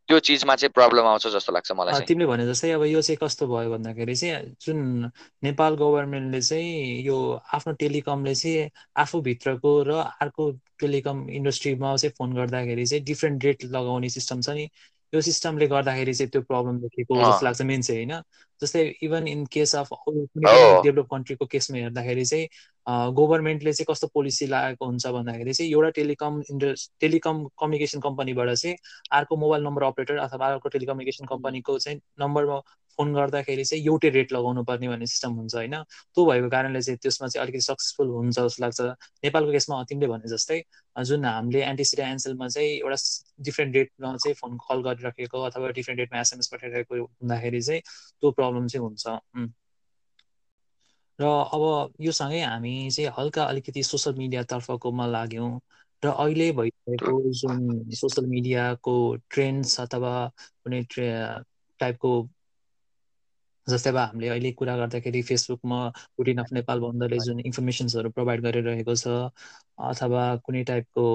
त्यो 0.09 0.19
चिजमा 0.19 0.55
चाहिँ 0.55 0.71
प्रब्लम 0.73 1.05
आउँछ 1.05 1.27
जस्तो 1.27 1.53
लाग्छ 1.53 1.71
मलाई 1.71 2.05
तिमीले 2.07 2.25
भने 2.27 2.45
जस्तै 2.47 2.71
अब 2.71 2.83
यो 2.85 3.01
चाहिँ 3.01 3.17
कस्तो 3.17 3.47
भयो 3.47 3.69
भन्दाखेरि 3.71 4.15
चाहिँ 4.15 4.55
जुन 4.61 5.11
नेपाल 5.43 5.75
गभर्मेन्टले 5.75 6.41
चाहिँ 6.41 7.03
यो 7.05 7.17
आफ्नो 7.53 7.73
टेलिकमले 7.75 8.33
चाहिँ 8.35 8.69
आफूभित्रको 8.97 9.71
र 9.83 9.91
अर्को 10.21 10.51
टेलिकम 10.79 11.29
इन्डस्ट्रीमा 11.31 11.95
चाहिँ 11.95 12.13
फोन 12.17 12.33
गर्दाखेरि 12.33 12.85
चाहिँ 12.85 13.03
डिफ्रेन्ट 13.05 13.43
रेट 13.45 13.63
लगाउने 13.71 14.09
सिस्टम 14.09 14.41
छ 14.41 14.49
नि। 14.49 14.69
यो 15.13 15.21
सिस्टमले 15.21 15.67
गर्दाखेरि 15.67 16.13
चाहिँ 16.13 16.29
त्यो 16.31 16.41
प्रब्लम 16.41 16.79
देखेको 16.79 17.15
जस्तो 17.21 17.45
लाग्छ 17.45 17.61
मेन 17.61 17.81
चाहिँ 17.81 18.05
होइन? 18.05 18.21
जस्तै 18.63 18.83
even 19.03 19.27
in 19.27 19.45
case 19.51 19.75
of 19.75 19.89
develop 20.83 21.07
कन्ट्रीको 21.11 21.45
केसमा 21.47 21.77
हेर्दाखेरि 21.77 22.25
चाहिँ 22.25 22.47
गभर्मेन्टले 23.15 23.73
चाहिँ 23.73 23.85
कस्तो 23.89 24.07
पोलिसी 24.13 24.47
लागेको 24.47 24.85
हुन्छ 24.85 25.07
भन्दाखेरि 25.09 25.53
चाहिँ 25.53 25.71
एउटा 25.71 25.89
टेलिकम 25.91 26.41
इन्डस 26.51 26.89
टेलिकम 26.99 27.43
कम्युनिकेसन 27.59 27.99
कम्पनीबाट 28.01 28.53
चाहिँ 28.55 28.75
अर्को 29.11 29.37
मोबाइल 29.37 29.63
नम्बर 29.63 29.83
अपरेटर 29.83 30.17
अथवा 30.19 30.47
अर्को 30.47 30.69
टेलिकम्युनिकेसन 30.69 31.25
कम्पनीको 31.27 31.77
चाहिँ 31.79 31.99
नम्बरमा 32.19 32.59
फोन 32.97 33.13
गर्दाखेरि 33.13 33.63
चाहिँ 33.65 33.83
एउटै 33.85 34.09
रेट 34.09 34.31
लगाउनु 34.33 34.63
पर्ने 34.63 34.87
भन्ने 34.87 35.05
सिस्टम 35.07 35.31
हुन्छ 35.33 35.55
होइन। 35.55 35.75
त्यो 36.15 36.25
भएको 36.25 36.49
कारणले 36.49 36.81
चाहिँ 36.81 36.97
त्यसमा 36.97 37.27
चाहिँ 37.27 37.43
अलिकति 37.43 37.61
सक्सेसफुल 37.61 38.07
हुन्छ 38.09 38.39
जस्तो 38.39 38.63
लाग्छ। 38.63 38.81
नेपालको 39.23 39.51
केसमा 39.51 39.83
तिमीले 39.89 40.07
भने 40.07 40.29
जस्तै 40.29 40.59
जुन 40.95 41.25
हामीले 41.25 41.63
एन्टिसिडा 41.65 42.07
एन्सेलमा 42.09 42.47
चाहिँ 42.47 42.69
एउटा 42.79 42.97
डिफ्रेन्ट 43.41 43.73
डेटमा 43.73 44.15
चाहिँ 44.17 44.35
फोन 44.35 44.57
कल 44.69 44.81
गरिराखेको 44.81 45.41
अथवा 45.41 45.69
डिफ्रेन्ट 45.71 45.99
डेटमा 46.01 46.19
एसएमएस 46.21 46.47
पठाइरहेको 46.53 46.95
हुँदाखेरि 46.95 47.61
चाहिँ 47.61 47.81
त्यो 48.21 48.31
प्रब्लम 48.31 48.67
चाहिँ 48.67 48.85
हुन्छ। 48.85 49.05
र 51.19 51.25
अब 51.53 51.93
यो 52.01 52.11
सँगै 52.11 52.41
हामी 52.41 52.89
चाहिँ 52.91 53.11
हल्का 53.17 53.43
अलिकति 53.45 53.83
सोसियल 53.83 54.15
मिडियातर्फकोमा 54.17 55.05
लाग्यौँ। 55.07 55.59
र 56.03 56.07
अहिले 56.09 56.51
भइरहेको 56.51 57.31
जुन 57.31 57.91
सोसियल 57.95 58.27
मिडियाको 58.27 58.93
ट्रेन्ड्स 59.29 59.79
अथवा 59.81 60.13
कुनै 60.63 60.81
ट्रे 60.83 61.07
टाइपको 61.79 62.11
जस्तै 63.67 63.89
अब 63.89 63.97
हामीले 63.97 64.29
अहिले 64.29 64.51
कुरा 64.53 64.75
गर्दाखेरि 64.77 65.21
फेसबुकमा 65.23 65.79
रुटिन 66.19 66.37
अफ 66.37 66.51
नेपाल 66.53 66.79
बन्दले 66.79 67.19
जुन 67.19 67.39
इन्फर्मेसन्सहरू 67.41 68.09
प्रोभाइड 68.11 68.41
गरिरहेको 68.41 68.95
छ 68.95 69.07
अथवा 69.89 70.23
कुनै 70.45 70.63
टाइपको 70.63 71.05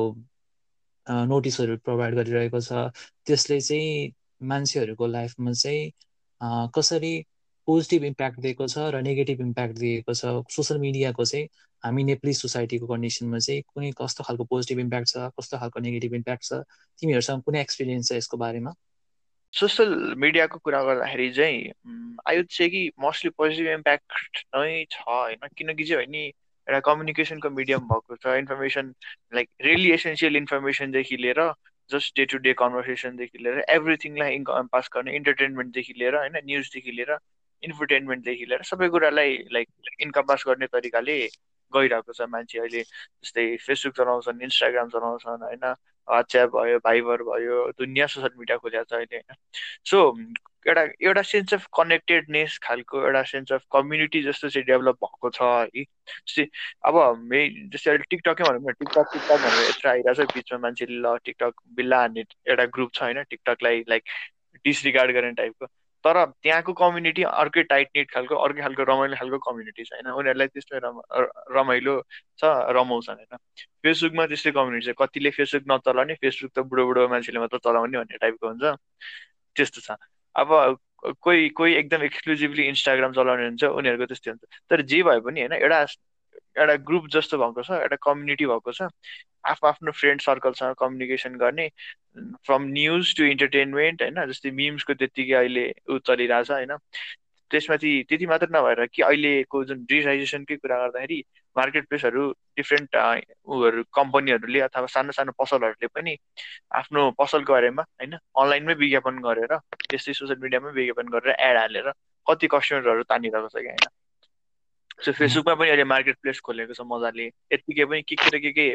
नोटिसहरू 1.27 1.77
प्रोभाइड 1.81 2.15
गरिरहेको 2.15 2.61
छ 2.61 2.85
त्यसले 3.27 3.61
चाहिँ 3.61 4.13
मान्छेहरूको 4.47 5.07
लाइफमा 5.09 5.53
चाहिँ 5.55 5.93
कसरी 6.75 7.13
पोजिटिभ 7.69 8.05
इम्प्याक्ट 8.05 8.41
दिएको 8.41 8.67
छ 8.69 8.85
र 8.95 9.01
नेगेटिभ 9.03 9.41
इम्प्याक्ट 9.41 9.79
दिएको 9.79 10.15
छ 10.15 10.33
सोसियल 10.51 10.81
मिडियाको 10.81 11.25
चाहिँ 11.25 11.49
हामी 11.83 12.05
नेपाली 12.05 12.35
सोसाइटीको 12.35 12.87
कन्डिसनमा 12.87 13.39
चाहिँ 13.39 13.63
कुनै 13.69 13.91
कस्तो 13.99 14.25
खालको 14.25 14.45
पोजिटिभ 14.45 14.79
इम्प्याक्ट 14.81 15.09
छ 15.09 15.31
कस्तो 15.39 15.59
खालको 15.59 15.81
नेगेटिभ 15.81 16.15
इम्प्याक्ट 16.15 16.45
छ 16.45 16.61
तिमीहरूसँग 16.99 17.43
कुनै 17.43 17.61
एक्सपिरियन्स 17.61 18.09
छ 18.09 18.13
यसको 18.15 18.37
बारेमा? 18.37 18.75
सोसियल 19.53 20.15
मिडियाको 20.19 20.59
कुरा 20.59 20.83
गर्दाखेरि 20.85 21.31
चाहिँ 21.33 21.73
आई 22.29 22.43
से 22.51 22.69
कि 22.69 22.91
मोस्टली 23.01 23.31
पोजिटिभ 23.39 23.69
इम्प्याक्ट 23.73 24.45
नै 24.57 24.85
छ 24.91 25.01
होइन। 25.09 25.49
किनकि 25.57 25.85
चाहिँ 25.85 25.97
होइन 25.97 26.15
एउटा 26.15 26.81
कम्युनिकेसनको 26.85 27.51
मिडियम 27.51 27.89
भएको 27.89 28.17
छ। 28.17 28.37
इन्फर्मेसन 28.39 28.95
लाइक 29.35 29.49
रियली 29.63 29.91
एसेन्सियल 29.93 30.37
इन्फर्मेसनदेखि 30.37 31.17
लिएर 31.17 31.41
जस्ट 31.91 32.17
डे 32.17 32.25
टु 32.27 32.39
डे 32.39 32.53
कन्भर्सेसनदेखि 32.53 33.39
लिएर 33.43 33.65
एभ्रिथिङलाई 33.69 34.45
पास 34.73 34.91
गर्ने 34.95 35.17
इन्टरटेनमेन्टदेखि 35.17 35.95
लिएर 35.99 36.17
होइन 36.17 36.37
न्युजदेखि 36.45 36.93
लिएर 36.93 37.17
इन्फरटेनमेन्टदेखि 37.63 38.45
लिएर 38.45 38.63
सबै 38.63 38.89
कुरालाई 38.89 39.37
लाइक 39.53 39.69
इन्कम 40.01 40.23
पास 40.29 40.45
गर्ने 40.47 40.67
तरिकाले 40.67 41.19
गइरहेको 41.73 42.13
छ 42.13 42.29
मान्छे 42.29 42.59
अहिले। 42.59 42.83
जस्तै 42.83 43.45
फेसबुक 43.65 43.95
चलाउँछन् 43.97 44.43
इन्स्टाग्राम 44.43 44.89
चलाउँछन् 44.89 45.43
होइन। 45.43 45.65
वाट्सएप 46.11 46.51
भयो 46.57 46.79
भाइबर 46.85 47.23
भयो 47.25 47.65
दुनियाँ 47.79 48.09
सोसियल 48.09 48.39
मिडिया 48.39 48.57
खोलेको 48.59 48.85
छ 48.85 48.93
अहिले 48.95 49.17
होइन। 49.17 49.37
सो 49.85 49.99
एउटा 50.67 50.83
एउटा 51.03 51.23
सेन्स 51.23 51.55
अफ 51.55 51.67
कनेक्टेडनेस 51.77 52.59
खालको 52.63 53.03
एउटा 53.07 53.23
सेन्स 53.33 53.53
अफ 53.53 53.65
कम्युनिटी 53.73 54.23
जस्तो 54.23 54.49
चाहिँ 54.49 54.67
डेभलप 54.67 54.97
भएको 55.05 55.31
छ 55.31 55.43
है। 55.43 55.85
जस्तै 56.29 56.47
अब 56.85 56.97
मे 57.31 57.43
जस्तै 57.75 57.91
अहिले 57.91 58.05
टिकटकै 58.11 58.45
भनौँ 58.45 58.61
न 58.63 58.73
टिकटक 58.81 59.13
टिकटक 59.13 59.45
भनेर 59.45 59.69
यत्र 59.69 59.89
आइरहेको 59.89 60.25
छ 60.25 60.35
बिचमा 60.35 60.59
मान्छेले 60.59 60.99
ल 60.99 61.17
टिकटक 61.25 61.63
बिल्ला 61.77 62.01
हान्ने 62.01 62.25
एउटा 62.51 62.65
ग्रुप 62.77 62.91
छ 62.95 63.03
होइन। 63.03 63.23
टिकटकलाई 63.31 63.85
लाइक 63.89 64.03
डिसरिगार्ड 64.65 65.13
गर्ने 65.13 65.33
टाइपको 65.33 65.67
तर 66.05 66.25
त्यहाँको 66.43 66.73
कम्युनिटी 66.73 67.23
अर्कै 67.23 67.63
टाइट 67.63 67.89
नेट 67.97 68.11
खालको 68.11 68.35
अर्कै 68.37 68.63
खालको 68.63 68.83
रमाइलो 68.91 69.17
खालको 69.17 69.39
कम्युनिटी 69.39 69.85
छ 69.85 69.93
होइन? 69.93 70.11
उनीहरूलाई 70.15 70.49
त्यस्तो 70.49 70.75
रमाइलो 71.55 71.95
छ 72.39 72.43
रमाउँछन् 72.79 73.19
होइन? 73.19 73.39
फेसबुकमा 73.83 74.27
त्यस्तै 74.27 74.51
कम्युनिटी 74.53 74.87
छ। 74.87 74.95
कतिले 74.99 75.31
फेसबुक 75.39 75.65
नचलाउने 75.73 76.15
फेसबुक 76.23 76.51
त 76.55 76.59
बुढो 76.71 76.85
बुढो 76.87 77.09
मान्छेले 77.09 77.39
मात्र 77.41 77.59
चलाउने 77.59 77.99
भन्ने 77.99 78.17
टाइपको 78.19 78.47
हुन्छ। 78.49 78.65
त्यस्तो 79.57 79.81
छ। 79.81 79.99
अब 80.35 80.79
कोही 81.23 81.49
कोही 81.59 81.75
एकदम 81.75 82.03
एक्सक्लुजिभली 82.03 82.63
इन्स्टाग्राम 82.69 83.13
चलाउने 83.13 83.45
हुन्छ 83.45 83.65
उनीहरूको 83.65 84.07
त्यस्तै 84.07 84.31
हुन्छ। 84.31 84.45
तर 84.71 84.83
जे 84.83 85.03
भए 85.03 85.21
पनि 85.21 85.41
होइन? 85.41 85.53
एउटा 85.63 85.79
एउटा 86.59 86.77
ग्रुप 86.91 87.09
जस्तो 87.15 87.39
भएको 87.39 87.63
छ 87.63 87.71
एउटा 87.83 87.97
कम्युनिटी 88.09 88.47
भएको 88.47 88.73
छ। 88.73 88.89
आफ्नो 89.53 89.69
आफ्नो 89.69 89.93
फ्रेन्ड 90.01 90.21
सर्कलसँग 90.21 90.75
कम्युनिकेसन 90.79 91.35
गर्ने 91.45 91.69
फ्रम 92.47 92.63
न्युज 92.73 93.15
टु 93.19 93.25
इन्टरटेनमेन्ट 93.25 94.03
होइन? 94.03 94.25
जस्तै 94.33 94.51
मिम्सको 94.61 94.95
त्यत्तिकै 94.95 95.35
अहिले 95.43 95.67
ऊ 95.91 95.99
चलिरहेछ 96.09 96.51
होइन? 96.51 96.77
त्यसमाथि 97.51 97.91
त्यति 98.09 98.27
मात्र 98.27 98.49
नभएर 98.53 98.85
कि 98.95 99.03
अहिलेको 99.03 99.65
जुन 99.65 99.85
डिजिटाइजेसनकै 99.89 100.57
कुरा 100.57 100.77
गर्दाखेरि 100.79 101.23
मार्केट 101.57 101.87
प्लेसहरू 101.89 102.25
डिफ्रेन्ट 102.57 102.97
उहरू 103.47 103.83
कम्पनीहरूले 103.99 104.61
अथवा 104.69 104.87
सानो 104.95 105.13
सानो 105.13 105.33
पसलहरूले 105.39 105.89
पनि 105.95 106.17
आफ्नो 106.81 107.11
पसलको 107.21 107.53
बारेमा 107.53 107.83
होइन? 107.83 108.19
अनलाइनमै 108.37 108.75
विज्ञापन 108.83 109.23
गरेर 109.29 109.57
त्यस्तै 109.89 110.13
सोसियल 110.13 110.39
मिडियामै 110.45 110.73
विज्ञापन 110.73 111.09
गरेर 111.17 111.37
एड 111.41 111.57
हालेर 111.57 111.93
कति 112.27 112.47
कस्टमरहरू 112.57 113.03
तानिरहेको 113.15 113.49
छ 113.49 113.65
कि 113.65 113.69
होइन? 113.69 113.98
सो 114.99 115.13
फेसबुकमा 115.13 115.55
पनि 115.55 115.69
अहिले 115.71 115.85
मार्केट 115.85 116.17
प्लेस 116.23 116.41
खोलेको 116.47 116.75
छ 116.75 116.81
मजाले। 116.93 117.27
यत्तिकै 117.53 117.85
पनि 117.91 118.03
के 118.03 118.17
के 118.17 118.31
र 118.35 118.39
के 118.43 118.51
के 118.53 118.67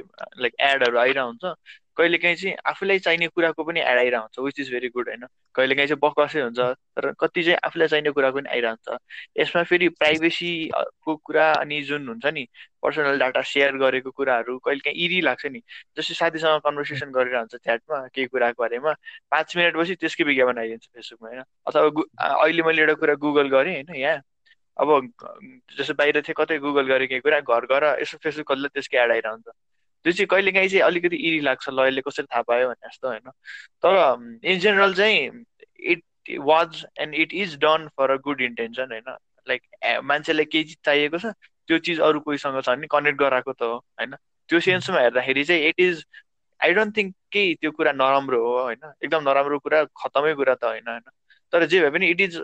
लाइक 0.41 0.53
एडहरू 0.59 0.97
आइरहेको 0.99 1.27
हुन्छ 1.27 1.55
कहिले 1.97 2.17
काहीँ 2.17 2.35
चाहिँ 2.35 2.55
आफूलाई 2.65 2.99
चाहिने 2.99 3.27
कुराको 3.27 3.63
पनि 3.63 3.79
एड 3.79 3.97
आइरहेको 3.97 4.21
हुन्छ 4.21 4.39
विच 4.45 4.59
इज 4.59 4.71
भेरी 4.71 4.89
गुड 4.95 5.09
होइन। 5.09 5.25
कहिले 5.55 5.75
काहीँ 5.75 5.87
चाहिँ 5.87 5.99
बकवासै 6.03 6.41
हुन्छ 6.41 6.59
तर 6.59 7.11
कति 7.19 7.43
चाहिँ 7.43 7.57
आफूलाई 7.67 7.87
चाहिने 7.87 8.11
कुराको 8.11 8.37
पनि 8.39 8.49
आइरहन्छ। 8.49 8.97
यसमा 9.39 9.63
फेरि 9.63 9.89
प्राइभेसीको 9.99 11.15
कुरा 11.27 11.51
अनि 11.53 11.81
जुन 11.91 12.07
हुन्छ 12.07 12.25
नि 12.33 12.47
पर्सनल 12.83 13.19
डाटा 13.19 13.41
सेयर 13.51 13.77
गरेको 13.77 14.11
कुराहरू 14.11 14.57
कहिले 14.65 14.81
काहीँ 14.89 15.05
इरी 15.05 15.21
लाग्छ 15.21 15.45
नि। 15.45 15.61
जस्तै 15.97 16.13
साथीसँग 16.15 16.59
कन्भर्सेसन 16.65 17.11
गरिरहन्छ 17.11 17.55
च्याटमा 17.55 18.07
केही 18.15 18.27
कुराको 18.27 18.63
बारेमा 18.63 18.93
पाँच 19.31 19.57
मिनटपछि 19.57 19.95
त्यसकै 20.01 20.23
विज्ञापन 20.23 20.57
आइदिन्छ 20.59 20.85
फेसबुकमा 20.87 21.29
होइन। 21.29 21.43
अथवा 21.67 21.87
अहिले 22.41 22.63
मैले 22.63 22.81
एउटा 22.81 22.93
कुरा 23.01 23.13
गुगल 23.21 23.47
गरेँ 23.53 23.73
होइन 23.75 23.95
यहाँ। 24.01 24.21
अब 24.77 24.89
जस्तो 25.77 25.93
बाहिर 25.93 26.21
थियो 26.21 26.33
कतै 26.37 26.57
गुगल 26.59 26.87
गरेँ 26.87 27.07
केही 27.07 27.21
कुरा 27.21 27.39
घर 27.41 27.65
घर 27.65 27.83
यसो 28.01 28.17
फेसबुक 28.23 28.47
खोल्दा 28.47 28.67
त्यसकै 28.73 28.97
एड 28.97 29.11
आइरहन्छ। 29.11 29.47
त्यो 30.05 30.11
चाहिँ 30.13 30.27
कहिले 30.27 30.51
काहीँ 30.51 30.69
चाहिँ 30.69 30.83
अलिकति 30.83 31.15
इरी 31.17 31.39
लाग्छ 31.39 31.69
ल 31.69 31.87
यसले 31.87 32.01
कसरी 32.01 32.25
थाहा 32.25 32.41
पायो 32.41 32.67
भने 32.69 32.87
जस्तो 32.87 33.07
होइन। 33.07 33.29
तर 33.83 33.93
इन 34.43 34.59
जेनरल 34.59 34.93
चाहिँ 34.93 35.45
it 35.93 36.03
was 36.41 36.85
and 36.99 37.15
it 37.15 37.33
is 37.33 37.55
done 37.59 37.87
for 37.97 38.11
a 38.11 38.17
good 38.25 38.41
intention 38.41 38.91
होइन। 38.91 39.15
लाइक 39.47 39.61
मान्छेलाई 40.03 40.45
केही 40.45 40.63
चिज 40.63 40.77
चाहिएको 40.85 41.17
छ 41.19 41.33
त्यो 41.67 41.77
चिज 41.79 41.99
अरू 42.01 42.19
कोहीसँग 42.19 42.61
छ 42.61 42.69
भने 42.69 42.87
कनेक्ट 42.91 43.19
गराएको 43.19 43.53
त 43.53 43.63
हो 43.63 43.75
होइन। 43.99 44.15
त्यो 44.49 44.59
सेन्समा 44.59 44.99
हेर्दाखेरि 44.99 45.43
चाहिँ 45.43 45.69
it 45.69 45.79
is 45.79 46.05
I 46.59 46.73
don't 46.73 46.97
think 46.97 47.15
केही 47.31 47.55
त्यो 47.55 47.71
कुरा 47.71 47.91
नराम्रो 47.91 48.39
हो 48.45 48.57
होइन। 48.61 48.91
एकदम 49.03 49.29
नराम्रो 49.29 49.59
कुरा 49.59 49.83
खतमै 50.01 50.33
कुरा 50.35 50.55
त 50.55 50.63
होइन 50.65 50.87
होइन। 50.87 51.09
तर 51.53 51.65
जे 51.65 51.79
भए 51.81 51.89
पनि 51.89 52.07
इट 52.09 52.21
इज 52.21 52.35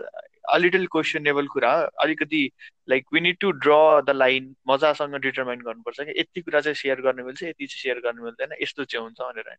अलिटल 0.44 0.86
क्वेसनेबल 0.86 1.46
कुरा 1.46 1.72
अलिकति 2.00 2.50
like 2.90 3.06
we 3.12 3.20
need 3.20 3.36
to 3.40 3.50
draw 3.64 3.72
the 4.02 4.10
line 4.10 4.54
मजासँग 4.68 5.14
डिटर्माइन 5.14 5.60
गर्नुपर्छ 5.60 6.00
कि 6.00 6.20
यति 6.20 6.40
कुरा 6.40 6.60
चाहिँ 6.60 6.74
सेयर 6.74 7.00
गर्ने 7.00 7.22
मिल्छ 7.22 7.42
यति 7.42 7.66
चाहिँ 7.66 7.82
सेयर 7.82 8.00
गर्ने 8.00 8.22
मिल्दैन 8.22 8.56
यस्तो 8.62 8.84
चाहिँ 8.84 9.04
हुन्छ 9.04 9.20
भनेर 9.20 9.48
होइन। 9.48 9.58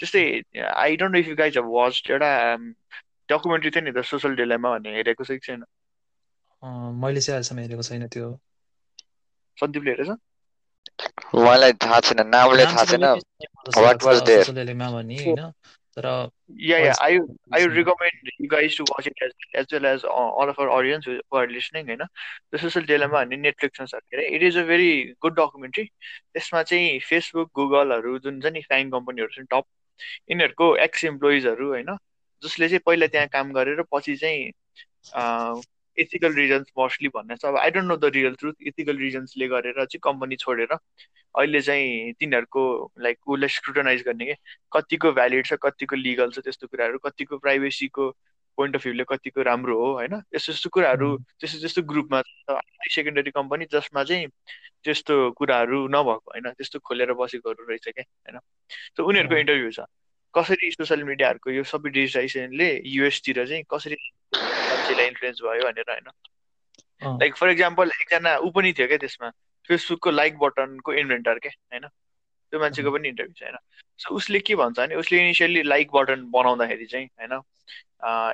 जस्तै 0.00 0.22
I 0.66 0.96
don't 0.96 1.12
know 1.12 1.18
if 1.18 1.28
you 1.28 1.36
guys 1.36 1.58
of 1.58 1.64
watch 1.68 2.02
एउटा 2.10 2.30
डकुमेन्ट्री 3.28 3.70
थियो 3.70 3.84
नि 3.84 3.92
त 3.92 4.04
सोसल 4.04 4.34
डिलेमा 4.36 4.70
भन्ने 4.70 4.94
हेरेको 4.94 5.24
छ 5.24 5.30
कि 5.30 5.46
छैन? 5.46 5.64
मैले 7.02 7.20
चाहिँ 7.20 7.36
अहिलेसम्म 7.36 7.60
हेरेको 7.60 7.82
छैन 7.82 8.08
त्यो। 8.08 8.30
सन्दीपले 9.58 9.90
हेरेछ? 9.90 10.10
मलाई 11.34 11.72
थाहा 11.84 12.00
छैन 12.00 12.26
नामले 12.28 12.64
थाहा 12.66 12.84
छैन। 12.84 13.04
What 13.78 14.02
was 14.04 14.22
their 14.22 14.44
social 14.44 14.54
dilemma 14.54 14.90
भन्ने 14.90 15.16
होइन? 15.24 15.52
तर 15.98 16.30
yeah 16.48 16.78
yeah. 16.78 16.94
i 17.00 17.20
i 17.52 17.62
would 17.62 17.76
recommend 17.76 18.30
you 18.38 18.48
guys 18.48 18.74
to 18.74 18.84
watch 18.90 19.06
it 19.06 19.22
as, 19.26 19.32
as 19.54 19.66
well 19.72 19.86
as 19.86 20.04
all 20.04 20.48
of 20.48 20.58
our 20.58 20.70
audience 20.70 21.04
who 21.04 21.20
are 21.32 21.46
listening 21.46 21.86
होइन 21.86 22.04
द 22.54 22.56
सोसल 22.56 22.84
डेलामा 22.84 23.18
भन्ने 23.18 23.36
नेटफ्लिक्समा 23.36 23.86
छ 23.86 23.94
के 23.94 24.16
अरे 24.16 24.26
it 24.36 24.42
is 24.42 24.58
a 24.58 24.62
very 24.62 24.90
good 25.22 25.34
documentary 25.34 25.84
त्यसमा 25.84 26.62
चाहिँ 26.62 26.98
Facebook 27.08 27.50
गुगलहरू 27.54 28.18
जुन 28.18 28.40
छ 28.40 28.52
नि 28.52 28.62
फ्याङ 28.68 28.90
कम्पनीहरू 28.90 29.34
छन् 29.34 29.50
टप 29.50 29.64
यिनीहरूको 30.30 30.76
एक्स 30.76 31.04
इम्प्लोइजहरू 31.04 31.68
होइन 31.68 31.96
जसले 32.42 32.68
चाहिँ 32.68 32.80
पहिला 32.86 33.06
त्यहाँ 33.06 33.28
काम 33.28 33.52
गरेर 33.52 33.82
पछि 33.94 34.16
चाहिँ 34.16 34.50
एथिकल 35.98 36.34
रिजन्स 36.34 36.72
मोस्टली 36.78 37.08
भन्ने 37.14 37.36
छ। 37.36 37.44
अब 37.46 37.56
I 37.58 37.70
don't 37.70 37.88
know 37.88 37.96
the 37.96 38.12
real 38.14 38.34
truth 38.34 38.54
ethical 38.68 38.96
रिजन्सले 38.98 39.48
गरेर 39.48 39.84
चाहिँ 39.84 40.00
कम्पनी 40.04 40.36
छोडेर 40.36 40.72
अहिले 40.72 41.60
चाहिँ 41.60 42.12
तिनीहरूको 42.20 42.62
लाइक 43.00 43.18
उसलाई 43.28 43.48
स्क्रुटनाइज 43.48 44.02
गर्ने 44.02 44.26
के? 44.26 44.34
कतिको 44.72 45.12
भ्यालिड 45.12 45.46
छ 45.46 45.58
कतिको 45.62 45.96
लिगल 45.96 46.30
छ 46.30 46.38
त्यस्तो 46.40 46.66
कुराहरू 46.66 46.98
कतिको 47.06 47.38
प्राइभेसीको 47.38 48.10
पोइन्ट 48.58 48.76
अफ 48.76 48.82
भ्यूले 48.82 49.04
कतिको 49.08 49.42
राम्रो 49.42 49.76
हो 49.78 49.92
होइन? 49.94 50.14
यस्तो 50.34 50.52
यस्तो 50.52 50.70
कुराहरू 50.70 51.16
त्यस्तो 51.40 51.60
त्यस्तो 51.60 51.82
ग्रुपमा 51.92 52.22
छ। 52.22 52.58
सेकेन्डरी 52.94 53.30
कम्पनी 53.30 53.64
जसमा 53.72 54.04
चाहिँ 54.04 54.26
त्यस्तो 54.84 55.14
कुराहरू 55.38 55.86
नभएको 55.88 56.30
होइन? 56.32 56.50
त्यस्तो 56.58 56.78
खोलेर 56.78 57.12
बसेकोहरू 57.14 57.68
रहेछ 57.68 57.88
क्या 57.88 58.04
होइन? 58.04 58.38
त 58.96 59.00
उनीहरूको 59.00 59.36
इन्टरभ्यू 59.36 59.70
छ। 59.70 59.80
कसरी 60.38 60.70
सोसियल 60.70 61.04
मिडियाहरूको 61.10 61.50
यो 61.50 61.64
सबै 61.74 61.90
डिजिटाइजेसनले 61.90 62.70
युएसतिर 62.94 63.44
चाहिँ 63.46 63.62
कसरी 63.74 63.96
मान्छेलाई 64.34 65.06
इन्फ्लुएन्स 65.06 65.42
भयो 65.42 65.64
भनेर 65.68 65.90
होइन? 65.90 66.10
लाइक 67.20 67.36
फर 67.36 67.50
इक्जाम्पल 67.50 67.90
एकजना 68.00 68.36
ऊ 68.38 68.50
पनि 68.56 68.72
थियो 68.78 68.86
क्या 68.88 68.98
त्यसमा 68.98 69.30
फेसबुकको 69.70 70.10
लाइक 70.10 70.38
बटनको 70.38 70.92
इन्भेन्टर 71.02 71.38
के 71.38 71.48
होइन? 71.48 71.86
त्यो 72.52 72.60
मान्छेको 72.60 72.90
पनि 72.90 73.08
इन्टरभ्यू 73.08 73.34
छ 73.38 73.42
होइन? 73.42 73.56
सो 73.98 74.14
उसले 74.14 74.40
के 74.40 74.54
भन्छ 74.56 74.78
भने 74.78 74.94
उसले 74.96 75.18
इनिसियल्ली 75.20 75.62
लाइक 75.62 75.90
बटन 75.94 76.24
बनाउँदाखेरि 76.30 76.86
चाहिँ 76.86 77.06
होइन 77.20 77.40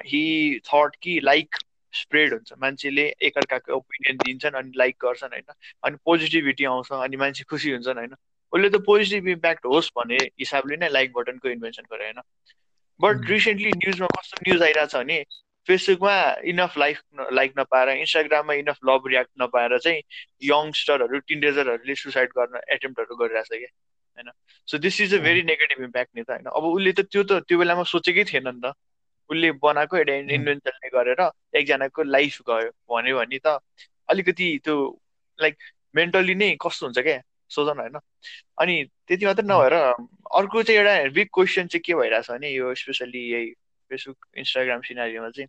हि 0.06 0.60
थट 0.66 0.96
कि 1.02 1.18
लाइक 1.24 1.56
स्प्रेड 1.92 2.32
हुन्छ। 2.32 2.52
मान्छेले 2.58 3.02
एकअर्काको 3.22 3.74
ओपिनियन 3.74 4.16
दिन्छन् 4.24 4.54
अनि 4.60 4.72
लाइक 4.76 4.96
गर्छन् 5.04 5.32
होइन? 5.32 5.52
अनि 5.84 5.96
पोजिटिभिटी 6.04 6.64
आउँछ 6.64 6.92
अनि 6.92 7.16
मान्छे 7.16 7.44
खुसी 7.50 7.70
हुन्छन् 7.70 7.98
होइन? 7.98 8.14
उसले 8.52 8.70
त 8.70 8.76
पोजिटिभ 8.76 9.28
इम्प्याक्ट 9.28 9.66
होस् 9.66 9.90
भन्ने 9.96 10.16
हिसाबले 10.16 10.76
नै 10.76 10.88
लाइक 10.88 11.12
बटनको 11.12 11.48
इन्भेन्सन 11.48 11.82
गरे 11.92 12.04
होइन? 12.04 12.20
बट 13.00 13.30
रिसेन्टली 13.30 13.70
न्युजमा 13.70 14.06
कस्तो 14.06 14.36
न्युज 14.48 14.62
आइरहेको 14.62 14.86
छ 14.86 14.96
भने 14.96 15.24
फेसबुकमा 15.68 16.14
इनफ 16.44 16.78
लाइफ 16.78 17.00
लाइक 17.32 17.52
नपाएर 17.58 17.88
इन्स्टाग्राममा 17.88 18.54
इनफ 18.54 18.78
लभ 18.84 19.06
रियाक्ट 19.06 19.30
नपाएर 19.40 19.78
चाहिँ 19.78 20.02
यङ्स्टरहरू 20.42 21.18
टिनेजरहरूले 21.18 21.94
सुसाइड 21.94 22.30
गर्न 22.38 22.60
एटेम्प्टहरू 22.68 23.16
गरिरहेछ 23.16 23.48
क्या 23.48 23.72
होइन? 24.18 24.30
So 24.68 24.78
this 24.78 25.00
is 25.00 25.14
a 25.14 25.18
very 25.18 25.42
negative 25.42 25.84
impact 25.84 26.10
नि 26.16 26.22
त 26.22 26.30
होइन? 26.30 26.46
अब 26.46 26.64
उसले 26.64 26.92
त 26.92 27.00
त्यो 27.00 27.22
त 27.22 27.32
त्यो 27.48 27.58
बेलामा 27.58 27.82
सोचेकै 27.82 28.24
थिएन 28.24 28.48
नि 28.48 28.60
त। 28.64 28.72
उसले 29.30 29.52
बनाएको 29.52 29.96
एउटा 29.96 30.14
इन्भेन्सनले 30.14 30.88
गरेर 30.88 31.20
एकजनाको 31.56 32.02
लाइफ 32.02 32.40
गयो 32.50 32.70
भन्यो 32.94 33.18
भने 33.18 33.38
त 33.38 33.58
अलिकति 34.08 34.48
त्यो 34.64 34.74
लाइक 35.40 35.56
मेन्टली 35.94 36.34
नै 36.34 36.56
कस्तो 36.60 36.86
हुन्छ 36.86 36.98
क्या? 36.98 37.22
सोच 37.50 37.76
न 37.76 37.80
होइन। 37.80 37.98
अनि 38.60 38.82
त्यति 39.08 39.26
मात्र 39.26 39.42
नभएर 39.44 39.72
अर्को 39.72 40.62
चाहिँ 40.62 40.78
एउटा 40.80 41.10
बिग 41.12 41.28
क्वेसन 41.34 41.66
चाहिँ 41.66 41.82
के 41.84 41.94
भइरहेछ 41.94 42.30
भने 42.30 42.50
यो 42.50 42.74
स्पेसली 42.74 43.22
यही 43.32 43.50
फेसबुक 43.90 44.26
इन्स्टाग्राम 44.38 44.80
सिनारीमा 44.80 45.30
चाहिँ 45.30 45.48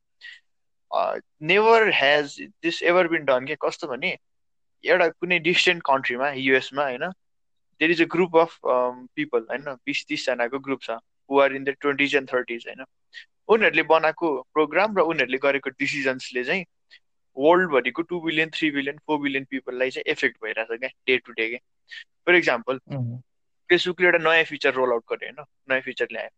never 1.47 1.89
has 1.93 2.35
this 2.63 2.81
ever 2.83 3.07
been 3.07 3.25
done 3.25 3.45
के 3.45 3.55
कस्तो 3.61 3.87
भने 3.87 4.17
एउटा 4.83 5.07
कुनै 5.09 5.39
डिस्टेन्ट 5.39 5.83
कन्ट्रीमा 5.85 6.29
युएसमा 6.31 6.83
होइन 6.83 7.07
there 7.81 7.91
is 7.91 8.01
a 8.01 8.05
group 8.11 8.37
of 8.37 8.59
people 8.65 9.47
होइन 9.49 9.73
बिस 9.85 10.05
तिसजनाको 10.07 10.59
ग्रुप 10.59 10.81
छ 10.83 10.99
who 11.29 11.39
are 11.39 11.55
in 11.55 11.63
the 11.63 11.75
twenties 11.81 12.15
and 12.15 12.31
thirties 12.33 12.67
होइन। 12.67 12.83
उनीहरूले 13.47 13.83
बनाएको 13.89 14.29
प्रोग्राम 14.53 14.97
र 14.97 15.01
उनीहरूले 15.01 15.37
गरेको 15.37 15.69
डिसिजन्सले 15.69 16.43
चाहिँ 16.43 16.65
वर्ल्डभरिको 17.37 18.01
two 18.01 18.19
billion 18.21 18.49
three 18.53 18.71
billion 18.71 18.97
four 19.07 19.19
billion 19.21 19.45
पिपललाई 19.49 19.89
चाहिँ 19.91 20.11
एफेक्ट 20.11 20.37
भइरहेछ 20.43 20.79
क्या 20.79 20.89
डे 21.07 21.17
टु 21.17 21.31
डे 21.31 21.49
क्या 21.49 21.59
फर 22.27 22.35
इक्जाम्पल 22.35 22.79
फेसबुकले 23.69 24.07
एउटा 24.07 24.17
नयाँ 24.29 24.43
फिचर 24.45 24.73
रोल 24.73 24.91
आउट 24.91 25.03
गर्यो 25.11 25.29
होइन? 25.29 25.45
नयाँ 25.69 25.81
फिचर 25.81 26.07
ल्यायो। 26.11 26.29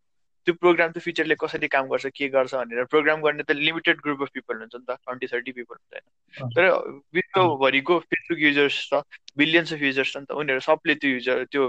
त्यो 0.48 0.54
प्रोग्राम 0.56 0.92
त्यो 0.92 1.02
फिचरले 1.04 1.36
कसरी 1.40 1.68
काम 1.68 1.88
गर्छ 1.88 2.06
के 2.16 2.28
गर्छ 2.36 2.54
भनेर 2.56 2.86
प्रोग्राम 2.92 3.22
गर्ने 3.22 3.44
त 3.44 3.52
लिमिटेड 3.52 3.98
ग्रुप 4.04 4.22
अफ 4.22 4.30
पिपल 4.34 4.58
हुन्छ 4.58 4.76
नि 4.76 4.86
त 4.90 4.96
ट्वेन्टी 5.04 5.28
थर्टी 5.28 5.52
पिपल 5.52 5.76
हुन्छ 5.76 5.94
होइन? 5.94 6.52
तर 6.56 6.64
विश्वभरिको 7.16 8.00
फेसबुक 8.00 8.40
युजर्स 8.40 8.78
छ 8.90 9.02
बिलियन्स 9.38 9.74
अफ 9.74 9.82
युजर्स 9.82 10.14
छ 10.14 10.18
नि 10.18 10.26
त 10.26 10.40
उनीहरू 10.40 10.60
सबले 10.68 10.96
त्यो 10.96 11.12
युजर 11.12 11.44
त्यो 11.52 11.68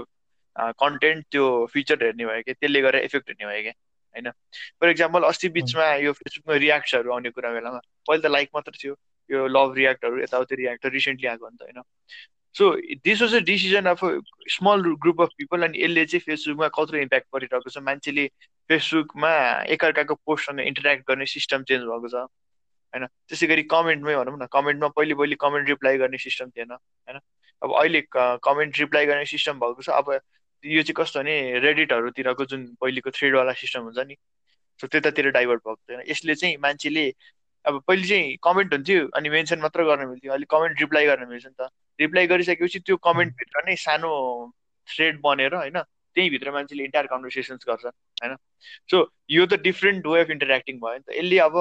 कन्टेन्ट 0.55 1.25
त्यो 1.31 1.45
फिचर 1.73 2.03
हेर्ने 2.03 2.25
भयो 2.25 2.41
कि 2.47 2.53
त्यसले 2.53 2.81
गरेर 2.81 3.03
इफेक्ट 3.05 3.29
हुने 3.29 3.45
भयो 3.51 3.61
क्या 3.67 3.75
होइन? 4.15 4.31
फर 4.79 4.89
इक्जाम्पल 4.89 5.23
अस्ति 5.23 5.49
बिचमा 5.59 5.93
यो 6.07 6.13
फेसबुकमा 6.13 6.55
रियाक्ट्सहरू 6.65 7.11
आउने 7.13 7.29
कुरा 7.35 7.51
बेलामा 7.53 7.79
पहिला 8.07 8.27
त 8.27 8.31
लाइक 8.31 8.49
मात्र 8.55 8.71
थियो। 8.83 8.95
यो 9.31 9.47
लभ 9.47 9.73
रियाक्टहरू 9.77 10.21
यताउति 10.21 10.55
रियाक्ट 10.55 10.85
रिसेन्टली 10.85 11.27
आएको 11.27 11.45
अन्त 11.45 11.61
होइन? 11.61 11.81
So 12.55 12.71
this 13.05 13.21
was 13.21 13.35
a 13.35 13.39
decision 13.45 13.85
of 13.85 13.99
small 14.51 14.81
group 15.01 15.21
of 15.21 15.29
people 15.37 15.63
अनि 15.63 15.83
यसले 15.83 16.05
चाहिँ 16.05 16.21
फेसबुकमा 16.25 16.67
कत्रो 16.77 16.97
इम्प्याक्ट 16.99 17.27
परिरहेको 17.33 17.69
छ। 17.69 17.77
मान्छेले 17.85 18.25
फेसबुकमा 18.69 19.31
एकअर्काको 19.75 20.15
पोस्टसँग 20.25 20.59
इन्टरेक्ट 20.61 21.07
गर्ने 21.07 21.25
सिस्टम 21.25 21.63
चेन्ज 21.69 21.83
भएको 21.85 22.09
छ 22.09 22.15
होइन? 22.15 23.05
त्यसै 23.29 23.47
गरी 23.47 23.63
कमेन्टमै 23.69 24.15
भनौँ 24.15 24.37
न 24.37 24.47
कमेन्टमा 24.51 24.87
पहिले 24.97 25.13
पहिले 25.21 25.35
कमेन्ट 25.39 25.69
रिप्लाई 25.69 25.97
गर्ने 25.97 26.17
सिस्टम 26.17 26.49
थिएन 26.57 26.71
होइन? 26.71 27.19
अब 27.61 27.73
अहिले 27.81 28.01
कमेन्ट 28.15 28.79
रिप्लाई 28.79 29.05
गर्ने 29.05 29.25
सिस्टम 29.29 29.59
भएको 29.59 29.81
छ। 29.81 29.89
अब 29.89 30.19
यो 30.63 30.81
चाहिँ 30.83 30.95
कस्तो 30.97 31.19
भने 31.19 31.59
रेडिटहरूतिरको 31.59 32.45
जुन 32.45 32.65
पहिलेको 32.81 33.09
थ्रेडवाला 33.11 33.53
सिस्टम 33.61 33.81
हुन्छ 33.87 34.07
नि 34.07 34.15
सो 34.79 34.87
त्यतातिर 34.87 35.29
डाइभर्ट 35.31 35.61
भएको 35.63 35.81
छैन। 35.87 36.01
यसले 36.09 36.35
चाहिँ 36.35 36.57
मान्छेले 36.57 37.05
अब 37.69 37.81
पहिले 37.87 38.07
चाहिँ 38.07 38.35
कमेन्ट 38.43 38.73
हुन्थ्यो 38.73 39.07
अनि 39.17 39.29
मेन्सन 39.29 39.59
मात्र 39.59 39.83
गर्न 39.89 40.07
मिल्थ्यो। 40.09 40.31
अहिले 40.31 40.47
कमेन्ट 40.49 40.81
रिप्लाई 40.81 41.05
गर्न 41.05 41.27
मिल्छ 41.29 41.45
नि 41.45 41.53
त। 41.59 41.69
रिप्लाई 41.99 42.27
गरिसकेपछि 42.27 42.79
त्यो 42.87 42.97
कमेन्टभित्र 43.07 43.63
नै 43.67 43.75
सानो 43.85 44.11
थ्रेड 44.87 45.19
बनेर 45.23 45.55
होइन 45.55 45.79
त्यहीँभित्र 45.79 46.51
मान्छेले 46.51 46.83
इन्टायर 46.83 47.07
कन्भर्सेसन्स 47.07 47.65
गर्छन् 47.69 47.95
होइन। 48.23 48.35
सो 48.91 48.97
यो 49.31 49.45
त 49.45 49.61
डिफ्रेन्ट 49.61 50.07
वे 50.07 50.21
अफ 50.21 50.29
इन्टरेक्टिङ 50.31 50.79
भयो 50.85 50.97
नि 50.97 51.03
त। 51.07 51.17
यसले 51.17 51.39
अब 51.39 51.57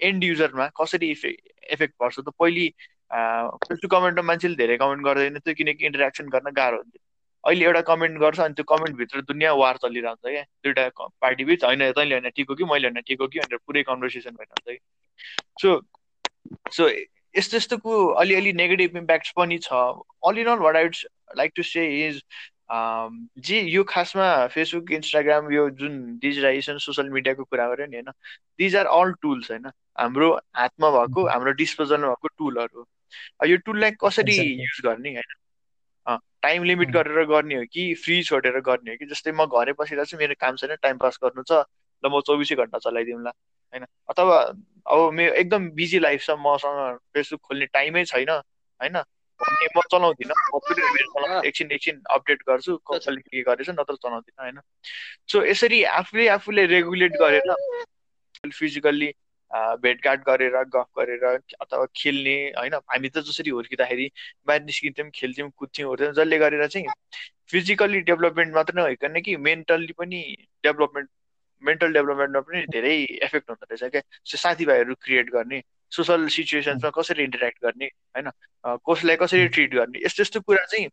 एन्ड 0.00 0.24
युजरमा 0.24 0.66
कसरी 0.80 1.10
इफेक्ट 1.10 1.72
इफेक्ट 1.72 1.94
पर्छ 2.00 2.16
त 2.20 2.34
पहिली 2.38 2.68
त्यो 3.10 3.88
कमेन्टमा 3.88 4.26
मान्छेले 4.30 4.56
धेरै 4.56 4.76
कमेन्ट 4.78 5.04
गर्दैन 5.04 5.38
थियो 5.38 5.54
किनकि 5.60 5.86
इन्टरेक्सन 5.86 6.28
गर्न 6.34 6.52
गाह्रो 6.56 6.76
हुन्थ्यो। 6.78 7.02
अहिले 7.44 7.64
एउटा 7.64 7.80
कमेन्ट 7.88 8.18
गर्छ 8.20 8.40
अनि 8.40 8.54
त्यो 8.54 8.64
कमेन्टभित्र 8.68 9.20
दुनियाँ 9.28 9.54
वार 9.56 9.76
चलिरहन्छ 9.82 10.20
क्या। 10.24 10.42
दुइटा 10.64 10.88
पार्टी 11.22 11.44
बिच 11.50 11.64
होइन 11.64 11.90
तैँले 11.98 12.14
होइन 12.14 12.30
ठिक 12.36 12.50
हो 12.50 12.54
कि 12.54 12.64
मैले 12.72 12.88
होइन 12.88 13.16
हो 13.20 13.26
कि 13.26 13.38
भनेर 13.38 13.58
पुरै 13.66 13.82
कन्भर्सेसन 13.90 14.30
भइरहन्छ 14.40 14.68
कि 14.68 14.78
सो 15.62 15.80
सो 16.72 16.88
यस्तो 17.34 17.56
यस्तोको 17.56 18.06
अलिअलि 18.20 18.52
नेगेटिभ 18.52 18.96
इम्प्याक्ट्स 18.96 19.32
पनि 19.36 19.58
छ। 19.58 19.72
All 20.28 20.38
in 20.38 20.46
all 20.46 20.58
what 20.58 20.76
I'd 20.76 20.96
like 21.36 21.52
to 21.56 21.62
say 21.62 21.86
is 22.08 22.22
जे 23.46 23.60
यो 23.60 23.82
खासमा 23.88 24.46
फेसबुक 24.46 24.90
इन्स्टाग्राम 24.92 25.52
यो 25.52 25.68
जुन 25.80 25.94
डिजिटाइजेसन 26.22 26.78
सोसियल 26.78 27.08
मिडियाको 27.10 27.44
कुरा 27.44 27.68
गऱ्यो 27.68 27.86
नि 27.86 27.96
होइन? 27.96 28.10
दिज 28.58 28.76
आर 28.76 28.86
अल 28.86 29.12
टुल्स 29.22 29.50
होइन? 29.50 29.66
हाम्रो 29.98 30.32
हातमा 30.56 30.90
भएको 30.90 31.26
हाम्रो 31.28 31.52
डिस्पोजलमा 31.62 32.08
भएको 32.08 32.28
टुलहरू 32.28 32.86
यो 33.46 33.56
टुललाई 33.66 33.90
कसरी 34.04 34.36
युज 34.36 34.80
गर्ने 34.84 35.10
होइन? 35.10 35.36
टाइम 36.42 36.64
लिमिट 36.64 36.90
गरेर 36.90 37.24
गर्ने 37.26 37.54
हो 37.54 37.64
कि 37.72 37.94
फ्री 37.94 38.22
छोडेर 38.22 38.60
गर्ने 38.60 38.90
हो 38.90 38.96
कि? 38.96 39.06
जस्तै 39.06 39.32
म 39.32 39.46
घरै 39.46 39.72
बसिरहेको 39.78 40.10
छु 40.10 40.16
मेरो 40.18 40.34
काम 40.40 40.56
छैन 40.56 40.74
टाइम 40.82 40.98
पास 40.98 41.18
गर्नु 41.24 41.42
छ 41.42 41.64
ल 42.04 42.10
म 42.12 42.20
चौबिसै 42.20 42.56
घन्टा 42.56 42.78
चलाइदिउँला। 42.78 43.32
होइन? 43.72 43.84
अथवा 44.08 44.40
अब 44.86 45.12
मेरो 45.12 45.34
एकदम 45.34 45.70
बिजी 45.70 45.98
लाइफ 45.98 46.22
छ 46.22 46.30
मसँग 46.30 46.98
फेसबुक 47.14 47.40
खोल्ने 47.40 47.66
टाइमै 47.66 48.04
छैन 48.04 48.30
होइन? 48.30 49.02
भने 49.40 49.66
म 49.76 49.80
चलाउँदिनँ। 49.92 50.34
एकछिन 51.46 51.72
एकछिन 51.72 52.02
अपडेट 52.10 52.42
गर्छु 52.42 52.76
कसैले 52.92 53.20
के 53.20 53.42
गरेछ 53.42 53.70
नत्र 53.70 53.94
चलाउँदिनँ 53.94 54.44
होइन? 54.44 54.60
सो 55.28 55.44
यसरी 55.44 55.82
आफूले 55.84 56.28
आफूले 56.28 56.66
रेगुलेट 56.66 57.12
गरेर 57.12 57.54
फिजिकल्ली 58.52 59.12
भेटघाट 59.52 60.24
गरेर 60.24 60.56
गफ 60.64 60.86
गरेर 60.98 61.24
अथवा 61.60 61.86
खेल्ने 61.96 62.34
होइन? 62.58 62.74
हामी 62.74 63.08
त 63.08 63.18
जसरी 63.18 63.50
हुर्किँदाखेरि 63.50 64.10
बाहिर 64.46 64.62
निस्किन्थ्यौँ 64.62 65.10
खेल्थ्यौँ 65.14 65.50
कुद्थ्यौँ 65.56 65.88
हुर्थ्यौँ 65.88 66.12
जसले 66.12 66.38
गरेर 66.38 66.66
चाहिँ 66.66 66.86
फिजिकल्ली 67.50 68.00
डेभलपमेन्ट 68.00 68.54
मात्र 68.54 68.80
नभइकन 68.80 69.20
कि 69.20 69.36
मेन्टल्ली 69.36 69.92
पनि 69.92 70.36
डेभलपमेन्ट 70.64 71.10
मेन्टल 71.62 71.92
डेभलपमेन्टमा 71.92 72.40
पनि 72.40 72.64
धेरै 72.72 72.94
इफेक्ट 73.02 73.50
हुँदो 73.50 73.66
रहेछ 73.70 73.90
क्या। 73.92 74.02
साथीभाइहरू 74.36 74.94
क्रिएट 75.04 75.30
गर्ने 75.30 75.62
सोसल 75.92 76.26
सिचुएसन्समा 76.28 76.90
कसरी 76.90 77.24
इन्टरेक्ट 77.24 77.64
गर्ने 77.64 77.86
होइन? 77.86 78.30
कसलाई 78.90 79.16
कसरी 79.16 79.48
ट्रिट 79.48 79.74
गर्ने 79.74 80.04
यस्तो 80.04 80.22
यस्तो 80.22 80.40
कुरा 80.40 80.64
चाहिँ 80.64 80.88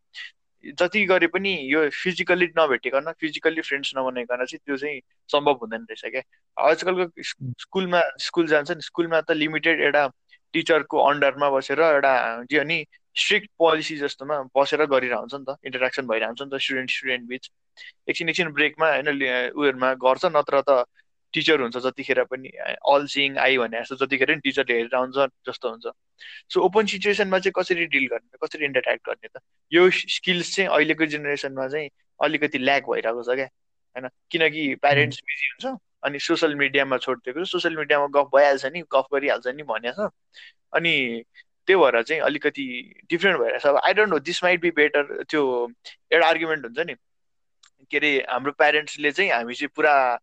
जति 0.80 1.04
गरे 1.06 1.28
पनि 1.28 1.52
यो 1.74 1.90
फिजिकल्ली 1.94 2.46
नभेटिकन 2.58 3.12
फिजिकल्ली 3.22 3.62
फ्रेन्ड्स 3.62 3.92
नबनाइकन 3.98 4.46
चाहिँ 4.46 4.60
त्यो 4.66 4.78
चाहिँ 4.78 5.02
सम्भव 5.30 5.58
हुँदैन 5.62 5.86
रहेछ 5.92 6.12
क्या। 6.12 6.22
आजकलको 6.58 7.24
स्कुलमा 7.60 8.02
स्कुल 8.20 8.48
जान्छ 8.48 8.72
नि 8.72 8.82
स्कुलमा 8.82 9.22
त 9.22 9.32
लिमिटेड 9.32 9.82
एउटा 9.82 10.08
टिचरको 10.54 10.98
अन्डरमा 11.06 11.50
बसेर 11.50 11.82
एउटा 11.82 12.14
जे 12.50 12.64
नि 12.64 12.86
स्ट्रिक्ट 13.16 13.50
पोलिसी 13.60 13.98
जस्तोमा 13.98 14.42
बसेर 14.58 14.86
गरिरहन्छ 14.94 15.34
नि 15.36 15.46
त 15.50 15.58
इन्टरेक्सन 15.66 16.08
भइरहन्छ 16.08 16.42
नि 16.42 16.50
त 16.52 16.62
स्टुडेन्ट 16.66 16.92
स्टुडेन्ट 16.92 17.28
बिच। 17.30 17.50
एकछिन 18.10 18.30
एकछिन 18.30 18.52
ब्रेकमा 18.60 18.90
होइन 18.92 19.08
उयोहरूमा 19.10 19.94
गर्छ 20.06 20.26
नत्र 20.36 20.62
त 20.70 20.86
टिचर 21.34 21.62
हुन्छ 21.62 21.78
जतिखेर 21.86 22.24
पनि 22.32 22.50
अल 22.94 23.06
सिङ 23.14 23.38
आई 23.46 23.58
भने 23.58 23.82
जस्तो 23.82 23.96
जतिखेर 24.06 24.32
पनि 24.32 24.42
टिचरले 24.44 24.74
हेरेर 24.74 24.96
आउँछ 24.96 25.16
जस्तो 25.48 25.70
हुन्छ। 25.70 25.86
सो 26.54 26.62
ओपन 26.66 26.86
सिचुएसनमा 26.94 27.40
चाहिँ 27.40 27.54
कसरी 27.58 27.86
डिल 27.96 28.08
गर्ने 28.12 28.38
कसरी 28.44 28.66
इन्टरेक्ट 28.66 29.08
गर्ने 29.10 29.28
त? 29.28 29.42
यो 29.72 29.90
स्किल्स 29.92 30.56
चाहिँ 30.56 30.70
अहिलेको 30.70 31.06
जेनेरेसनमा 31.16 31.68
चाहिँ 31.68 31.90
अलिकति 32.20 32.58
ल्याक 32.58 32.84
भइरहेको 32.92 33.24
छ 33.24 33.36
क्या 33.36 33.50
होइन? 33.96 34.10
किनकि 34.32 34.64
प्यारेन्ट्स 34.76 35.20
बिजी 35.28 35.48
हुन्छ 35.54 35.80
अनि 36.06 36.20
सोसियल 36.20 36.56
मिडियामा 36.56 36.98
छोडिदिएको 37.04 37.46
सोसियल 37.46 37.78
मिडियामा 37.78 38.08
गफ 38.16 38.30
भइहाल्छ 38.36 38.66
नि 38.74 38.82
गफ 38.96 39.08
गरिहाल्छ 39.14 39.48
नि 39.48 39.64
भनेको 39.64 40.08
छ 40.08 40.12
अनि 40.74 40.94
त्यो 41.68 41.80
भएर 41.80 42.04
चाहिँ 42.04 42.22
अलिकति 42.22 42.96
डिफ्रेन्ट 43.10 43.40
भइरहेछ 43.40 43.66
अब 43.66 43.82
I 43.86 43.94
don't 43.94 44.10
know 44.10 44.20
this 44.20 44.44
might 44.44 44.62
be 44.62 44.72
better 44.72 45.24
त्यो 45.30 45.72
एउटा 46.12 46.28
आर्गुमेन्ट 46.28 46.66
हुन्छ 46.66 46.80
नि। 46.80 46.96
के 47.92 47.98
अरे 47.98 48.26
हाम्रो 48.30 48.52
प्यारेन्ट्सले 48.52 49.12
चाहिँ 49.12 49.32
हामी 49.32 49.54
चाहिँ 49.54 49.70
पुरा 49.76 50.20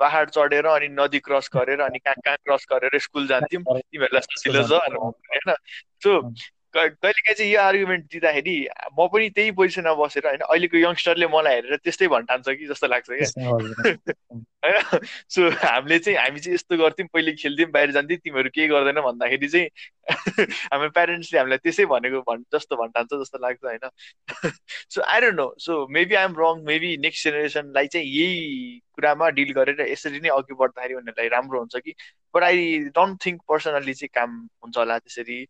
पहाड 0.00 0.30
चढेर 0.30 0.66
अनि 0.66 0.88
नदी 0.88 1.18
क्रस 1.18 1.50
गरेर 1.56 1.80
अनि 1.80 1.98
कहाँ 1.98 2.14
कहाँ 2.24 2.36
क्रस 2.36 2.66
गरेर 2.72 2.98
स्कुल 3.00 3.26
जान्थ्यौँ। 3.26 3.80
तिमीहरूलाई 3.80 4.20
सजिलो 4.20 4.62
छ 4.68 4.72
होइन। 4.72 5.54
सो 6.02 6.34
कहिलेकाहीँ 6.74 7.34
चाहिँ 7.34 7.52
यो 7.52 7.60
आर्गुमेन्ट 7.60 8.04
दिँदाखेरि 8.04 8.68
म 8.98 9.06
पनि 9.08 9.28
त्यही 9.30 9.50
पोजिसनमा 9.50 9.94
बसेर 9.94 10.26
होइन 10.26 10.40
अहिलेको 10.40 10.76
यङ्स्टरले 10.76 11.26
मलाई 11.26 11.54
हेरेर 11.54 11.76
त्यस्तै 11.76 12.08
भन्ठान्छ 12.08 12.48
कि 12.48 12.66
जस्तो 12.66 12.86
लाग्छ 12.86 13.08
क्या। 13.10 13.28
होइन? 14.64 15.06
सो 15.28 15.50
हामीले 15.50 15.98
चाहिँ 15.98 16.18
हामी 16.18 16.40
चाहिँ 16.40 16.54
यस्तो 16.54 16.76
गर्थ्यौँ 16.76 17.08
पहिले 17.12 17.32
खेल्थ्यौँ 17.32 17.70
बाहिर 17.70 17.90
जान्थ्यौँ 17.90 18.18
तिमीहरू 18.18 18.50
केही 18.54 18.68
गर्दैन 18.68 19.00
भन्दाखेरि 19.00 19.48
चाहिँ 19.48 19.68
हाम्रो 20.72 20.90
प्यारेन्ट्सले 20.90 21.38
हामीलाई 21.38 21.58
त्यसै 21.58 21.84
भनेको 21.84 22.20
भन् 22.20 22.44
जस्तो 22.54 22.76
भन्ठान्छ 22.76 23.14
जस्तो 23.14 23.38
लाग्छ 23.38 23.64
होइन। 23.64 23.88
So 24.90 25.02
I 25.02 25.20
don't 25.20 25.36
know 25.36 25.54
so 25.58 25.86
maybe 25.88 26.14
I'm 26.14 26.34
wrong 26.38 26.64
maybe 26.64 26.96
next 26.96 27.24
जेनेरेसनलाई 27.24 27.86
चाहिँ 27.86 28.06
यही 28.06 28.78
कुरामा 28.94 29.28
डिल 29.30 29.52
गरेर 29.52 29.80
यसरी 29.80 30.20
नै 30.20 30.28
अघि 30.28 30.54
बढ्दाखेरि 30.54 30.94
उनीहरूलाई 30.94 31.28
राम्रो 31.28 31.58
हुन्छ 31.58 31.76
कि। 31.76 31.94
But 32.34 32.42
I 32.42 32.78
don't 32.78 33.26
think 33.26 33.42
personally 33.48 33.94
चाहिँ 33.94 34.10
काम 34.14 34.40
हुन्छ 34.64 34.78
होला 34.78 34.98
त्यसरी। 34.98 35.46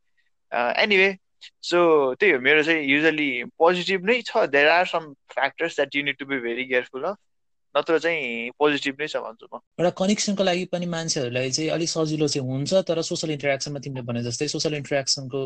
एनिवे 0.55 1.11
सो 1.63 1.79
त्यही 2.21 2.33
हो 2.33 2.41
मेरो 2.41 2.63
चाहिँ 2.63 2.87
युजली 2.87 3.29
पोजिटिभ 3.59 4.05
नै 4.07 4.21
छ. 4.23 4.47
There 4.49 4.69
are 4.71 4.87
some 4.87 5.13
factors 5.35 5.77
that 5.77 5.97
you 5.97 6.03
need 6.05 6.17
to 6.19 6.27
be 6.27 6.39
very 6.41 6.65
careful 6.67 7.05
of 7.05 7.17
नत्र 7.75 7.99
चाहिँ 7.99 8.51
पोजिटिभ 8.59 9.01
नै 9.01 9.07
छ 9.09 9.21
भन्छु 9.25 9.47
म। 9.47 9.59
एउटा 9.81 9.91
कनेक्सनको 9.99 10.45
लागि 10.45 10.65
पनि 10.73 10.87
मान्छेहरूलाई 10.87 11.51
चाहिँ 11.51 11.71
अलिक 11.71 11.89
सजिलो 11.89 12.29
चाहिँ 12.29 12.49
हुन्छ 12.49 12.83
तर 12.89 13.03
सोसल 13.03 13.31
इन्टरेक्सनमा 13.31 13.79
तिमीले 13.85 14.03
भने 14.09 14.23
जस्तै 14.23 14.49
सोसल 14.49 14.75
इन्टरेक्सनको 14.75 15.41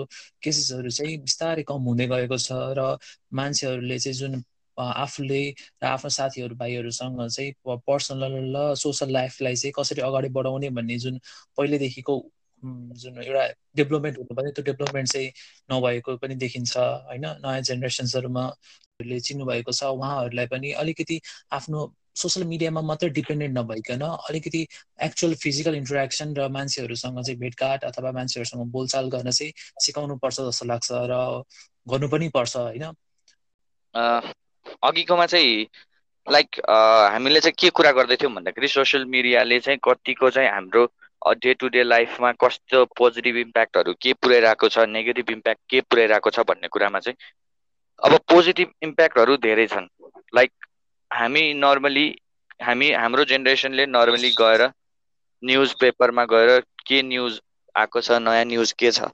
केसेसहरू 0.45 0.91
चाहिँ 0.91 1.17
बिस्तारै 1.25 1.63
कम 1.73 1.89
हुँदै 1.89 2.07
गएको 2.07 2.39
छ 2.39 2.61
र 2.79 2.87
मान्छेहरूले 3.35 3.99
चाहिँ 3.99 4.19
जुन 4.19 4.43
आफूले 4.77 5.43
र 5.83 5.87
आफ्नो 5.87 6.11
साथीहरू 6.11 6.55
भाइहरूसँग 6.57 7.27
चाहिँ 7.29 7.79
पर्सनल 7.87 8.35
र 8.57 8.75
सोसल 8.77 9.13
लाइफलाई 9.13 9.57
चाहिँ 9.57 9.73
कसरी 9.79 10.03
अगाडि 10.03 10.29
बढाउने 10.37 10.71
भन्ने 10.71 10.99
जुन 10.99 11.19
पहिलेदेखिको 11.57 12.15
जुन 12.63 13.23
एउटा 13.23 13.47
डेभलपमेन्ट 13.77 14.19
हुनुपर्ने 14.19 14.51
त्यो 14.51 14.65
डेभलपमेन्ट 14.65 15.09
चाहिँ 15.09 15.31
नभएको 15.73 16.17
पनि 16.17 16.35
देखिन्छ 16.35 16.77
होइन? 16.77 17.27
नयाँ 17.45 17.61
जेनेरेसन्सहरूमा 17.63 18.51
चिन्नु 19.01 19.45
भएको 19.47 19.73
छ 19.73 19.83
उहाँहरूलाई 19.85 20.47
पनि 20.47 20.73
अलिकति 20.73 21.21
आफ्नो 21.53 21.95
सोसियल 22.17 22.47
मिडियामा 22.47 22.81
मात्रै 22.81 23.09
डिपेन्डेन्ट 23.11 23.59
नभइकन 23.59 24.01
अलिकति 24.01 24.67
एक्चुअल 25.03 25.35
फिजिकल 25.35 25.75
इन्टरेक्सन 25.75 26.35
र 26.35 26.49
मान्छेहरूसँग 26.49 27.23
चाहिँ 27.23 27.39
भेटघाट 27.39 27.85
अथवा 27.85 28.13
मान्छेहरूसँग 28.13 28.67
बोलचाल 28.71 29.09
गर्न 29.09 29.31
चाहिँ 29.31 29.53
सिकाउनु 29.81 30.17
पर्छ 30.17 30.41
जस्तो 30.41 30.67
लाग्छ 30.67 30.89
र 30.93 31.43
गर्नु 31.87 32.09
पनि 32.09 32.29
पर्छ 32.29 32.57
होइन? 32.57 32.85
अघिकोमा 34.83 35.27
चाहिँ 35.27 35.67
लाइक 36.27 36.61
हामीले 37.13 37.41
चाहिँ 37.41 37.55
के 37.59 37.71
कुरा 37.71 37.93
गर्दैथ्यौँ 37.93 38.33
भन्दाखेरि 38.35 38.69
सोसियल 38.69 39.05
मिडियाले 39.05 39.61
चाहिँ 39.61 39.79
कतिको 39.85 40.31
चाहिँ 40.31 40.51
हाम्रो 40.51 40.87
डे 41.23 41.55
टु 41.55 41.69
डे 41.69 41.83
लाइफमा 41.83 42.33
कस्तो 42.45 42.85
पोजिटिभ 42.99 43.37
इम्प्याक्टहरू 43.37 43.93
के 44.03 44.13
पुऱ्याइरहेको 44.13 44.69
छ 44.69 44.87
नेगेटिभ 44.89 45.31
इम्प्याक्ट 45.31 45.61
के 45.71 45.81
पुऱ्याइरहेको 45.81 46.31
छ 46.31 46.41
भन्ने 46.49 46.69
कुरामा 46.69 46.99
चाहिँ 47.01 47.17
अब 48.03 48.19
पोजिटिभ 48.31 48.73
इम्प्याक्टहरू 48.83 49.37
धेरै 49.37 49.67
छन्। 49.67 49.87
लाइक 50.35 50.53
हामी 51.11 51.43
नर्मली 51.55 52.07
हामी 52.63 52.91
हाम्रो 52.93 53.25
जेनेरेसनले 53.25 53.87
नर्मली 53.87 54.31
गएर 54.39 54.63
न्युज 55.43 55.73
पेपरमा 55.81 56.25
गएर 56.25 56.61
के 56.87 57.03
न्युज 57.03 57.41
आएको 57.75 58.01
छ 58.01 58.19
नयाँ 58.23 58.45
न्युज 58.45 58.73
के 58.73 58.91
छ 58.93 59.11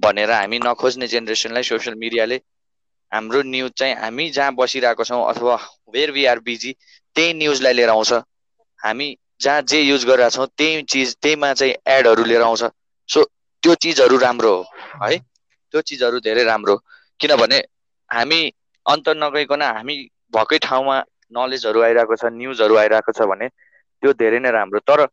भनेर 0.00 0.30
हामी 0.30 0.58
नखोज्ने 0.58 1.06
जेनेरेसनलाई 1.06 1.62
सोसियल 1.62 1.96
मिडियाले 1.98 2.40
हाम्रो 3.12 3.42
न्युज 3.42 3.72
चाहिँ 3.76 3.94
हामी 3.96 4.28
जहाँ 4.30 4.54
बसिरहेको 4.54 5.04
छौँ 5.04 5.24
अथवा 5.28 5.56
वेयर 5.94 6.10
वी 6.10 6.24
आर 6.26 6.38
बिजी 6.40 6.72
त्यही 7.16 7.32
न्युजलाई 7.34 7.72
लिएर 7.72 7.88
आउँछ। 7.88 8.12
हामी 8.78 9.08
जहाँ 9.42 9.62
जे 9.70 9.80
युज 9.80 10.04
गरिरहेको 10.06 10.36
छौँ 10.36 10.46
त्यही 10.58 10.82
चिज 10.92 11.16
त्यहीमा 11.22 11.52
चाहिँ 11.54 11.74
एडहरू 11.94 12.24
लिएर 12.24 12.42
आउँछ। 12.42 12.62
सो 13.08 13.24
त्यो 13.62 13.74
चिजहरू 13.82 14.18
राम्रो 14.18 14.54
हो 14.56 15.06
है? 15.06 15.18
त्यो 15.18 15.80
चिजहरू 15.80 16.20
धेरै 16.20 16.44
राम्रो 16.44 16.76
किनभने 17.20 17.58
हामी 18.10 18.40
अन्त 18.86 19.08
नगइकन 19.16 19.62
हामी 19.62 19.96
भएकै 20.34 20.58
ठाउँमा 20.58 20.96
नलेजहरू 21.32 21.82
आइरहेको 21.82 22.16
छ 22.16 22.30
न्युजहरू 22.32 22.76
आइरहेको 22.76 23.12
छ 23.12 23.28
भने 23.30 23.48
त्यो 23.48 24.12
धेरै 24.20 24.38
नै 24.38 24.50
राम्रो। 24.50 24.80
तर 24.90 25.06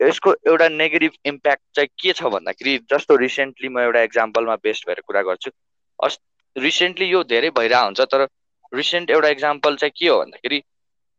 यसको 0.00 0.32
एउटा 0.46 0.68
नेगेटिभ 0.68 1.12
इम्प्याक्ट 1.26 1.62
चाहिँ 1.76 1.88
के 2.00 2.12
छ 2.12 2.30
भन्दाखेरि 2.34 2.76
जस्तो 2.90 3.16
रिसेन्टली 3.16 3.68
म 3.68 3.78
एउटा 3.80 4.00
एक्जाम्पलमा 4.08 4.54
बेस्ट 4.62 4.86
भएर 4.88 5.00
कुरा 5.06 5.22
गर्छु। 5.28 5.50
अस् 5.98 6.18
रिसेन्टली 6.56 7.06
यो 7.06 7.22
धेरै 7.32 7.50
भइरहेको 7.58 7.84
हुन्छ 7.84 8.00
तर 8.12 8.26
रिसेन्ट 8.72 9.10
एउटा 9.10 9.28
इक्जाम्पल 9.36 9.76
चाहिँ 9.76 9.92
के 9.98 10.08
हो 10.08 10.18
भन्दाखेरि 10.20 10.62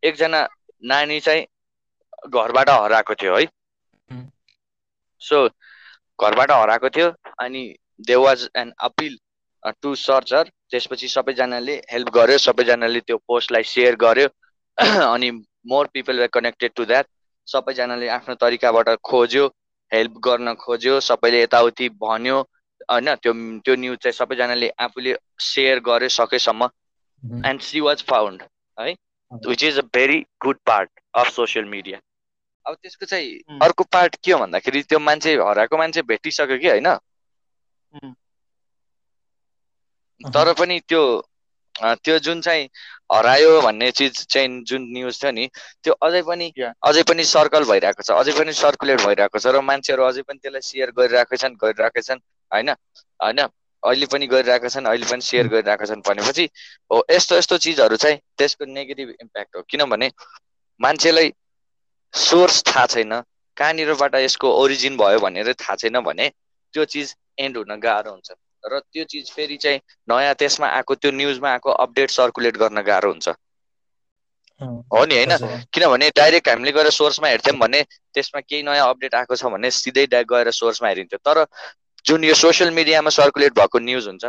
एकजना 0.02 0.40
नानी 0.84 1.20
चाहिँ 1.20 1.46
घरबाट 2.28 2.70
हराएको 2.70 3.14
थियो 3.14 3.36
है। 3.36 3.46
सो 5.22 5.46
घरबाट 6.18 6.50
हराएको 6.50 6.88
थियो 6.96 7.08
अनि 7.40 7.62
they 8.06 8.14
was 8.16 8.48
an 8.56 8.72
appeal 8.80 9.18
to 9.82 9.94
search her 9.94 10.50
त्यसपछि 10.70 11.08
सबैजनाले 11.08 11.74
हेल्प 11.90 12.08
गर्यो 12.14 12.38
सबैजनाले 12.38 13.00
त्यो 13.00 13.16
पोस्टलाई 13.28 13.62
सेयर 13.72 13.96
गर्यो। 13.96 14.28
अनि 15.14 15.30
more 15.66 15.86
people 15.92 16.20
were 16.20 16.28
connected 16.32 16.72
to 16.76 16.84
that 16.84 17.06
सबैजनाले 17.46 18.08
आफ्नो 18.08 18.34
तरिकाबाट 18.34 18.88
खोज्यो 19.04 19.46
हेल्प 19.92 20.18
गर्न 20.24 20.54
खोज्यो 20.54 21.00
सबैले 21.00 21.42
यताउति 21.42 21.88
भन्यो। 22.04 22.40
होइन 22.90 23.14
त्यो 23.14 23.32
त्यो 23.64 23.74
न्युज 23.76 23.98
चाहिँ 23.98 24.12
सबैजनाले 24.12 24.68
आफूले 24.80 25.16
सेयर 25.48 25.80
गर्यो 25.88 26.08
सकेसम्म। 26.08 26.68
एन्ड 27.46 27.60
सी 27.60 27.80
वाज 27.80 28.02
फाउन्ड 28.10 28.42
है। 28.78 28.94
Which 29.32 29.64
is 29.64 29.78
a 29.78 29.82
very 29.94 30.20
good 30.42 30.58
part 30.66 30.90
of 31.14 31.28
social 31.32 31.64
media 31.64 32.00
अब 32.66 32.74
त्यसको 32.74 33.06
चाहिँ 33.06 33.58
अर्को 33.62 33.84
पार्ट 33.92 34.16
के 34.24 34.32
हो 34.32 34.38
भन्दाखेरि 34.38 34.82
त्यो 34.82 34.98
मान्छे 35.00 35.34
हराएको 35.36 35.76
मान्छे 35.78 36.02
भेटिसक्यो 36.04 36.58
कि 36.58 36.68
होइन? 36.68 36.88
तर 40.20 40.52
पनि 40.52 40.80
त्यो 40.88 41.02
त्यो 42.04 42.18
जुन 42.18 42.40
चाहिँ 42.40 42.68
हरायो 43.12 43.60
भन्ने 43.60 43.90
चिज 43.90 44.26
चाहिँ 44.26 44.62
जुन 44.64 44.82
न्युज 44.92 45.22
थियो 45.22 45.30
नि 45.32 45.46
त्यो 45.84 45.92
अझै 46.02 46.22
पनि 46.22 46.52
अझै 46.82 47.02
पनि 47.02 47.24
सर्कल 47.24 47.64
भइरहेको 47.64 48.02
छ 48.02 48.10
अझै 48.12 48.32
पनि 48.38 48.52
सर्कुलेट 48.52 49.00
भइरहेको 49.00 49.38
छ 49.38 49.46
र 49.46 49.60
मान्छेहरू 49.62 50.04
अझै 50.04 50.22
पनि 50.22 50.38
त्यसलाई 50.38 50.60
सेयर 50.62 50.90
गरिरहेकै 50.92 51.36
छन् 51.36 51.56
गरिरहेकै 51.56 52.02
छन् 52.02 52.20
होइन? 52.50 52.70
होइन? 53.20 53.40
अहिले 53.82 54.06
पनि 54.06 54.26
गरिरहेका 54.26 54.68
छन् 54.68 54.86
अहिले 54.86 55.06
पनि 55.10 55.22
सेयर 55.22 55.48
गरिरहेका 55.48 55.86
छन् 55.86 56.02
भनेपछि 56.08 56.44
हो 56.90 57.04
यस्तो 57.10 57.36
यस्तो 57.36 57.58
चिजहरू 57.58 57.96
चाहिँ 57.96 58.18
त्यसको 58.38 58.64
नेगेटिभ 58.68 59.08
इम्प्याक्ट 59.20 59.56
हो। 59.56 59.62
किनभने 59.70 60.10
मान्छेलाई 60.80 61.32
सोर्स 62.14 62.62
थाहा 62.66 62.86
छैन। 62.86 63.12
कहाँनिरबाट 63.56 64.14
यसको 64.16 64.52
ओरिजिन 64.56 64.96
भयो 64.96 65.18
भनेर 65.20 65.52
थाहा 65.54 65.76
छैन 65.76 66.00
भने 66.02 66.28
त्यो 66.74 66.84
चिज 66.86 67.14
एन्ड 67.38 67.56
हुन 67.56 67.76
गाह्रो 67.80 68.10
हुन्छ। 68.10 68.30
र 68.64 68.78
त्यो 68.80 69.04
चिज 69.04 69.30
फेरि 69.30 69.56
चाहिँ 69.56 69.80
नयाँ 70.08 70.34
त्यसमा 70.34 70.66
आएको 70.68 70.94
त्यो 70.96 71.10
न्युजमा 71.12 71.50
आएको 71.50 71.70
अपडेट 71.84 72.10
सर्कुलेट 72.10 72.56
गर्न 72.56 72.82
गाह्रो 72.82 73.10
हुन्छ। 73.10 73.28
हो 74.92 75.04
नि 75.04 75.14
होइन? 75.16 75.32
किनभने 75.72 76.08
डाइरेक्ट 76.16 76.48
हामीले 76.48 76.72
गएर 76.72 76.90
सोर्समा 76.90 77.28
हेर्थ्यौँ 77.28 77.56
भने 77.58 77.82
त्यसमा 78.14 78.40
केही 78.40 78.62
नयाँ 78.62 78.88
अपडेट 78.88 79.14
आएको 79.14 79.36
छ 79.36 79.44
भने 79.46 79.70
सिधै 79.72 80.06
गएर 80.24 80.50
सोर्समा 80.52 80.88
हेरिन्थ्यो। 80.88 81.18
तर 81.24 81.44
जुन 82.04 82.24
यो 82.24 82.34
सोसियल 82.34 82.70
मिडियामा 82.70 83.10
सर्कुलेट 83.10 83.52
भएको 83.54 83.78
न्युज 83.80 84.06
हुन्छ 84.06 84.24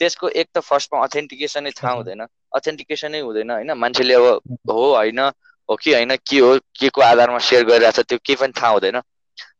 त्यसको 0.00 0.28
एक 0.30 0.48
त 0.54 0.60
फर्स्टमा 0.60 1.02
अथेन्टिकेसनै 1.04 1.70
थाहा 1.72 1.92
हुँदैन। 1.92 2.26
अथेन्टिकेसनै 2.52 3.20
हुँदैन 3.20 3.50
होइन। 3.50 3.72
मान्छेले 3.76 4.14
अब 4.14 4.58
हो 4.70 4.86
होइन 4.94 5.20
हो 5.68 5.76
कि 5.76 5.92
होइन? 5.94 6.16
के 6.16 6.38
हो? 6.38 6.58
के 6.78 6.88
को 6.88 7.00
आधारमा 7.02 7.38
सेयर 7.38 7.64
गरिरहेको 7.64 8.02
छ 8.02 8.06
त्यो 8.06 8.18
केही 8.18 8.36
पनि 8.36 8.52
थाहा 8.52 8.70
हुँदैन। 8.72 9.00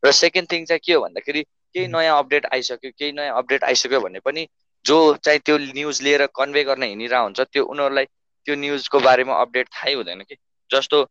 र 0.05 0.11
सेकेन्ड 0.11 0.51
थिङ 0.51 0.65
चाहिँ 0.65 0.79
के 0.85 0.93
हो 0.93 1.01
भन्दाखेरि 1.01 1.41
केही 1.43 1.87
नयाँ 1.87 2.17
अपडेट 2.19 2.45
आइसक्यो 2.53 2.91
केही 2.97 3.11
नयाँ 3.11 3.37
अपडेट 3.37 3.63
आइसक्यो 3.63 3.99
भने 3.99 4.19
पनि 4.19 4.47
जो 4.85 4.97
चाहिँ 5.17 5.39
त्यो 5.39 5.57
न्युज 5.57 6.01
लिएर 6.01 6.25
कन्भे 6.35 6.63
गर्न 6.63 6.83
हिँडिरहेको 6.83 7.23
हुन्छ 7.23 7.39
त्यो 7.41 7.63
उनीहरूलाई 7.65 8.05
त्यो 8.45 8.55
न्युजको 8.55 8.99
बारेमा 8.99 9.33
अपडेट 9.41 9.67
थाहै 9.73 9.93
हुँदैन 9.93 10.21
कि। 10.21 10.35
जस्तो 10.69 11.01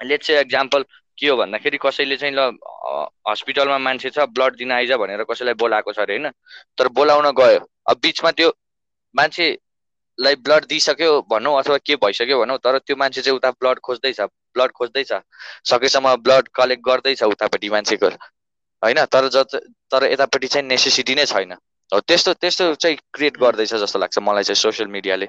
लेट 0.00 0.22
चाहिँ 0.22 0.40
एक्जाम्पल 0.40 0.84
के 1.18 1.28
हो 1.28 1.36
भन्दाखेरि 1.36 1.78
कसैले 1.82 2.16
चाहिँ 2.16 2.34
ल 2.34 2.40
हस्पिटलमा 3.28 3.78
मान्छे 3.78 4.10
छ 4.10 4.26
ब्लड 4.32 4.56
दिन 4.56 4.72
आइज 4.72 4.92
भनेर 4.92 5.24
कसैलाई 5.24 5.54
बोलाएको 5.54 5.92
छ 5.92 5.98
अरे 5.98 6.16
होइन? 6.16 6.30
तर 6.78 6.88
बोलाउन 6.88 7.30
गयो। 7.32 7.60
अब 7.90 7.96
बिचमा 8.02 8.30
त्यो 8.30 8.50
मान्छेलाई 10.18 10.34
ब्लड 10.36 10.64
दिइसक्यो 10.66 11.20
भनौँ 11.30 11.58
अथवा 11.58 11.76
के 11.78 11.96
भइसक्यो 11.96 12.38
भनौँ 12.40 12.58
तर 12.58 12.78
त्यो 12.80 12.96
मान्छे 12.96 13.22
चाहिँ 13.22 13.36
उता 13.36 13.50
ब्लड 13.52 13.78
खोज्दैछ 13.80 14.20
ब्लड 14.20 14.72
खोज्दैछ। 14.72 15.12
सकेसम्म 15.64 16.14
ब्लड 16.18 16.48
कलेक्ट 16.54 16.82
गर्दैछ 16.84 17.22
उतापट्टि 17.24 17.68
मान्छेको 17.70 18.08
होइन? 18.08 19.04
तर 19.06 19.28
ज 19.28 19.44
तर 19.90 20.04
यतापट्टि 20.04 20.46
चाहिँ 20.48 20.66
नेसेसिटी 20.68 21.14
नै 21.14 21.26
छैन। 21.26 21.52
हो 21.92 22.00
त्यस्तो 22.02 22.32
त्यस्तो 22.34 22.74
चाहिँ 22.76 22.96
क्रिएट 23.12 23.36
गर्दैछ 23.38 23.74
जस्तो 23.74 23.98
लाग्छ 23.98 24.18
मलाई 24.20 24.44
चाहिँ 24.44 24.56
सोसियल 24.56 24.88
मिडियाले 24.88 25.28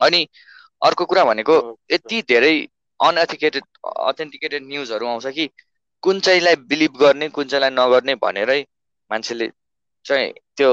अनि 0.00 0.26
अर्को 0.82 1.04
कुरा 1.04 1.24
भनेको 1.24 1.56
यति 1.92 2.22
धेरै 2.28 2.54
अनएथिकेटेड 3.00 3.64
अथेन्टिकेटेड 3.86 4.62
न्युजहरू 4.64 5.06
आउँछ 5.06 5.26
कि 5.34 5.48
कुन 6.02 6.20
चाहिँलाई 6.20 6.56
बिलिभ 6.68 6.96
गर्ने 6.96 7.28
कुन 7.30 7.48
चाहिँलाई 7.48 7.70
नगर्ने 7.76 8.14
भनेरै 8.22 8.60
मान्छेले 9.10 9.50
चाहिँ 10.06 10.32
त्यो 10.56 10.70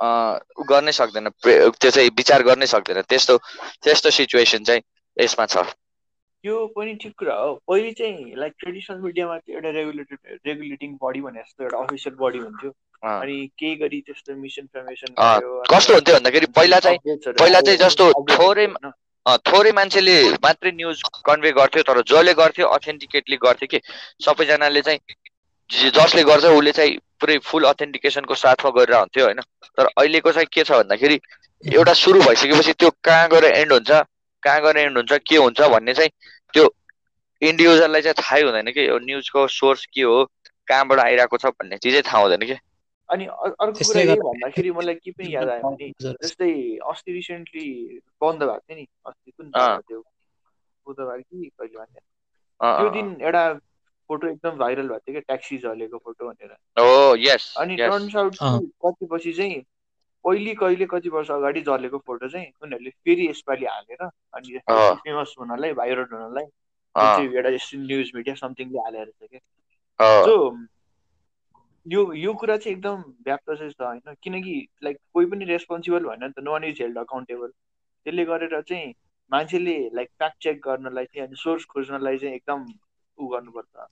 गर्नै 0.00 0.92
सक्दैन। 0.92 1.28
त्यो 1.44 1.90
चाहिँ 1.90 2.10
विचार 2.16 2.42
गर्नै 2.42 2.66
सक्दैन। 2.66 3.02
त्यस्तो 3.08 3.36
त्यस्तो 3.82 4.10
सिचुएसन 4.10 4.64
चाहिँ 4.64 4.82
यसमा 5.16 5.46
छ। 5.46 5.64
यो 6.44 6.66
पनि 6.76 6.94
ठिक 7.02 7.14
कुरा 7.18 7.34
हो। 7.34 7.54
पहिले 7.68 7.92
चाहिँ 7.92 8.34
लाइक 8.38 8.52
ट्रेडिसनल 8.58 9.00
मिडियामा 9.02 9.38
एउटा 9.48 9.70
रेगुलेटेड 9.70 10.38
रेगुलेटिङ 10.46 10.96
बडी 11.02 11.20
भने 11.20 11.40
जस्तो 11.40 11.64
एउटा 11.64 11.78
अफिसियल 11.78 12.14
बडी 12.20 12.38
हुन्थ्यो। 12.38 12.70
अनि 13.02 13.36
केही 13.58 13.74
गरी 13.76 14.00
त्यस्तो 14.06 14.34
मिसइन्फर्मेसन 14.36 15.14
कस्तो 15.70 15.94
हुन्थ्यो 15.94 16.14
भन्दाखेरि 16.14 16.46
पहिला 16.56 16.78
चाहिँ 16.78 16.98
पहिला 17.26 17.60
चाहिँ 17.60 17.78
जस्तो 17.78 18.12
थोरै 18.30 18.66
थोरै 19.46 19.72
मान्छेले 19.72 20.16
मात्रै 20.42 20.70
न्युज 20.72 21.02
कन्भे 21.26 21.50
गर्थ्यो 21.52 21.82
तर 21.82 22.00
जसले 22.02 22.34
गर्थ्यो 22.34 22.66
अथेन्टिकेटली 22.66 23.36
गर्थ्यो 23.36 23.66
कि 23.70 23.80
सबैजनाले 24.24 24.82
चाहिँ 24.82 25.00
जसले 25.70 26.22
गर्छ 26.24 26.44
उसले 26.44 26.72
चाहिँ 26.72 26.96
पुरै 27.20 27.38
फुल 27.44 27.64
अथेन्टिकेसनको 27.68 28.34
साथमा 28.34 28.70
गरेर 28.76 28.94
हुन्थ्यो 28.96 29.24
होइन? 29.24 29.40
तर 29.76 29.86
अहिलेको 29.86 30.32
चाहिँ 30.32 30.48
के 30.52 30.64
छ 30.64 30.72
भन्दाखेरि 30.72 31.20
एउटा 31.64 31.92
सुरु 31.92 32.20
भइसकेपछि 32.20 32.72
त्यो 32.72 32.90
कहाँ 33.04 33.28
गएर 33.28 33.44
एन्ड 33.44 33.72
हुन्छ 33.72 33.90
कहाँ 34.42 34.60
गएर 34.62 34.76
एन्ड 34.78 34.96
हुन्छ 34.96 35.12
के 35.28 35.36
हुन्छ 35.36 35.60
भन्ने 35.60 35.94
चाहिँ 35.94 36.10
त्यो 36.54 36.64
इन्डिभिजुअललाई 37.42 38.02
चाहिँ 38.02 38.14
थाहै 38.22 38.42
हुँदैन 38.42 38.70
कि। 38.72 38.86
यो 38.88 38.98
न्युजको 38.98 39.46
सोर्स 39.46 39.84
के 39.94 40.02
हो 40.02 40.24
कहाँबाट 40.68 40.98
आइरहेको 40.98 41.36
छ 41.36 41.46
भन्ने 41.58 41.76
चिजै 41.78 42.02
थाहा 42.02 42.22
हुँदैन 42.22 42.46
कि। 42.48 42.56
अनि 43.08 43.24
अर्को 43.26 43.72
कुरा 43.72 44.04
के 44.04 44.20
भन्दाखेरि 44.20 44.70
मलाई 44.70 44.94
के 44.94 45.10
पनि 45.10 45.34
याद 45.34 45.48
आयो 45.48 45.62
भने 45.68 45.92
जस्तै 46.00 46.52
अस्ति 46.90 47.12
रिसेन्टली 47.12 47.66
बन्द 48.20 48.42
भएको 48.42 48.58
थियो 48.58 48.76
नि 48.78 48.86
अस्ति 49.06 49.30
कुन 49.30 49.50
त्यो 49.52 50.00
बुधबार 50.86 51.18
कि 51.20 51.50
कहिले 51.50 51.78
भन्ने? 51.78 52.00
त्यो 52.60 52.90
दिन 52.90 53.16
एउटा 53.22 53.44
फोटो 54.08 54.28
एकदम 54.28 54.56
भाइरल 54.58 54.88
भएको 54.88 54.98
थियो 54.98 55.12
क्या 55.12 55.20
ट्याक्सी 55.26 55.58
झलेको 55.58 55.98
फोटो 56.04 56.28
भनेर। 56.28 56.52
अनि 57.58 57.76
टर्न्स 57.76 58.16
आउट 58.16 58.36
कति 58.84 59.06
पछि 59.12 59.32
चाहिँ 59.32 59.60
पहिले 60.24 60.54
कहिले 60.54 60.86
कति 60.86 61.08
वर्ष 61.08 61.30
अगाडि 61.30 61.60
झलेको 61.60 61.98
फोटो 62.06 62.28
चाहिँ 62.28 62.46
उनीहरूले 62.62 62.90
फेरि 63.04 63.28
यसपालि 63.28 63.66
हालेर 63.66 64.02
अनि 64.04 64.58
फेमस 64.68 65.34
हुनलाई 65.40 65.72
भाइरल 65.74 66.06
हुनलाई 66.12 66.44
एउटा 67.26 67.50
न्युज 67.76 68.10
मिडिया 68.14 68.34
समथिङले 68.34 68.78
हालेर 68.78 69.04
रहेछ 69.04 69.30
क्या। 69.30 70.24
सो 70.24 70.34
यो 71.86 72.12
यो 72.12 72.32
कुरा 72.34 72.56
चाहिँ 72.56 72.76
एकदम 72.76 73.02
व्याप्त 73.24 73.50
चाहिँ 73.50 73.70
छ 73.70 73.80
होइन 73.80 74.14
किनकि 74.22 74.54
लाइक 74.84 74.96
कोही 75.14 75.26
पनि 75.26 75.44
रेस्पोन्सिबल 75.44 76.04
भएन 76.04 76.24
नि 76.24 76.30
त 76.30 76.44
no 76.44 76.52
one 76.52 76.64
is 76.64 76.80
held 76.82 76.98
accountable 76.98 77.48
त्यसले 77.48 78.24
गरेर 78.24 78.60
चाहिँ 78.60 78.92
मान्छेले 79.30 79.78
लाइक 79.94 80.08
फ्याक्ट 80.18 80.42
चेक 80.42 80.60
गर्नलाई 80.64 81.04
चाहिँ 81.04 81.26
अनि 81.26 81.36
सोर्स 81.36 81.64
खोज्नलाई 81.64 82.18
चाहिँ 82.18 82.34
एकदम 82.34 82.66
उ 83.18 83.26
गर्नुपर्छ। 83.28 83.86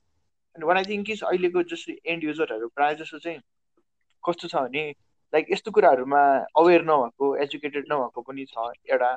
अनि 0.56 0.64
वान 0.66 0.76
आई 0.76 0.84
थिङ्क 0.84 1.10
इज 1.10 1.22
अहिलेको 1.22 1.62
जस्तो 1.72 1.92
एन्ड 2.12 2.24
युजरहरू 2.24 2.68
प्रायः 2.74 2.94
जस्तो 3.02 3.18
चाहिँ 3.18 3.40
कस्तो 4.24 4.48
छ 4.48 4.54
भने 4.66 4.84
लाइक 5.32 5.46
यस्तो 5.52 5.70
कुराहरूमा 5.70 6.22
अवेर 6.58 6.82
नभएको 6.84 7.34
एजुकेटेड 7.44 7.92
नभएको 7.92 8.22
पनि 8.22 8.44
छ 8.46 8.70
एउटा। 8.92 9.10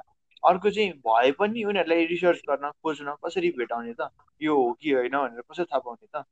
अर्को 0.43 0.69
चाहिँ 0.71 0.91
भए 1.05 1.31
पनि 1.39 1.63
उनीहरूलाई 1.63 2.05
रिसर्च 2.11 2.41
गर्न 2.49 2.69
खोज्न 2.83 3.15
कसरी 3.25 3.49
भेटाउने 3.57 3.93
त? 3.93 4.09
यो 4.41 4.55
हो 4.55 4.71
कि 4.81 4.91
होइन 4.91 5.17
भनेर 5.17 5.41
कसरी 5.51 5.65
थाहा 5.65 5.79
पाउने 5.79 6.07
त? 6.15 6.25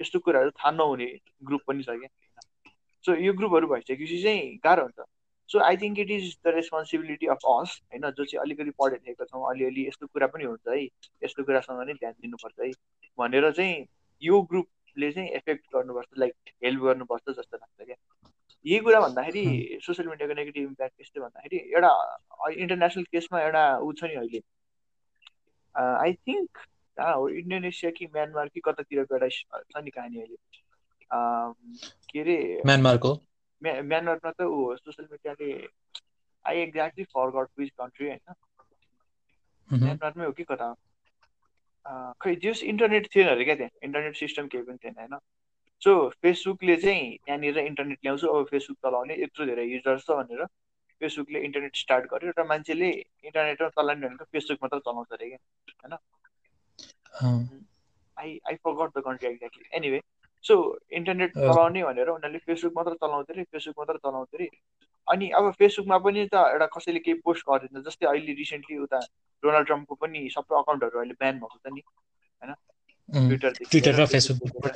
यस्तो 0.00 0.18
कुराहरू 0.18 0.50
थाहा 0.50 0.70
नहुने 0.70 1.06
ग्रुप 1.44 1.62
पनि 1.66 1.82
छ 1.82 1.96
क्या 2.00 2.08
सो 3.04 3.14
यो 3.14 3.32
ग्रुपहरू 3.32 3.66
भइसकेपछि 3.68 4.22
चाहिँ 4.22 4.56
गाह्रो 4.64 4.82
हुन्छ। 4.82 4.98
So 5.50 5.60
I 5.64 5.76
think 5.76 5.98
it 5.98 6.10
is 6.10 6.36
the 6.44 6.52
responsibility 6.54 7.26
of 7.26 7.44
us 7.50 7.80
होइन 7.92 8.10
जो 8.10 8.24
चाहिँ 8.24 8.42
अलिकति 8.42 8.70
पढे 8.78 8.96
लेखेका 8.96 9.24
छौँ 9.24 9.50
अलिअलि 9.50 9.86
यस्तो 9.88 10.06
कुरा 10.06 10.26
पनि 10.26 10.44
हुन्छ 10.44 10.68
है। 10.68 10.82
यस्तो 11.24 11.44
कुरासँग 11.44 11.82
नै 11.86 11.94
ध्यान 11.94 12.12
दिनुपर्छ 12.22 12.54
है। 12.60 12.70
भनेर 13.18 13.50
चाहिँ 13.52 13.86
यो 14.22 14.40
ग्रुपले 14.52 15.12
चाहिँ 15.12 15.28
एफेक्ट 15.30 15.66
गर्नुपर्छ 15.74 16.08
लाइक 16.18 16.34
हेल्प 16.64 16.82
गर्नुपर्छ 16.82 17.22
जस्तो 17.28 17.56
लाग्छ 17.56 17.86
क्या। 17.86 17.96
यही 18.66 18.78
कुरा 18.80 19.00
भन्दाखेरि 19.00 19.78
सोसियल 19.82 20.08
मिडियाको 20.08 20.34
नेगेटिभ 20.34 20.68
इम्प्याक्ट 20.68 21.00
यस्तै 21.00 21.20
भन्दाखेरि 21.20 21.56
एउटा 21.74 21.90
इन्टरनेसनल 22.50 23.04
केसमा 23.12 23.42
एउटा 23.42 23.64
ऊ 23.78 23.92
छ 23.92 24.04
नि 24.04 24.14
अहिले। 24.14 24.40
आई 25.74 26.12
थिङ्क 26.26 26.58
कहाँ 26.96 27.14
हो 27.14 27.28
इन्डोनेसिया 27.28 27.90
कि 27.90 28.06
म्यानमार 28.06 28.48
कि 28.48 28.60
कतातिरको 28.64 29.14
एउटा 29.14 29.28
छ 29.28 29.84
नि 29.84 29.90
कहानी 29.90 30.20
अहिले। 30.20 30.36
के 32.10 32.20
अरे? 32.20 32.36
म्यानमारको 32.66 33.14
म्यानमारमा 33.62 34.30
त 34.32 34.48
ऊ 34.48 34.74
सोसियल 34.76 35.08
मिडियाले 35.10 35.52
I 36.44 36.58
exactly 36.60 37.04
forgot 37.10 37.48
which 37.58 37.70
country 37.76 38.08
होइन 38.08 38.34
म्यानमारमै 39.70 40.26
हो 40.26 40.32
कि 40.32 40.44
कता 40.44 40.74
खै 42.20 42.34
जस 42.42 42.62
इन्टरनेट 42.64 43.08
थिएन 43.14 43.28
अरे 43.28 43.44
क्या 43.44 43.54
त्यहाँ 43.56 43.78
इन्टरनेट 43.82 44.16
सिस्टम 44.16 44.46
केही 44.48 44.64
पनि 44.64 44.78
थिएन 44.84 44.94
होइन 44.98 45.18
सो 45.82 45.92
फेसबुकले 46.22 46.76
चाहिँ 46.78 47.16
त्यहाँनिर 47.18 47.58
इन्टरनेट 47.60 47.98
ल्याउँछु 48.02 48.28
अब 48.30 48.46
फेसबुक 48.46 48.78
चलाउने 48.82 49.20
यत्रो 49.22 49.46
धेरै 49.46 49.66
युजर्स 49.66 50.06
छ 50.06 50.18
भनेर 50.20 50.44
फेसबुकले 51.00 51.40
इन्टरनेट 51.44 51.76
स्टार्ट 51.76 52.10
गर्यो 52.10 52.32
र 52.32 52.46
मान्छेले 52.46 52.90
इन्टरनेटमा 52.90 53.68
चलाउने 53.70 54.06
भनेको 54.06 54.24
फेसबुक 54.32 54.62
मात्र 54.62 54.78
चलाउँछ 54.80 55.12
अरे 55.12 55.28
क्या 55.28 55.38
होइन 55.82 55.98
I 58.16 58.38
I 58.44 58.54
forgot 58.58 58.98
the 58.98 59.02
country 59.04 59.28
exactly 59.28 59.68
anyway 59.72 60.00
so 60.44 60.78
internet 60.92 61.30
चलाउने 61.30 61.82
भनेर 61.84 62.08
उनीहरूले 62.08 62.38
फेसबुक 62.38 62.72
मात्र 62.76 62.94
चलाउँथ्यो 62.94 63.34
अरे 63.34 63.42
फेसबुक 63.42 63.78
मात्र 63.78 63.96
चलाउँथ्यो 63.98 64.38
अरे 64.38 64.48
अनि 65.08 65.30
अब 65.30 65.50
फेसबुकमा 65.52 65.98
पनि 65.98 66.26
त 66.26 66.34
एउटा 66.34 66.66
कसैले 66.66 66.98
केही 66.98 67.20
पोस्ट 67.24 67.50
गर्दैन 67.50 67.82
जस्तै 67.82 68.06
अहिले 68.06 68.32
रिसेन्टली 68.32 68.78
उता 68.78 69.00
डोनाल्ड 69.42 69.66
ट्रम्पको 69.66 69.94
पनि 69.94 70.28
सबै 70.32 70.58
अकाउन्टहरू 70.58 70.98
अहिले 70.98 71.14
ब्यान 71.14 71.38
भएको 71.38 71.58
छ 71.58 71.72
नि 71.72 71.80
होइन? 71.80 72.54
ट्विटर 73.70 73.94
र 73.94 74.06
फेसबुक 74.06 74.66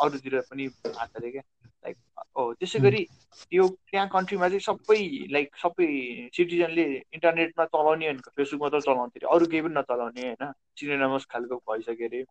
अरूतिर 0.00 0.40
पनि 0.40 0.68
भएको 0.68 1.18
अरे 1.18 1.30
क्या 1.30 1.42
लाइक 1.84 1.96
हो 2.38 2.52
त्यसै 2.54 2.78
गरी 2.78 3.04
त्यो 3.50 3.68
त्यहाँ 3.68 4.08
कन्ट्रीमा 4.08 4.48
चाहिँ 4.48 4.60
सबै 4.60 5.00
लाइक 5.30 5.56
सबै 5.56 5.88
सिटिजनले 6.36 6.86
इन्टरनेटमा 7.12 7.64
चलाउने 7.64 8.12
फेसबुक 8.36 8.62
मात्र 8.62 8.80
चलाउँथ्यो 8.80 9.28
अरे 9.28 9.36
अरू 9.36 9.46
केही 9.46 9.62
पनि 9.62 9.74
नचलाउने 9.74 10.22
होइन? 10.22 10.52
सिनेनमस 10.76 11.26
खालको 11.30 11.56
भइसक्यो 11.56 12.08
अरे। 12.08 12.24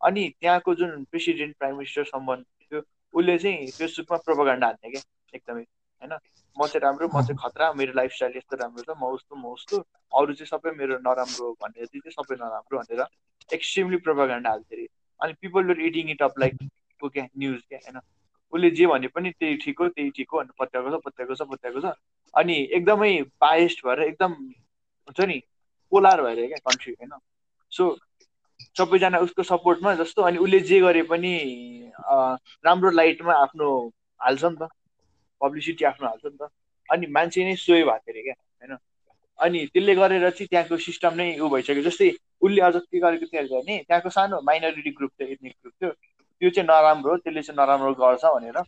अनि 0.00 0.28
त्यहाँको 0.40 0.74
जुन 0.74 1.04
प्रेसिडेन्ट 1.04 1.56
प्राइम 1.58 1.76
मिनिस्टर 1.76 2.04
सम्बन्ध 2.04 2.44
थियो 2.44 2.82
उसले 3.14 3.38
चाहिँ 3.38 3.70
फेसबुकमा 3.70 4.18
प्रोपागान्डा 4.18 4.66
हान्ने 4.66 4.90
क्या 4.90 5.02
एकदमै 5.34 5.62
होइन? 5.62 6.12
म 6.56 6.66
चाहिँ 6.66 6.80
राम्रो 6.80 7.08
म 7.08 7.22
चाहिँ 7.22 7.38
खतरा 7.38 7.72
मेरो 7.72 7.92
लाइफस्टाइल 7.96 8.36
यस्तो 8.36 8.56
राम्रो 8.56 8.82
छ 8.82 8.96
म 8.98 9.12
उस्तो 9.14 9.36
म 9.36 9.44
उस्तो 9.52 9.76
अरू 10.12 10.34
चाहिँ 10.34 10.46
सबै 10.46 10.70
मेरो 10.76 10.98
नराम्रो 10.98 11.52
भनेर 11.62 11.86
चाहिँ 11.86 12.10
सबै 12.10 12.36
नराम्रो 12.36 12.78
भनेर 12.78 13.06
एक्सट्रिमली 13.54 13.96
प्रोपागान्डा 13.96 14.50
हाल्थ्यो 14.50 14.78
अरे 14.78 14.86
अनि 15.20 15.32
पिपल 15.40 15.62
डोर 15.62 15.80
इटिङ 15.80 16.10
इट 16.10 16.22
अप 16.22 16.38
लाइक 16.38 16.56
को 17.00 17.08
क्या 17.08 17.26
न्युज 17.38 17.62
क्या 17.68 17.78
होइन? 17.78 18.00
उसले 18.52 18.70
जे 18.70 18.86
भने 18.86 19.08
पनि 19.08 19.30
त्यही 19.30 19.56
ठिक 19.56 19.80
हो 19.80 19.88
त्यही 19.88 20.10
ठिक 20.10 20.30
हो 20.32 20.38
अनि 20.38 20.50
पत्याएको 20.58 20.90
छ 20.90 21.02
पत्याएको 21.04 21.34
छ 21.34 21.42
पत्याएको 21.42 21.80
छ। 21.80 21.92
अनि 22.34 22.56
एकदमै 22.72 23.22
बाइस्ट 23.40 23.86
भएर 23.86 24.00
एकदम 24.00 24.32
हुन्छ 25.08 25.20
नि 25.20 25.42
पोलार 25.92 26.22
भएर 26.22 26.46
क्या 26.46 26.58
कन्ट्री 26.70 26.92
होइन? 26.92 27.12
सो 27.70 27.98
सबैजना 28.78 29.18
उसको 29.26 29.42
सपोर्टमा 29.42 29.94
जस्तो 30.00 30.22
अनि 30.22 30.38
उसले 30.46 30.60
जे 30.70 30.80
गरे 30.80 31.02
पनि 31.12 31.32
राम्रो 32.66 32.90
लाइटमा 32.90 33.34
आफ्नो 33.42 33.68
हाल्छ 34.20 34.44
नि 34.44 34.56
त। 34.56 34.68
पब्लिसिटी 35.40 35.84
आफ्नो 35.84 36.06
हाल्छ 36.08 36.24
नि 36.26 36.36
त। 36.40 36.48
अनि 36.88 37.06
मान्छे 37.16 37.44
नै 37.44 37.54
सोही 37.56 37.82
भएको 37.84 38.12
अरे 38.12 38.22
क्या 38.22 38.34
होइन? 38.34 38.76
अनि 39.38 39.58
त्यसले 39.72 39.94
गरेर 39.94 40.30
चाहिँ 40.30 40.48
त्यहाँको 40.48 40.76
सिस्टम 40.84 41.14
नै 41.14 41.26
ऊ 41.38 41.48
भइसक्यो। 41.48 41.82
जस्तै 41.82 42.08
उसले 42.42 42.60
अझ 42.68 42.76
के 42.76 42.98
गरेको 43.00 43.26
थियो 43.26 43.42
भने 43.50 43.76
त्यहाँको 43.88 44.10
सानो 44.10 44.40
माइनोरिटी 44.48 44.90
ग्रुप 44.98 45.10
थियो 45.20 45.28
एथनिक 45.28 45.54
ग्रुप 45.62 45.74
थियो। 45.82 45.90
त्यो 45.90 46.50
चाहिँ 46.50 46.66
नराम्रो 46.68 47.10
हो 47.12 47.16
त्यसले 47.24 47.42
चाहिँ 47.42 47.58
नराम्रो 47.60 47.92
गर्छ 48.02 48.24
भनेर 48.24 48.60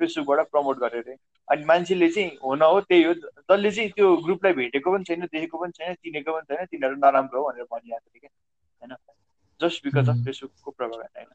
फेसबुकबाट 0.00 0.50
प्रमोट 0.50 0.78
गरेर 0.78 1.02
अरे 1.02 1.16
अनि 1.48 1.64
मान्छेले 1.64 2.08
चाहिँ 2.14 2.30
हो 2.44 2.54
न 2.54 2.62
हो 2.62 2.80
त्यही 2.88 3.02
हो। 3.02 3.14
जसले 3.14 3.70
चाहिँ 3.70 3.90
त्यो 3.90 4.16
ग्रुपलाई 4.24 4.52
भेटेको 4.62 4.92
पनि 4.94 5.04
छैन 5.04 5.26
देखेको 5.26 5.58
पनि 5.58 5.72
छैन 5.78 5.94
चिनेको 5.94 6.32
पनि 6.32 6.54
छैन 6.54 6.64
तिनीहरू 6.72 6.96
नराम्रो 7.04 7.42
हो 7.42 7.48
भनेर 7.50 7.64
भनिरहेको 7.72 8.08
थियो 8.10 8.20
क्या 8.20 8.32
होइन? 8.80 8.96
जस्ट 9.60 9.84
बिकज 9.84 10.08
अफ 10.08 10.24
फेसबुकको 10.24 10.70
प्रभाव 10.70 11.00
होइन? 11.00 11.26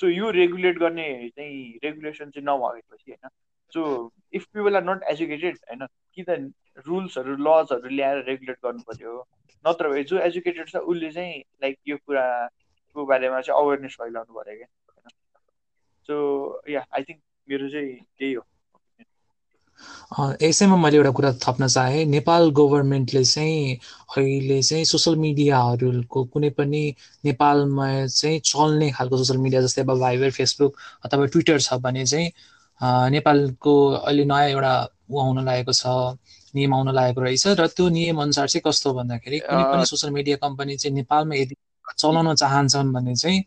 सो 0.00 0.08
यो 0.08 0.30
रेगुलेट 0.30 0.78
गर्ने 0.78 1.28
चाहिँ 1.28 1.78
रेगुलेसन 1.84 2.30
चाहिँ 2.30 2.46
नभएपछि 2.46 3.10
होइन? 3.12 3.28
So 3.72 4.12
if 4.32 4.44
people 4.44 4.76
are 4.76 4.84
not 4.84 5.02
educated 5.02 5.58
होइन? 5.70 5.86
कि 5.86 6.22
त 6.22 6.52
रुल्सहरू 6.88 7.36
लजहरू 7.36 7.88
ल्याएर 7.88 8.24
रेगुलेट 8.24 8.56
गर्नु 8.64 8.82
पर्यो 8.82 9.26
नत्र 9.64 9.88
भए 9.88 10.02
जो 10.04 10.18
एजुकेटेड 10.18 10.68
छ 10.68 10.76
उसले 10.76 11.10
चाहिँ 11.10 11.40
लाइक 11.62 11.78
यो 11.88 11.96
कुराको 11.96 13.06
बारेमा 13.06 13.40
चाहिँ 13.40 13.60
अवेरनेस 13.60 13.96
फैलाउनु 14.00 14.34
पऱ्यो 14.34 14.56
क्या 14.56 14.66
होइन? 14.88 15.10
सो 16.06 16.16
या 16.68 16.86
आई 16.94 17.02
थिङ्क 17.02 17.20
मेरो 17.48 17.68
चाहिँ 17.68 17.96
त्यही 18.18 18.32
हो। 18.32 18.46
यसैमा 20.42 20.76
मैले 20.76 20.96
एउटा 20.96 21.10
कुरा 21.10 21.32
थप्न 21.42 21.66
चाहेँ। 21.68 22.04
नेपाल 22.06 22.50
गभर्मेन्टले 22.50 23.24
चाहिँ 23.24 23.76
अहिले 24.16 24.62
चाहिँ 24.62 24.84
सोसियल 24.84 25.16
मिडियाहरूको 25.16 26.24
कुनै 26.24 26.50
पनि 26.50 26.82
नेपालमा 27.24 27.86
चाहिँ 28.06 28.40
चल्ने 28.44 28.90
खालको 28.90 29.16
सोसियल 29.16 29.38
मिडिया 29.38 29.62
जस्तै 29.62 29.82
अब 29.82 29.98
भाइबर 30.00 30.30
फेसबुक 30.30 30.76
अथवा 31.04 31.26
ट्विटर 31.26 31.60
छ 31.60 31.74
भने 31.80 32.04
चाहिँ 32.06 32.30
नेपालको 33.10 33.74
अहिले 33.92 34.24
नयाँ 34.24 34.48
एउटा 34.48 34.74
ऊ 35.10 35.20
आउन 35.20 35.44
लागेको 35.44 35.72
छ 35.72 35.86
नियम 36.54 36.74
आउन 36.74 36.94
लागेको 36.94 37.20
रहेछ 37.20 37.46
र 37.60 37.66
त्यो 37.68 37.88
नियम 37.88 38.22
अनुसार 38.22 38.48
चाहिँ 38.48 38.62
कस्तो 38.66 38.92
भन्दाखेरि 38.94 39.38
कुनै 39.40 39.64
पनि 39.72 39.86
सोसियल 39.86 40.12
मिडिया 40.12 40.36
कम्पनी 40.36 40.76
चाहिँ 40.76 40.94
नेपालमा 40.96 41.34
यदि 41.34 41.54
चलाउन 41.98 42.34
चाहन्छन् 42.34 42.92
भने 42.92 43.14
चाहिँ 43.16 43.42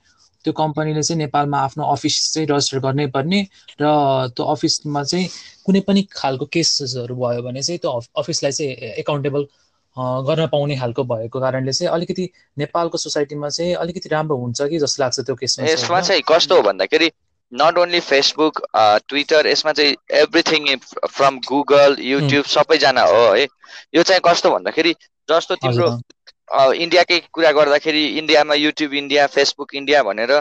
त्यो 0.45 0.53
कम्पनीले 0.53 1.03
चाहिँ 1.03 1.17
नेपालमा 1.17 1.59
आफ्नो 1.59 1.83
अफिस 1.91 2.21
चाहिँ 2.33 2.47
रजिस्टर 2.47 2.79
गर्नै 2.79 3.07
पर्ने 3.07 3.41
र 3.81 3.91
त्यो 4.29 4.45
अफिसमा 4.45 5.03
चाहिँ 5.03 5.29
कुनै 5.65 5.79
पनि 5.81 6.07
खालको 6.13 6.45
केसेसहरू 6.45 7.15
भयो 7.15 7.41
भने 7.41 7.61
चाहिँ 7.61 7.79
त्यो 7.79 7.99
अफिसलाई 8.15 8.51
चाहिँ 8.51 8.71
एकाउन्टेबल 9.01 9.47
गर्न 9.97 10.47
पाउने 10.47 10.75
खालको 10.77 11.03
भएको 11.03 11.39
कारणले 11.39 11.73
चाहिँ 11.73 11.93
अलिकति 11.93 12.29
नेपालको 12.57 12.97
सोसाइटीमा 12.97 13.49
चाहिँ 13.49 13.73
अलिकति 13.73 14.09
राम्रो 14.09 14.37
हुन्छ 14.37 14.61
कि 14.61 14.79
जस्तो 14.79 15.03
लाग्छ 15.03 15.19
त्यो 15.19 15.35
केसमा 15.35 15.67
यसमा 15.67 16.01
चाहिँ 16.01 16.21
कस्तो 16.27 16.55
हो 16.55 16.61
भन्दाखेरि 16.61 17.11
नट 17.53 17.77
ओन्ली 17.77 17.99
फेसबुक 17.99 18.61
ट्विटर 19.09 19.47
यसमा 19.47 19.71
चाहिँ 19.71 19.95
एभ्रिथिङ 20.11 20.75
फ्रम 21.09 21.39
गुगल 21.47 21.97
युट्युब 21.99 22.45
सबैजना 22.45 23.01
हो 23.01 23.23
है। 23.33 23.47
यो 23.95 24.03
चाहिँ 24.03 24.21
कस्तो 24.25 24.51
भन्दाखेरि 24.51 24.93
जस्तो 25.29 25.55
तिम्रो 25.55 25.89
इन्डियाकै 26.47 27.19
कुरा 27.33 27.51
गर्दाखेरि 27.51 28.03
इन्डियामा 28.19 28.53
युट्युब 28.55 28.93
इन्डिया 28.93 29.25
फेसबुक 29.35 29.75
इन्डिया 29.75 30.03
भनेर 30.03 30.33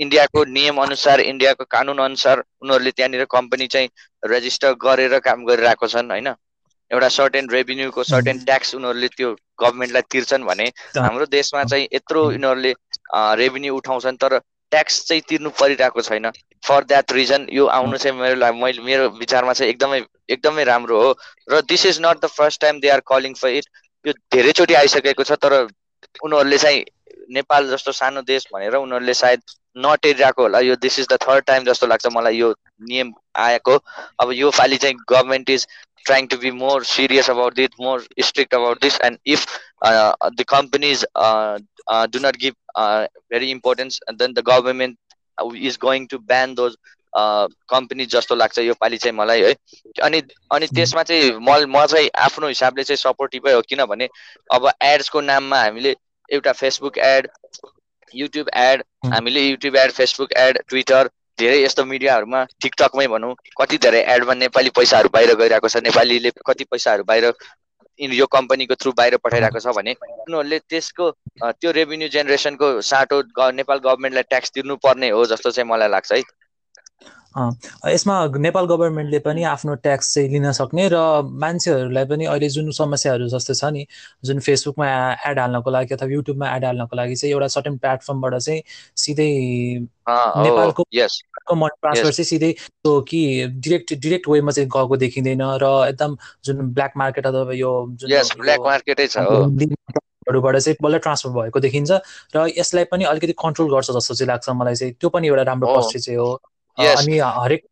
इन्डियाको 0.00 0.44
नियम 0.56 0.82
अनुसार 0.82 1.20
इन्डियाको 1.20 1.64
कानुन 1.70 1.98
अनुसार 2.04 2.42
उनीहरूले 2.62 2.90
त्यहाँनिर 2.90 3.24
कम्पनी 3.30 3.66
चाहिँ 3.74 3.88
रेजिस्टर 4.24 4.72
गरेर 4.82 5.18
काम 5.28 5.44
गरिरहेको 5.44 5.86
छन् 5.88 6.10
होइन? 6.10 6.28
एउटा 6.90 7.08
सर्टेन 7.08 7.48
रेभिन्यूको 7.50 8.02
सर्टेन 8.04 8.38
ट्याक्स 8.44 8.74
उनीहरूले 8.74 9.08
त्यो 9.16 9.30
गभर्मेन्टलाई 9.60 10.02
तिर्छन् 10.10 10.44
भने 10.44 10.66
हाम्रो 10.96 11.26
देशमा 11.30 11.64
चाहिँ 11.64 11.88
यत्रो 11.94 12.30
यिनीहरूले 12.32 12.72
रेभिन्यू 13.42 13.76
उठाउँछन् 13.76 14.16
तर 14.16 14.38
ट्याक्स 14.72 15.04
चाहिँ 15.06 15.22
तिर्नु 15.28 15.50
परिरहेको 15.60 16.02
छैन। 16.02 16.30
फर 16.62 16.84
द्याट 16.84 17.12
रिजन 17.12 17.46
यो 17.52 17.66
आउनु 17.70 17.96
चाहिँ 17.96 18.18
मेरो 18.18 18.52
मैले 18.52 18.82
मेरो 18.82 19.08
विचारमा 19.18 19.52
चाहिँ 19.52 19.70
एकदमै 19.72 20.00
एकदमै 20.30 20.64
राम्रो 20.64 21.02
हो। 21.02 21.10
र 21.52 21.60
this 21.70 21.86
is 21.86 22.00
not 22.02 22.24
the 22.24 22.26
first 22.36 22.60
time 22.60 22.80
they 22.80 22.88
are 22.90 23.00
calling 23.06 23.34
for 23.34 23.50
it 23.58 23.66
यो 24.06 24.12
धेरैचोटि 24.34 24.74
आइसकेको 24.80 25.24
छ 25.30 25.38
तर 25.44 25.54
उनीहरूले 25.60 26.58
चाहिँ 26.58 26.84
नेपाल 27.36 27.70
जस्तो 27.70 27.92
सानो 27.92 28.22
देश 28.32 28.46
भनेर 28.54 28.74
उनीहरूले 28.80 29.14
सायद 29.20 29.42
नटेरिरहेको 29.86 30.42
होला 30.42 30.60
यो 30.66 30.76
this 30.84 30.98
is 30.98 31.06
the 31.12 31.18
third 31.22 31.44
time 31.44 31.64
जस्तो 31.64 31.86
लाग्छ 31.86 32.06
मलाई 32.16 32.36
यो 32.36 32.54
नियम 32.90 33.12
आएको 33.46 33.76
अब 34.20 34.32
यो 34.32 34.50
पालि 34.58 34.76
चाहिँ 34.84 34.96
government 35.10 35.50
is 35.50 35.66
trying 36.06 36.28
to 36.28 36.38
be 36.38 36.50
more 36.50 36.84
serious 36.84 37.28
about 37.28 37.58
it, 37.58 37.72
more 37.78 38.00
strict 38.20 38.52
about 38.52 38.80
this. 38.80 38.98
And 39.00 39.18
if 39.24 39.46
uh, 39.82 40.12
the 40.36 40.44
companies 40.44 41.04
uh, 41.14 41.58
uh, 41.88 42.06
do 42.06 42.20
not 42.20 42.38
give 42.38 42.54
very 43.30 43.50
importance, 43.50 43.98
then 44.16 44.34
the 44.34 44.42
government 44.42 44.98
is 45.54 45.76
going 45.76 46.08
to 46.08 46.18
ban 46.18 46.54
those 46.54 46.76
company 47.16 48.06
जस्तो 48.06 48.34
लाग्छ 48.34 48.58
यो 48.58 48.74
पालि 48.80 48.96
चाहिँ 48.98 49.16
मलाई 49.16 49.42
है। 49.42 49.52
अनि 50.02 50.22
अनि 50.52 50.66
त्यसमा 50.68 51.02
चाहिँ 51.02 51.30
म 51.40 51.56
म 51.68 51.84
चाहिँ 51.86 52.08
आफ्नो 52.24 52.48
हिसाबले 52.48 52.84
चाहिँ 52.84 52.96
सपोर्टिभै 52.96 53.52
हो 53.52 53.60
किनभने 53.68 54.08
अब 54.50 54.70
एड्सको 54.84 55.20
नाममा 55.22 55.60
हामीले 55.62 55.94
एउटा 56.28 56.52
फेसबुक 56.52 56.98
एड 56.98 57.28
युट्युब 58.14 58.48
एड 58.56 58.82
हामीले 59.12 59.40
YouTube 59.40 59.76
ad 59.76 59.90
Facebook 59.92 60.32
ad 60.38 60.58
Twitter 60.68 61.10
धेरै 61.38 61.62
यस्तो 61.62 61.84
मिडियाहरूमा 61.84 62.44
टिकटकमै 62.62 63.06
भनौँ। 63.08 63.34
कति 63.60 63.78
धेरै 63.78 64.00
एडमा 64.14 64.34
नेपाली 64.34 64.70
पैसाहरू 64.76 65.08
बाहिर 65.14 65.34
गइरहेको 65.36 65.68
छ 65.68 65.82
नेपालीले 65.84 66.30
कति 66.46 66.64
पैसाहरू 66.70 67.04
बाहिर 67.04 67.32
यो 68.00 68.26
कम्पनीको 68.32 68.74
थ्रु 68.74 68.92
बाहिर 68.96 69.16
पठाइरहेको 69.24 69.60
छ 69.60 69.74
भने 69.76 69.92
उनीहरूले 70.04 70.58
त्यसको 70.68 71.10
त्यो 71.42 71.70
रेभिन्यू 71.72 72.08
जेनेरेसनको 72.14 72.68
साटो 72.88 73.20
नेपाल 73.52 73.78
गभर्मेन्टलाई 73.84 74.22
ट्याक्स 74.30 74.50
तिर्नुपर्ने 74.54 75.08
हो 75.10 75.24
जस्तो 75.26 75.50
चाहिँ 75.50 75.68
मलाई 75.70 75.88
लाग्छ 75.88 76.12
है। 76.12 76.22
यसमा 77.36 78.26
नेपाल 78.36 78.66
गभर्मेन्टले 78.66 79.18
पनि 79.18 79.42
आफ्नो 79.42 79.74
ट्याक्स 79.74 80.14
चाहिँ 80.14 80.28
लिन 80.28 80.52
सक्ने 80.52 80.88
र 80.92 80.96
मान्छेहरूलाई 81.22 82.04
पनि 82.04 82.24
अहिले 82.24 82.48
जुन 82.48 82.70
समस्याहरू 82.70 83.28
जस्तो 83.28 83.54
छ 83.54 83.64
नि 83.64 83.86
जुन 84.24 84.40
फेसबुकमा 84.40 84.86
एड 85.26 85.38
हाल्नको 85.38 85.70
लागि 85.70 85.94
अथवा 85.94 86.08
युट्युबमा 86.08 86.56
एड 86.56 86.64
हाल्नको 86.64 86.96
लागि 86.96 87.14
चाहिँ 87.14 87.32
एउटा 87.32 87.48
सर्टेन 87.48 87.76
प्लेटफर्मबाट 87.76 88.34
चाहिँ 88.34 88.62
सिधै 88.96 89.28
नेपालको 90.08 90.82
मनी 91.54 91.68
ट्रान्सफर 91.68 92.10
चाहिँ 92.10 92.24
सिधै 92.24 92.52
त्यो 92.52 93.00
कि 93.00 93.46
डिरेक्ट 93.46 93.94
डिरेक्ट 93.94 94.28
वेमा 94.28 94.52
चाहिँ 94.52 94.70
गएको 94.70 94.96
देखिँदैन 94.96 95.42
र 95.42 95.88
एकदम 95.88 96.16
जुन 96.44 96.56
ब्ल्याक 96.72 96.92
मार्केट 96.96 97.26
अथवा 97.26 97.52
यो 97.52 97.86
जुन 97.90 98.10
ब्ल्याक 98.40 98.60
मार्केटै 98.60 99.06
छ 99.06 99.16
हरूबाट 99.16 100.56
चाहिँ 100.56 100.76
बल्ल 100.82 100.98
ट्रान्सफर 100.98 101.30
भएको 101.30 101.60
देखिन्छ 101.60 101.90
र 102.36 102.46
यसलाई 102.58 102.84
पनि 102.84 103.04
अलिकति 103.04 103.32
कन्ट्रोल 103.32 103.70
गर्छ 103.70 103.90
जस्तो 103.90 104.14
चाहिँ 104.14 104.28
लाग्छ 104.28 104.48
मलाई 104.50 104.74
चाहिँ। 104.74 104.94
त्यो 105.00 105.10
पनि 105.10 105.28
एउटा 105.28 105.42
राम्रो 105.42 105.76
पक्ष 105.76 105.96
चाहिँ 105.96 106.18
हो। 106.18 106.40
अनि 106.78 107.18
हरेक 107.18 107.64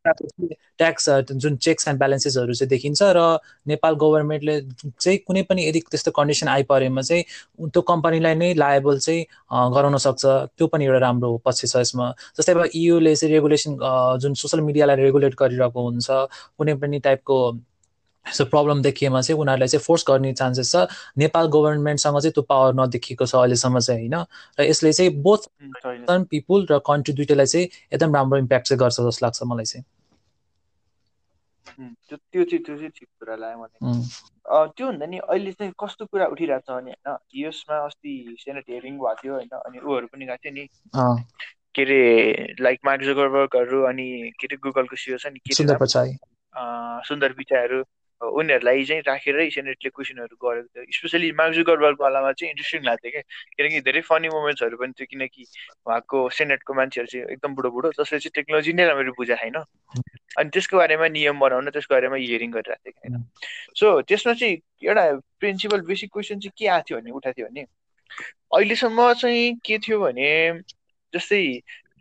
ट्याक्स 0.78 1.08
जुन 1.32 1.56
चेक्स 1.56 1.88
एन्ड 1.88 1.98
ब्यालेन्सेसहरू 1.98 2.54
चाहिँ 2.54 2.68
देखिन्छ 2.68 3.02
र 3.16 3.20
नेपाल 3.68 3.94
गभर्मेन्टले 4.02 4.60
चाहिँ 4.90 5.18
कुनै 5.26 5.42
पनि 5.50 5.66
यदि 5.68 5.80
त्यस्तो 5.90 6.10
कन्डिसन 6.10 6.48
आइपरेमा 6.48 7.02
चाहिँ 7.02 7.24
त्यो 7.68 7.82
कम्पनीलाई 7.92 8.34
नै 8.34 8.52
लाएबल 8.54 8.98
चाहिँ 8.98 9.24
गराउन 9.74 9.96
सक्छ। 9.98 10.24
त्यो 10.58 10.66
पनि 10.66 10.84
एउटा 10.84 10.98
राम्रो 10.98 11.36
पक्ष 11.46 11.64
छ 11.66 11.76
यसमा। 11.76 12.10
जस्तै 12.38 12.52
अब 12.52 12.64
इयुले 12.74 13.14
चाहिँ 13.16 13.34
रेगुलेसन 13.34 13.76
जुन 14.20 14.34
सोसियल 14.42 14.62
मिडियालाई 14.64 14.96
रेगुलेट 14.96 15.34
गरिरहेको 15.40 15.80
हुन्छ 15.88 16.10
कुनै 16.58 16.74
पनि 16.82 16.98
टाइपको 17.00 17.36
यस्तो 18.26 18.44
प्रब्लम 18.44 18.82
देखिएमा 18.82 19.20
चाहिँ 19.20 19.40
उनीहरूलाई 19.40 19.68
चाहिँ 19.68 19.82
फोर्स 19.84 20.04
गर्ने 20.08 20.32
चान्सेस 20.32 20.72
छ। 20.72 20.76
नेपाल 21.18 21.46
गभर्मेन्टसँग 21.54 22.18
चाहिँ 22.20 22.32
त्यो 22.32 22.42
पावर 22.42 22.74
नदेखिएको 22.74 23.26
छ 23.26 23.34
अहिलेसम्म 23.36 23.78
चाहिँ 23.78 24.08
होइन? 24.08 24.24
र 24.58 24.62
यसले 24.64 24.92
चाहिँ 24.92 25.10
बोथ 25.22 25.48
पिपुल 26.30 26.66
र 26.70 26.78
कन्ट्री 26.86 27.14
दुइटैलाई 27.14 27.46
चाहिँ 27.46 27.68
एकदम 27.92 28.14
राम्रो 28.14 28.38
इम्प्याक्ट 28.38 28.66
चाहिँ 28.68 28.78
गर्छ 28.80 29.00
जस्तो 29.00 29.26
लाग्छ 29.26 29.42
मलाई 29.44 29.64
चाहिँ। 29.64 29.84
त्यो 31.74 32.16
त्यो 32.16 32.44
चाहिँ 32.44 32.62
त्यो 32.64 32.76
चाहिँ 32.76 32.90
ठिक 32.96 33.08
कुरा 33.20 33.36
लाग्यो 33.36 33.58
मलाई। 33.58 33.78
त्यो 34.76 34.86
भन्दा 34.86 35.06
नि 35.06 35.18
अहिले 35.18 35.52
चाहिँ 35.52 35.72
कस्तो 35.74 36.06
कुरा 36.06 36.26
उठिरहेको 36.32 36.64
छ 36.64 36.70
भने 36.76 36.90
होइन? 36.90 37.18
यसमा 37.36 37.76
अस्ति 37.84 38.12
सेनेट 38.40 38.64
हेरिङ 38.70 38.94
भएको 38.98 39.14
थियो 39.22 39.34
होइन? 39.34 39.48
अनि 39.58 39.78
ऊहरू 39.84 40.06
पनि 40.06 40.24
गएको 40.26 40.40
थियो 40.44 40.52
नि। 40.54 40.64
के 41.74 41.82
अरे 41.82 42.00
लाइक 42.60 42.78
मार्क 42.86 43.02
जुगरबर्गहरू 43.02 43.82
अनि 43.90 44.06
के 44.38 44.46
अरे 44.46 44.56
गुगलको 44.62 44.96
सिओ 44.96 45.16
छ 45.18 45.26
नि 45.34 45.38
के 45.42 45.54
सुन्दर 47.04 47.32
पिचाहरू 47.34 47.82
उनीहरूलाई 48.30 48.84
चाहिँ 48.84 49.02
राखेरै 49.02 49.50
सेनेटले 49.50 49.90
क्वेसनहरू 49.90 50.36
गरेको 50.36 50.68
थियो। 50.68 50.92
स्पेसली 50.92 51.30
वालामा 52.00 52.32
चाहिँ 52.32 52.50
इन्ट्रेस्टिङ 52.50 52.82
लाग्थ्यो 52.84 53.10
क्या। 53.10 53.22
किनकि 53.56 53.80
धेरै 53.80 54.00
फनी 54.00 54.28
मोमेन्ट्सहरू 54.28 54.76
पनि 54.76 54.92
थियो 54.92 55.06
किनकि 55.10 55.42
उहाँको 55.86 56.28
सेनेटको 56.30 56.74
मान्छेहरू 56.74 57.06
चाहिँ 57.06 57.26
एकदम 57.26 57.54
बुढो 57.54 57.70
बुढो 57.70 57.88
जसले 57.90 58.18
चाहिँ 58.18 58.32
टेक्नोलोजी 58.34 58.72
नै 58.72 58.84
राम्ररी 58.84 59.10
बुझाएको 59.10 59.42
छैन। 59.42 59.64
अनि 60.38 60.50
त्यसको 60.50 60.76
बारेमा 60.76 61.08
नियम 61.08 61.40
बनाउन 61.40 61.70
त्यसको 61.70 61.94
बारेमा 61.94 62.16
हियरिङ 62.16 62.50
गरिरहेको 62.50 62.90
थियो 62.90 63.14
होइन। 63.14 63.24
सो 63.76 64.00
त्यसमा 64.02 64.32
चाहिँ 64.32 64.56
एउटा 64.82 65.04
प्रिन्सिपल 65.40 65.80
बेसिक 65.80 66.10
क्वेसन 66.12 66.38
चाहिँ 66.38 66.52
के 66.58 66.66
आएको 66.66 66.84
थियो 66.90 67.00
भने 67.00 67.10
उठाएको 67.10 67.36
थियो 67.38 67.48
भने 67.48 67.66
अहिलेसम्म 68.54 69.12
चाहिँ 69.12 69.54
के 69.64 69.78
थियो 69.78 70.00
भने 70.00 70.30
जस्तै 71.14 71.42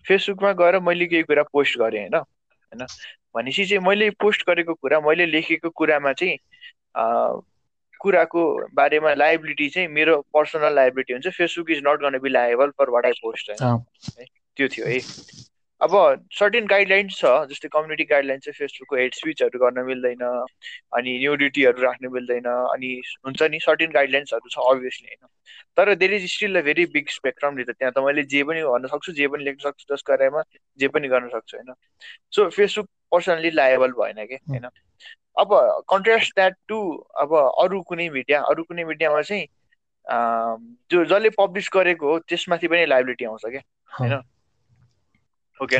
फेसबुकमा 0.06 0.52
गएर 0.54 0.80
मैले 0.80 1.06
केही 1.06 1.24
कुरा 1.24 1.44
पोस्ट 1.44 1.78
गरेँ 1.78 2.02
होइन 2.02 2.16
होइन। 2.16 2.86
भनेपछि 3.36 3.66
चाहिँ 3.66 3.86
मैले 3.88 4.10
पोस्ट 4.22 4.44
गरेको 4.48 4.74
कुरा 4.74 5.00
मैले 5.00 5.26
लेखेको 5.26 5.70
कुरामा 5.70 6.14
चाहिँ 6.14 6.38
कुराको 8.00 8.44
बारेमा 8.76 9.14
लाइबिलिटी 9.14 9.68
चाहिँ 9.70 9.88
मेरो 9.88 10.20
पर्सनल 10.34 10.76
लाइबिलिटी 10.76 11.14
हुन्छ। 11.14 11.28
Facebook 11.28 11.72
is 11.72 11.82
not 11.88 12.02
gonna 12.02 12.18
be 12.20 12.30
liable 12.30 12.70
for 12.78 12.90
what 12.90 13.06
I 13.06 13.12
post 13.24 13.50
है 13.50 14.26
त्यो 14.58 14.68
थियो 14.68 14.86
है। 14.86 15.00
अब 15.84 15.94
सर्टेन 16.32 16.68
गाइडलाइन्स 16.68 17.16
छ 17.18 17.30
जस्तै 17.48 17.70
कम्युनिटी 17.72 18.04
गाइडलाइन 18.10 18.40
चाहिँ 18.40 18.54
फेसबुकको 18.58 18.96
हेड 18.96 19.14
स्पिचहरू 19.14 19.60
गर्न 19.60 19.86
मिल्दैन 19.86 20.22
अनि 20.98 21.18
न्युडिटीहरू 21.20 21.82
राख्नु 21.84 22.10
मिल्दैन 22.12 22.46
अनि 22.52 22.92
हुन्छ 23.26 23.50
नि 23.52 23.60
सर्टेन 23.66 23.92
गाइडलाइन्सहरू 23.92 24.50
छ 24.50 24.68
अभियसली 24.72 25.08
होइन। 25.08 25.28
तर 25.78 25.94
there 25.96 26.14
is 26.14 26.30
still 26.34 26.58
a 26.58 26.62
very 26.70 26.86
big 26.96 27.10
spectrum 27.10 27.58
नि 27.58 27.64
त 27.64 27.76
त्यहाँ 27.76 27.92
त 27.92 28.06
मैले 28.08 28.24
जे 28.36 28.44
पनि 28.44 28.64
भन्न 28.64 28.94
सक्छु 28.96 29.14
जे 29.20 29.28
पनि 29.28 29.44
लेख्न 29.44 29.70
सक्छु 29.70 29.94
जसको 29.94 30.14
बारेमा 30.14 30.44
जे 30.80 30.88
पनि 30.96 31.08
गर्न 31.08 31.30
सक्छु 31.36 31.58
होइन। 31.58 31.76
सो 32.32 32.50
फेसबुक 32.50 32.90
पर्सनली 33.12 33.52
लाएबल 33.52 33.92
भएन 34.00 34.26
कि 34.26 34.40
होइन। 34.50 34.70
अब 35.40 35.50
कन्ट्रास्ट 35.90 36.36
द्याट 36.36 36.56
टु 36.68 36.82
अब 37.22 37.36
अरू 37.38 37.82
कुनै 37.90 38.10
मिडिया 38.10 38.42
अरू 38.52 38.64
कुनै 38.64 38.84
मिडियामा 38.86 39.22
चाहिँ 39.22 39.46
जो 40.92 41.06
जसले 41.06 41.30
पब्लिस 41.40 41.70
गरेको 41.74 42.12
हो 42.12 42.20
त्यसमाथि 42.30 42.68
पनि 42.68 42.86
लाइबिलिटी 42.86 43.26
आउँछ 43.26 43.46
क्या 43.46 43.62
होइन। 44.00 44.22
हो 45.64 45.68
कि 45.74 45.80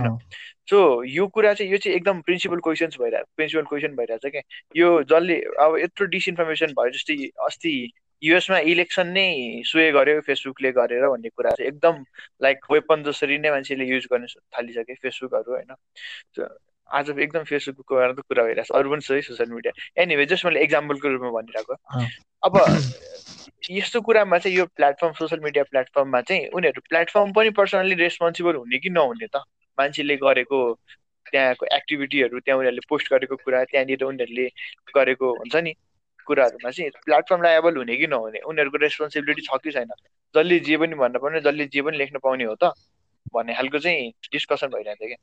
सो 0.70 0.80
यो 1.04 1.28
कुरा 1.28 1.54
चाहिँ 1.54 1.72
यो 1.72 1.78
चाहिँ 1.78 1.98
एकदम 1.98 2.22
प्रिन्सिपल 2.24 2.60
क्वेसन्स 2.68 2.98
भइरहेको 3.02 3.32
प्रिन्सिपल 3.36 3.66
क्वेसन 3.70 3.96
भइरहेछ 3.96 4.32
क्या। 4.32 4.42
यो 4.76 4.92
जसले 5.12 5.40
अब 5.62 5.78
यत्रो 5.80 6.08
डिसइन्फर्मेसन 6.16 6.74
भयो 6.80 6.96
जस्तै 6.98 7.16
अस्ति 7.48 7.76
युएसमा 8.22 8.58
इलेक्सन 8.72 9.08
नै 9.14 9.28
सुए 9.68 9.92
गर्यो 9.92 10.20
फेसबुकले 10.26 10.72
गरेर 10.72 11.08
भन्ने 11.08 11.30
कुरा 11.30 11.52
चाहिँ 11.52 11.68
एकदम 11.70 12.04
लाइक 12.44 12.72
वेपन 12.72 13.04
जसरी 13.04 13.38
नै 13.38 13.50
मान्छेले 13.52 13.86
युज 13.86 14.06
गर्न 14.12 14.26
थालिसके 14.58 14.94
फेसबुकहरू 14.96 15.52
होइन। 15.54 15.76
आज 16.90 17.10
एकदम 17.10 17.44
फेसबुकको 17.50 17.96
बारेमा 17.96 18.14
त 18.14 18.24
कुरा 18.30 18.44
भइरहेको 18.44 18.74
छ 18.74 18.80
अरू 18.80 18.90
पनि 18.92 19.02
छ 19.02 19.12
है 19.12 19.22
सोसियल 19.28 19.52
मिडिया 19.52 20.02
एनिवे 20.04 20.26
जस्ट 20.32 20.46
मैले 20.46 20.64
एक्जाम्पलको 20.64 21.08
रूपमा 21.10 21.32
भनिरहेको। 21.36 21.76
अब 22.44 22.54
यस्तो 23.72 24.02
कुरामा 24.02 24.38
चाहिँ 24.38 24.58
यो 24.58 24.66
प्लेटफर्म 24.76 25.14
सोसियल 25.20 25.42
मिडिया 25.44 25.64
प्लेटफर्ममा 25.72 26.22
चाहिँ 26.22 26.48
उनीहरू 26.54 26.82
प्लेटफर्म 26.90 27.32
पनि 27.34 27.50
पर्सनली 27.60 27.96
रेस्पोन्सिबल 28.04 28.56
हुने 28.56 28.78
कि 28.80 28.90
नहुने 28.90 29.28
त? 29.36 29.44
मान्छेले 29.78 30.16
गरेको 30.18 30.60
त्यहाँको 31.32 31.66
एक्टिभिटीहरू 31.76 32.40
त्यहाँ 32.40 32.60
उनीहरूले 32.60 32.86
पोस्ट 32.90 33.14
गरेको 33.14 33.36
कुरा 33.36 33.64
त्यहाँनिर 33.64 34.04
उनीहरूले 34.04 34.48
गरेको 34.96 35.32
हुन्छ 35.38 35.56
नि 35.56 35.74
कुराहरूमा 36.28 36.72
चाहिँ 36.72 36.90
प्लेटफर्म 37.06 37.44
लाएबल 37.44 37.78
हुने 37.78 37.96
कि 37.98 38.08
नहुने? 38.08 38.40
उनीहरूको 38.40 38.78
रेस्पोन्सिबिलिटी 38.78 39.42
छ 39.42 39.58
कि 39.64 39.72
छैन? 39.72 39.90
जसले 40.36 40.60
जे 40.60 40.78
पनि 40.78 40.96
भन्न 40.96 41.20
पाउने 41.20 41.42
जसले 41.42 41.66
जे 41.66 41.82
पनि 41.82 41.98
लेख्न 41.98 42.20
पाउने 42.24 42.44
हो 42.44 42.56
त 42.64 42.74
भन्ने 43.34 43.54
खालको 43.54 43.80
चाहिँ 43.80 44.10
डिस्कसन 44.32 44.68
भइरहेको 44.68 45.08
क्या। 45.08 45.18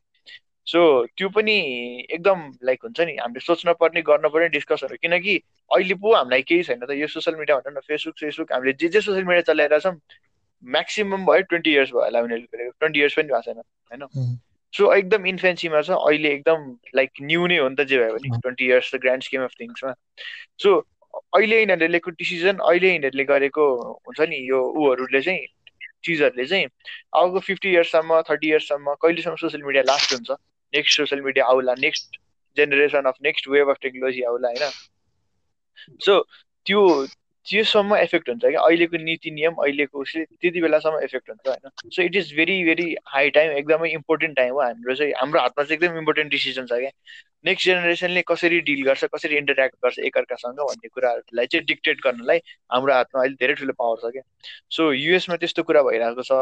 सो 0.66 0.80
त्यो 1.16 1.28
पनि 1.28 1.54
एकदम 2.10 2.40
लाइक 2.64 2.84
हुन्छ 2.84 3.00
नि 3.00 3.16
हामीले 3.16 3.40
सोच्न 3.40 3.72
पर्ने 3.72 4.02
गर्न 4.02 4.28
पर्ने 4.28 4.48
डिस्कसहरू 4.48 4.96
किनकि 5.02 5.36
अहिले 5.70 5.94
पो 5.94 6.14
हामीलाई 6.14 6.42
केही 6.42 6.62
छैन 6.62 6.86
त 6.86 6.90
यो 6.90 7.06
सोसियल 7.06 7.36
मिडिया 7.36 7.56
भनौँ 7.58 7.76
न 7.76 7.80
फेसबुक 7.80 8.18
फेसबुक 8.20 8.52
हामीले 8.52 8.72
जे 8.72 8.88
जे 8.88 9.00
सोसियल 9.00 9.24
मिडिया 9.24 9.42
चलाइरहेछौँ 9.42 9.94
म्याक्सिमम् 10.64 11.26
भयो 11.26 11.42
ट्वेन्टी 11.50 11.72
इयर्स 11.72 11.90
भयो 11.90 12.04
होला 12.04 12.20
उनीहरूले 12.20 12.56
गरेको 12.56 12.72
ट्वेन्टी 12.80 13.00
इयर्स 13.00 13.14
पनि 13.14 13.28
भएको 13.28 13.42
छैन 13.42 13.58
होइन? 13.58 14.38
सो 14.72 14.92
एकदम 14.94 15.26
इन्फेन्सीमा 15.26 15.80
छ 15.82 15.90
अहिले 15.90 16.32
एकदम 16.32 16.66
लाइक 16.94 17.10
न्यू 17.22 17.46
नै 17.46 17.56
हो 17.58 17.68
नि 17.68 17.76
त 17.76 17.86
जे 17.92 17.98
भयो 17.98 18.14
भने 18.14 18.40
twenty 18.40 18.66
years 18.66 18.94
the 18.94 19.00
grand 19.00 19.22
scheme 19.22 19.44
of 19.44 19.54
थिङ्समा 19.60 19.94
so 20.62 20.74
अहिले 21.34 21.60
यिनीहरूले 21.60 21.88
लिएको 21.88 22.10
डिसिजन 22.10 22.56
अहिले 22.68 22.92
यिनीहरूले 22.92 23.24
गरेको 23.24 23.64
हुन्छ 24.06 24.20
नि 24.20 24.36
यो 24.50 24.60
ऊहरूले 24.82 25.20
चाहिँ 25.20 25.46
चिजहरूले 26.04 26.46
चाहिँ 26.46 26.66
अब 27.22 27.38
फिफ्टी 27.46 27.70
इयर्ससम्म 27.70 28.20
थर्टी 28.30 28.48
इयर्ससम्म 28.48 28.94
कहिलेसम्म 29.02 29.36
सोसियल 29.36 29.62
मिडिया 29.62 29.82
लास्ट 29.82 30.12
हुन्छ? 30.12 30.30
नेक्स्ट 30.74 30.96
सोसियल 30.96 31.20
मिडिया 31.22 31.44
आउला 31.46 31.74
next 31.78 32.16
generation 32.56 33.10
of 33.10 33.16
next 33.22 33.48
wave 33.48 33.68
of 33.70 33.76
technology 33.82 34.22
आउला 34.22 34.48
होइन? 34.48 34.70
सो 36.06 36.20
त्यो 36.66 36.80
त्योसम्म 37.46 37.96
इफेक्ट 37.96 38.28
हुन्छ 38.28 38.44
क्या। 38.44 38.60
अहिलेको 38.60 38.96
नीति 39.04 39.30
नियम 39.30 39.54
अहिलेको 39.64 40.02
त्यति 40.04 40.60
बेलासम्म 40.60 40.98
इफेक्ट 41.04 41.30
हुन्छ 41.30 41.48
होइन। 41.48 41.90
So 41.90 42.02
it 42.02 42.16
is 42.16 42.32
very 42.36 42.62
very 42.64 42.94
high 43.06 43.30
time 43.36 43.52
एकदमै 43.58 43.90
इम्पोर्टेन्ट 43.92 44.36
टाइम 44.36 44.52
हो 44.54 44.60
हाम्रो 44.60 44.94
चाहिँ। 44.94 45.12
हाम्रो 45.20 45.40
हातमा 45.40 45.64
चाहिँ 45.64 45.78
एकदम 45.78 45.98
इम्पोर्टेन्ट 45.98 46.30
डिसिजन 46.30 46.66
छ 46.66 46.78
क्या। 46.80 46.90
नेक्स्ट 47.44 47.66
जेनेरेसनले 47.66 48.22
कसरी 48.28 48.60
डिल 48.60 48.82
गर्छ 48.84 49.04
कसरी 49.14 49.36
इन्टरेक्ट 49.36 49.76
गर्छ 49.84 49.98
एकअर्कासँग 49.98 50.60
भन्ने 50.60 50.88
कुराहरूलाई 50.88 51.46
चाहिँ 51.46 51.64
डिक्टेट 51.66 52.00
गर्नलाई 52.04 52.38
हाम्रो 52.72 52.94
हातमा 52.94 53.20
अहिले 53.22 53.36
धेरै 53.40 53.54
ठुलो 53.60 53.72
पावर 53.78 53.96
छ 54.02 54.12
क्या। 54.12 54.22
सो 54.70 54.92
युएसमा 54.92 55.36
त्यस्तो 55.36 55.62
कुरा 55.62 55.82
भइरहेको 55.82 56.22
छ। 56.22 56.32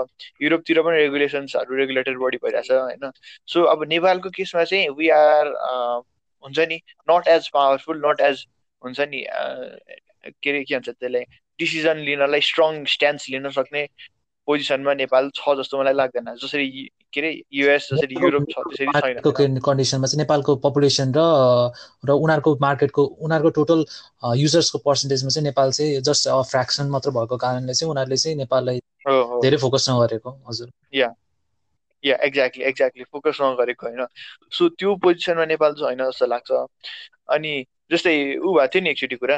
युरोपतिर 0.43 0.83
पनि 0.83 0.97
रेगुलेसन्सहरू 0.99 1.77
रेगुलेटेड 1.77 2.19
बडी 2.19 2.39
भइरहेछ 2.45 2.71
होइन। 2.71 3.11
सो 3.47 3.63
अब 3.71 3.85
नेपालको 3.89 4.31
केसमा 4.37 4.65
चाहिँ 4.65 4.89
वी 4.99 5.09
आर 5.15 5.55
हुन्छ 6.45 6.59
नि 6.69 6.81
not 7.11 7.29
as 7.29 7.49
powerful 7.55 8.03
not 8.07 8.21
as 8.21 8.47
हुन्छ 8.83 9.01
नि 9.01 9.25
के 10.29 10.51
अरे 10.51 10.65
के 10.65 10.75
भन्छ 10.75 10.89
त्यसलाई 10.89 11.25
डिसिजन 11.59 11.97
लिनलाई 12.07 12.41
स्ट्रङ 12.41 12.85
स्ट्यान्स 12.85 13.29
लिन 13.31 13.51
सक्ने 13.51 13.87
पोजिसनमा 14.49 14.93
नेपाल 14.95 15.31
छ 15.37 15.55
जस्तो 15.59 15.79
मलाई 15.79 15.93
लाग्दैन। 15.93 16.35
जसरी 16.41 16.69
के 17.13 17.21
अरे 17.21 17.31
युएस 17.53 17.89
जसरी 17.93 18.15
युरोप 18.17 18.45
छ 18.51 18.65
त्यसरी 18.65 18.93
छैन। 18.97 19.59
कन्डिसनमा 19.61 20.07
चाहिँ 20.07 20.19
नेपालको 20.19 20.57
पपुलेसन 20.65 21.13
र 21.17 21.21
र 22.09 22.11
उनीहरूको 22.17 22.57
मार्केटको 22.61 23.05
उनीहरूको 23.05 23.51
टोटल 23.59 23.85
युजर्सको 24.41 24.79
पर्सेन्टेजमा 24.89 25.31
चाहिँ 25.31 25.45
नेपाल 25.45 25.71
चाहिँ 25.79 26.01
जस्ट 26.09 26.29
फ्रेक्सन 26.51 26.89
मात्र 26.89 27.11
भएको 27.17 27.37
कारणले 27.37 27.75
चाहिँ 27.75 27.91
उनीहरूले 27.93 28.17
चाहिँ 28.17 28.37
नेपाललाई 28.39 28.79
धेरै 29.45 29.57
फोकस 29.65 29.89
नगरेको 29.91 30.31
हजुर। 30.49 30.69
Yeah 30.95 31.09
yeah 32.05 32.17
exactly 32.25 32.65
exactly 32.65 33.05
focus 33.13 33.39
नगरेको 33.43 33.87
होइन। 33.87 34.07
सो 34.53 34.69
त्यो 34.81 34.95
पोजिसनमा 35.03 35.45
नेपाल 35.45 35.73
चाहिँ 35.75 35.97
होइन 35.97 36.11
जस्तो 36.11 36.27
लाग्छ। 36.27 36.51
अनि 37.37 37.53
जस्तै 37.91 38.15
ऊ 38.39 38.49
भएको 38.55 38.69
थियो 38.75 38.83
नि 38.83 38.91
एकचोटि 38.91 39.17
कुरा। 39.17 39.37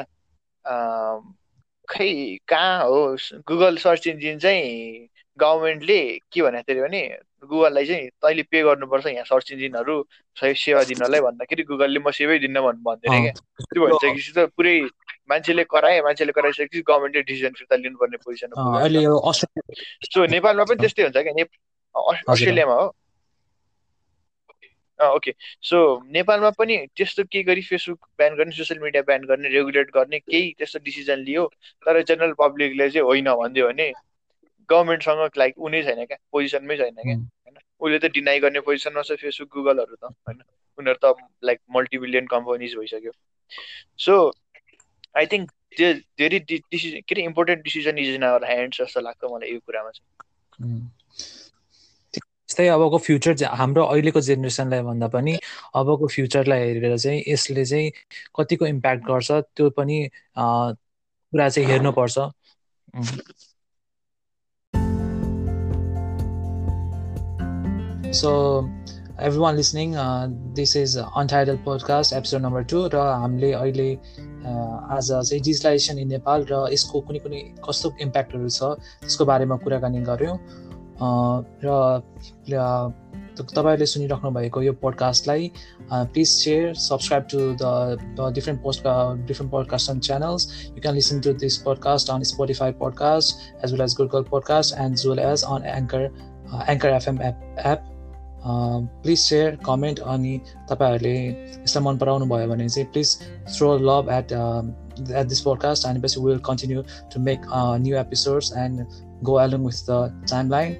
खै 1.89 2.09
कहाँ 2.47 2.83
हो? 2.85 2.99
गुगल 3.47 3.77
सर्च 3.77 4.07
इन्जिन 4.07 4.39
चाहिँ 4.39 5.07
गभर्मेन्टले 5.39 5.99
के 6.31 6.41
भनेको 6.41 6.73
थियो 6.73 6.83
भने 6.85 7.01
गुगललाई 7.49 7.85
चाहिँ 7.85 8.07
तैँले 8.21 8.43
पे 8.51 8.61
गर्नुपर्छ 8.63 9.05
यहाँ 9.07 9.25
सर्च 9.25 9.51
इन्जिनहरू 9.51 9.95
सेवा 10.37 10.83
दिनलाई 10.91 11.21
भन्दाखेरि 11.25 11.63
गुगलले 11.71 11.99
म 11.99 12.11
सेवै 12.13 12.37
दिन्न 12.39 12.61
भन्नु 12.61 12.83
भन्दैन 12.85 13.11
क्या। 13.11 13.33
त्यो 13.65 13.81
भइसकेपछि 13.81 14.31
त 14.37 14.39
पुरै 14.53 14.75
मान्छेले 15.31 15.63
कराए 15.73 16.01
मान्छेले 16.05 16.31
कराइसकेपछि 16.37 16.81
गभर्मेन्टले 16.85 17.21
डिसिजन 17.27 17.53
फिर्ता 17.57 17.75
लिनुपर्ने 17.81 18.17
पोजिसन 18.21 18.49
सो 20.11 20.25
नेपालमा 20.35 20.63
पनि 20.69 20.79
त्यस्तै 20.85 21.03
हुन्छ 21.03 21.17
क्या? 21.17 21.45
अस्ट्रेलियामा 21.95 22.75
हो। 22.81 22.87
ओके 25.01 25.33
सो 25.61 26.03
नेपालमा 26.11 26.49
पनि 26.49 26.77
त्यस्तो 26.97 27.23
के 27.23 27.43
गरी 27.43 27.61
फेसबुक 27.61 28.07
ब्यान 28.17 28.35
गर्ने 28.35 28.51
सोसियल 28.51 28.79
मिडिया 28.79 29.03
ब्यान 29.03 29.21
गर्ने 29.21 29.49
रेगुलेट 29.49 29.91
गर्ने 29.91 30.19
केही 30.19 30.53
त्यस्तो 30.57 30.79
डिसिजन 30.79 31.19
लियो? 31.19 31.45
तर 31.85 32.01
जेनरल 32.01 32.33
पब्लिकले 32.39 32.89
चाहिँ 32.89 33.05
होइन 33.05 33.25
भनिदियो 33.25 33.67
भने 33.67 33.91
गभर्मेन्टसँग 34.69 35.29
लाइक 35.37 35.59
उनी 35.59 35.83
छैन 35.83 36.05
क्या? 36.05 36.17
पोजिसनमै 36.31 36.77
छैन 36.77 36.95
क्या? 36.95 37.15
होइन? 37.15 37.57
उसले 37.79 37.99
त 37.99 38.11
डिनाइ 38.11 38.39
गर्ने 38.39 38.59
पोजिसनमा 38.59 39.01
छ 39.01 39.11
फेसबुक 39.11 39.49
गुगलहरू 39.53 39.95
त 39.95 40.03
होइन? 40.03 40.41
उनीहरू 40.79 40.99
त 41.03 41.15
लाइक 41.43 41.59
मल्टिबिलियन 41.75 42.27
कम्पनीज 42.27 42.75
भइसक्यो। 42.75 43.11
सो 43.97 44.31
आई 45.17 45.25
थिङ्क 45.25 45.51
त्यो 45.77 45.93
धेरै 45.93 46.39
डिसिजन 46.39 46.99
के 47.07 47.15
अरे 47.15 47.23
important 47.23 47.63
decision 47.63 47.97
is 47.97 48.15
in 48.15 48.23
our 48.23 48.45
hands 48.45 48.81
जस्तो 48.81 49.01
लाग्छ 49.01 49.23
मलाई 49.23 49.51
यो 49.51 49.59
कुरामा 49.59 49.89
चाहिँ। 49.89 50.89
यस्तै 52.51 52.67
अबको 52.67 52.97
फ्युचर 53.07 53.43
हाम्रो 53.59 53.83
अहिलेको 53.87 54.21
जेनेरेसनलाई 54.27 54.81
भन्दा 54.83 55.07
पनि 55.15 55.33
अबको 55.81 56.07
फ्युचरलाई 56.15 56.59
हेरेर 56.67 56.97
चाहिँ 56.97 57.23
यसले 57.27 57.65
चाहिँ 57.65 57.91
कतिको 58.37 58.65
इम्प्याक्ट 58.67 59.03
गर्छ 59.07 59.31
त्यो 59.55 59.69
पनि 59.79 59.97
कुरा 60.37 61.49
चाहिँ 61.49 61.67
हेर्नुपर्छ। 61.69 62.17
So 68.19 68.29
everyone 69.39 69.55
listening 69.55 69.93
this 70.55 70.75
is 70.77 70.97
untitled 70.97 71.57
podcast 71.65 72.13
episode 72.13 72.41
number 72.41 72.63
two 72.71 72.79
र 72.93 72.97
हामीले 73.21 73.51
अहिले 73.53 73.89
आज 73.93 75.07
चाहिँ 75.07 75.41
डिजिटलाइजेसन 75.41 75.99
इन 75.99 76.07
नेपाल 76.07 76.45
र 76.51 76.65
यसको 76.73 77.01
कुनै 77.07 77.19
कुनै 77.27 77.41
कस्तो 77.69 77.93
इम्प्याक्टहरू 78.01 78.49
छ 78.49 78.75
त्यसको 79.05 79.25
बारेमा 79.31 79.55
कुराकानी 79.63 80.01
गऱ्यौँ। 80.11 80.37
र 81.01 82.93
तपाईँहरूले 83.33 83.85
सुनिराख्नु 83.85 84.31
भएको 84.31 84.61
यो 84.61 84.73
पोडकास्टलाई 84.75 85.51
please 85.91 86.27
share 86.29 86.73
subscribe 86.77 87.23
to 87.31 87.39
the 87.57 88.31
different 88.35 88.61
post 88.63 88.83
different 89.27 89.51
podcast 89.51 89.89
and 89.91 90.01
channels 90.03 90.47
you 90.65 90.81
can 90.81 90.95
listen 90.95 91.21
to 91.21 91.33
this 91.41 91.57
podcast 91.59 92.09
on 92.09 92.23
Spotify 92.25 92.71
podcast 92.79 93.63
as 93.63 93.71
well 93.71 93.81
as 93.81 93.95
Google 93.97 94.23
podcast 94.29 94.75
and 94.77 94.93
as 94.93 95.07
well 95.07 95.19
as 95.21 95.43
on 95.45 95.65
anchor 95.69 96.05
anchor 96.69 96.89
FM 96.91 97.21
app 97.21 97.55
app 97.65 97.87
please 99.03 99.19
share 99.19 99.55
comment 99.65 99.99
अनि 100.07 100.39
तपाईँहरूले 100.69 101.15
यसलाई 101.17 101.83
मन 101.83 101.97
पराउनु 101.97 102.25
भयो 102.27 102.47
भने 102.47 102.67
चाहिँ 102.69 102.87
please 102.91 103.17
throw 103.49 103.77
love 103.79 104.09
at 104.11 104.33
at 105.11 105.27
this 105.27 105.41
podcast 105.41 105.87
अनि 105.87 106.01
पछि 106.01 106.21
will 106.21 106.39
continue 106.45 106.83
to 107.13 107.21
make 107.21 107.45
new 107.55 107.97
episodes 107.97 108.53
and 108.57 108.85
go 109.23 109.43
along 109.43 109.63
with 109.63 109.85
the 109.85 110.09
timeline. 110.25 110.79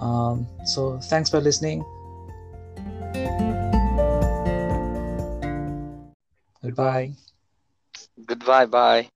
Um, 0.00 0.46
so 0.64 0.98
thanks 1.10 1.30
for 1.30 1.40
listening. 1.40 1.84
Goodbye. 6.62 7.12
Goodbye. 8.26 8.66
Bye. 8.66 9.08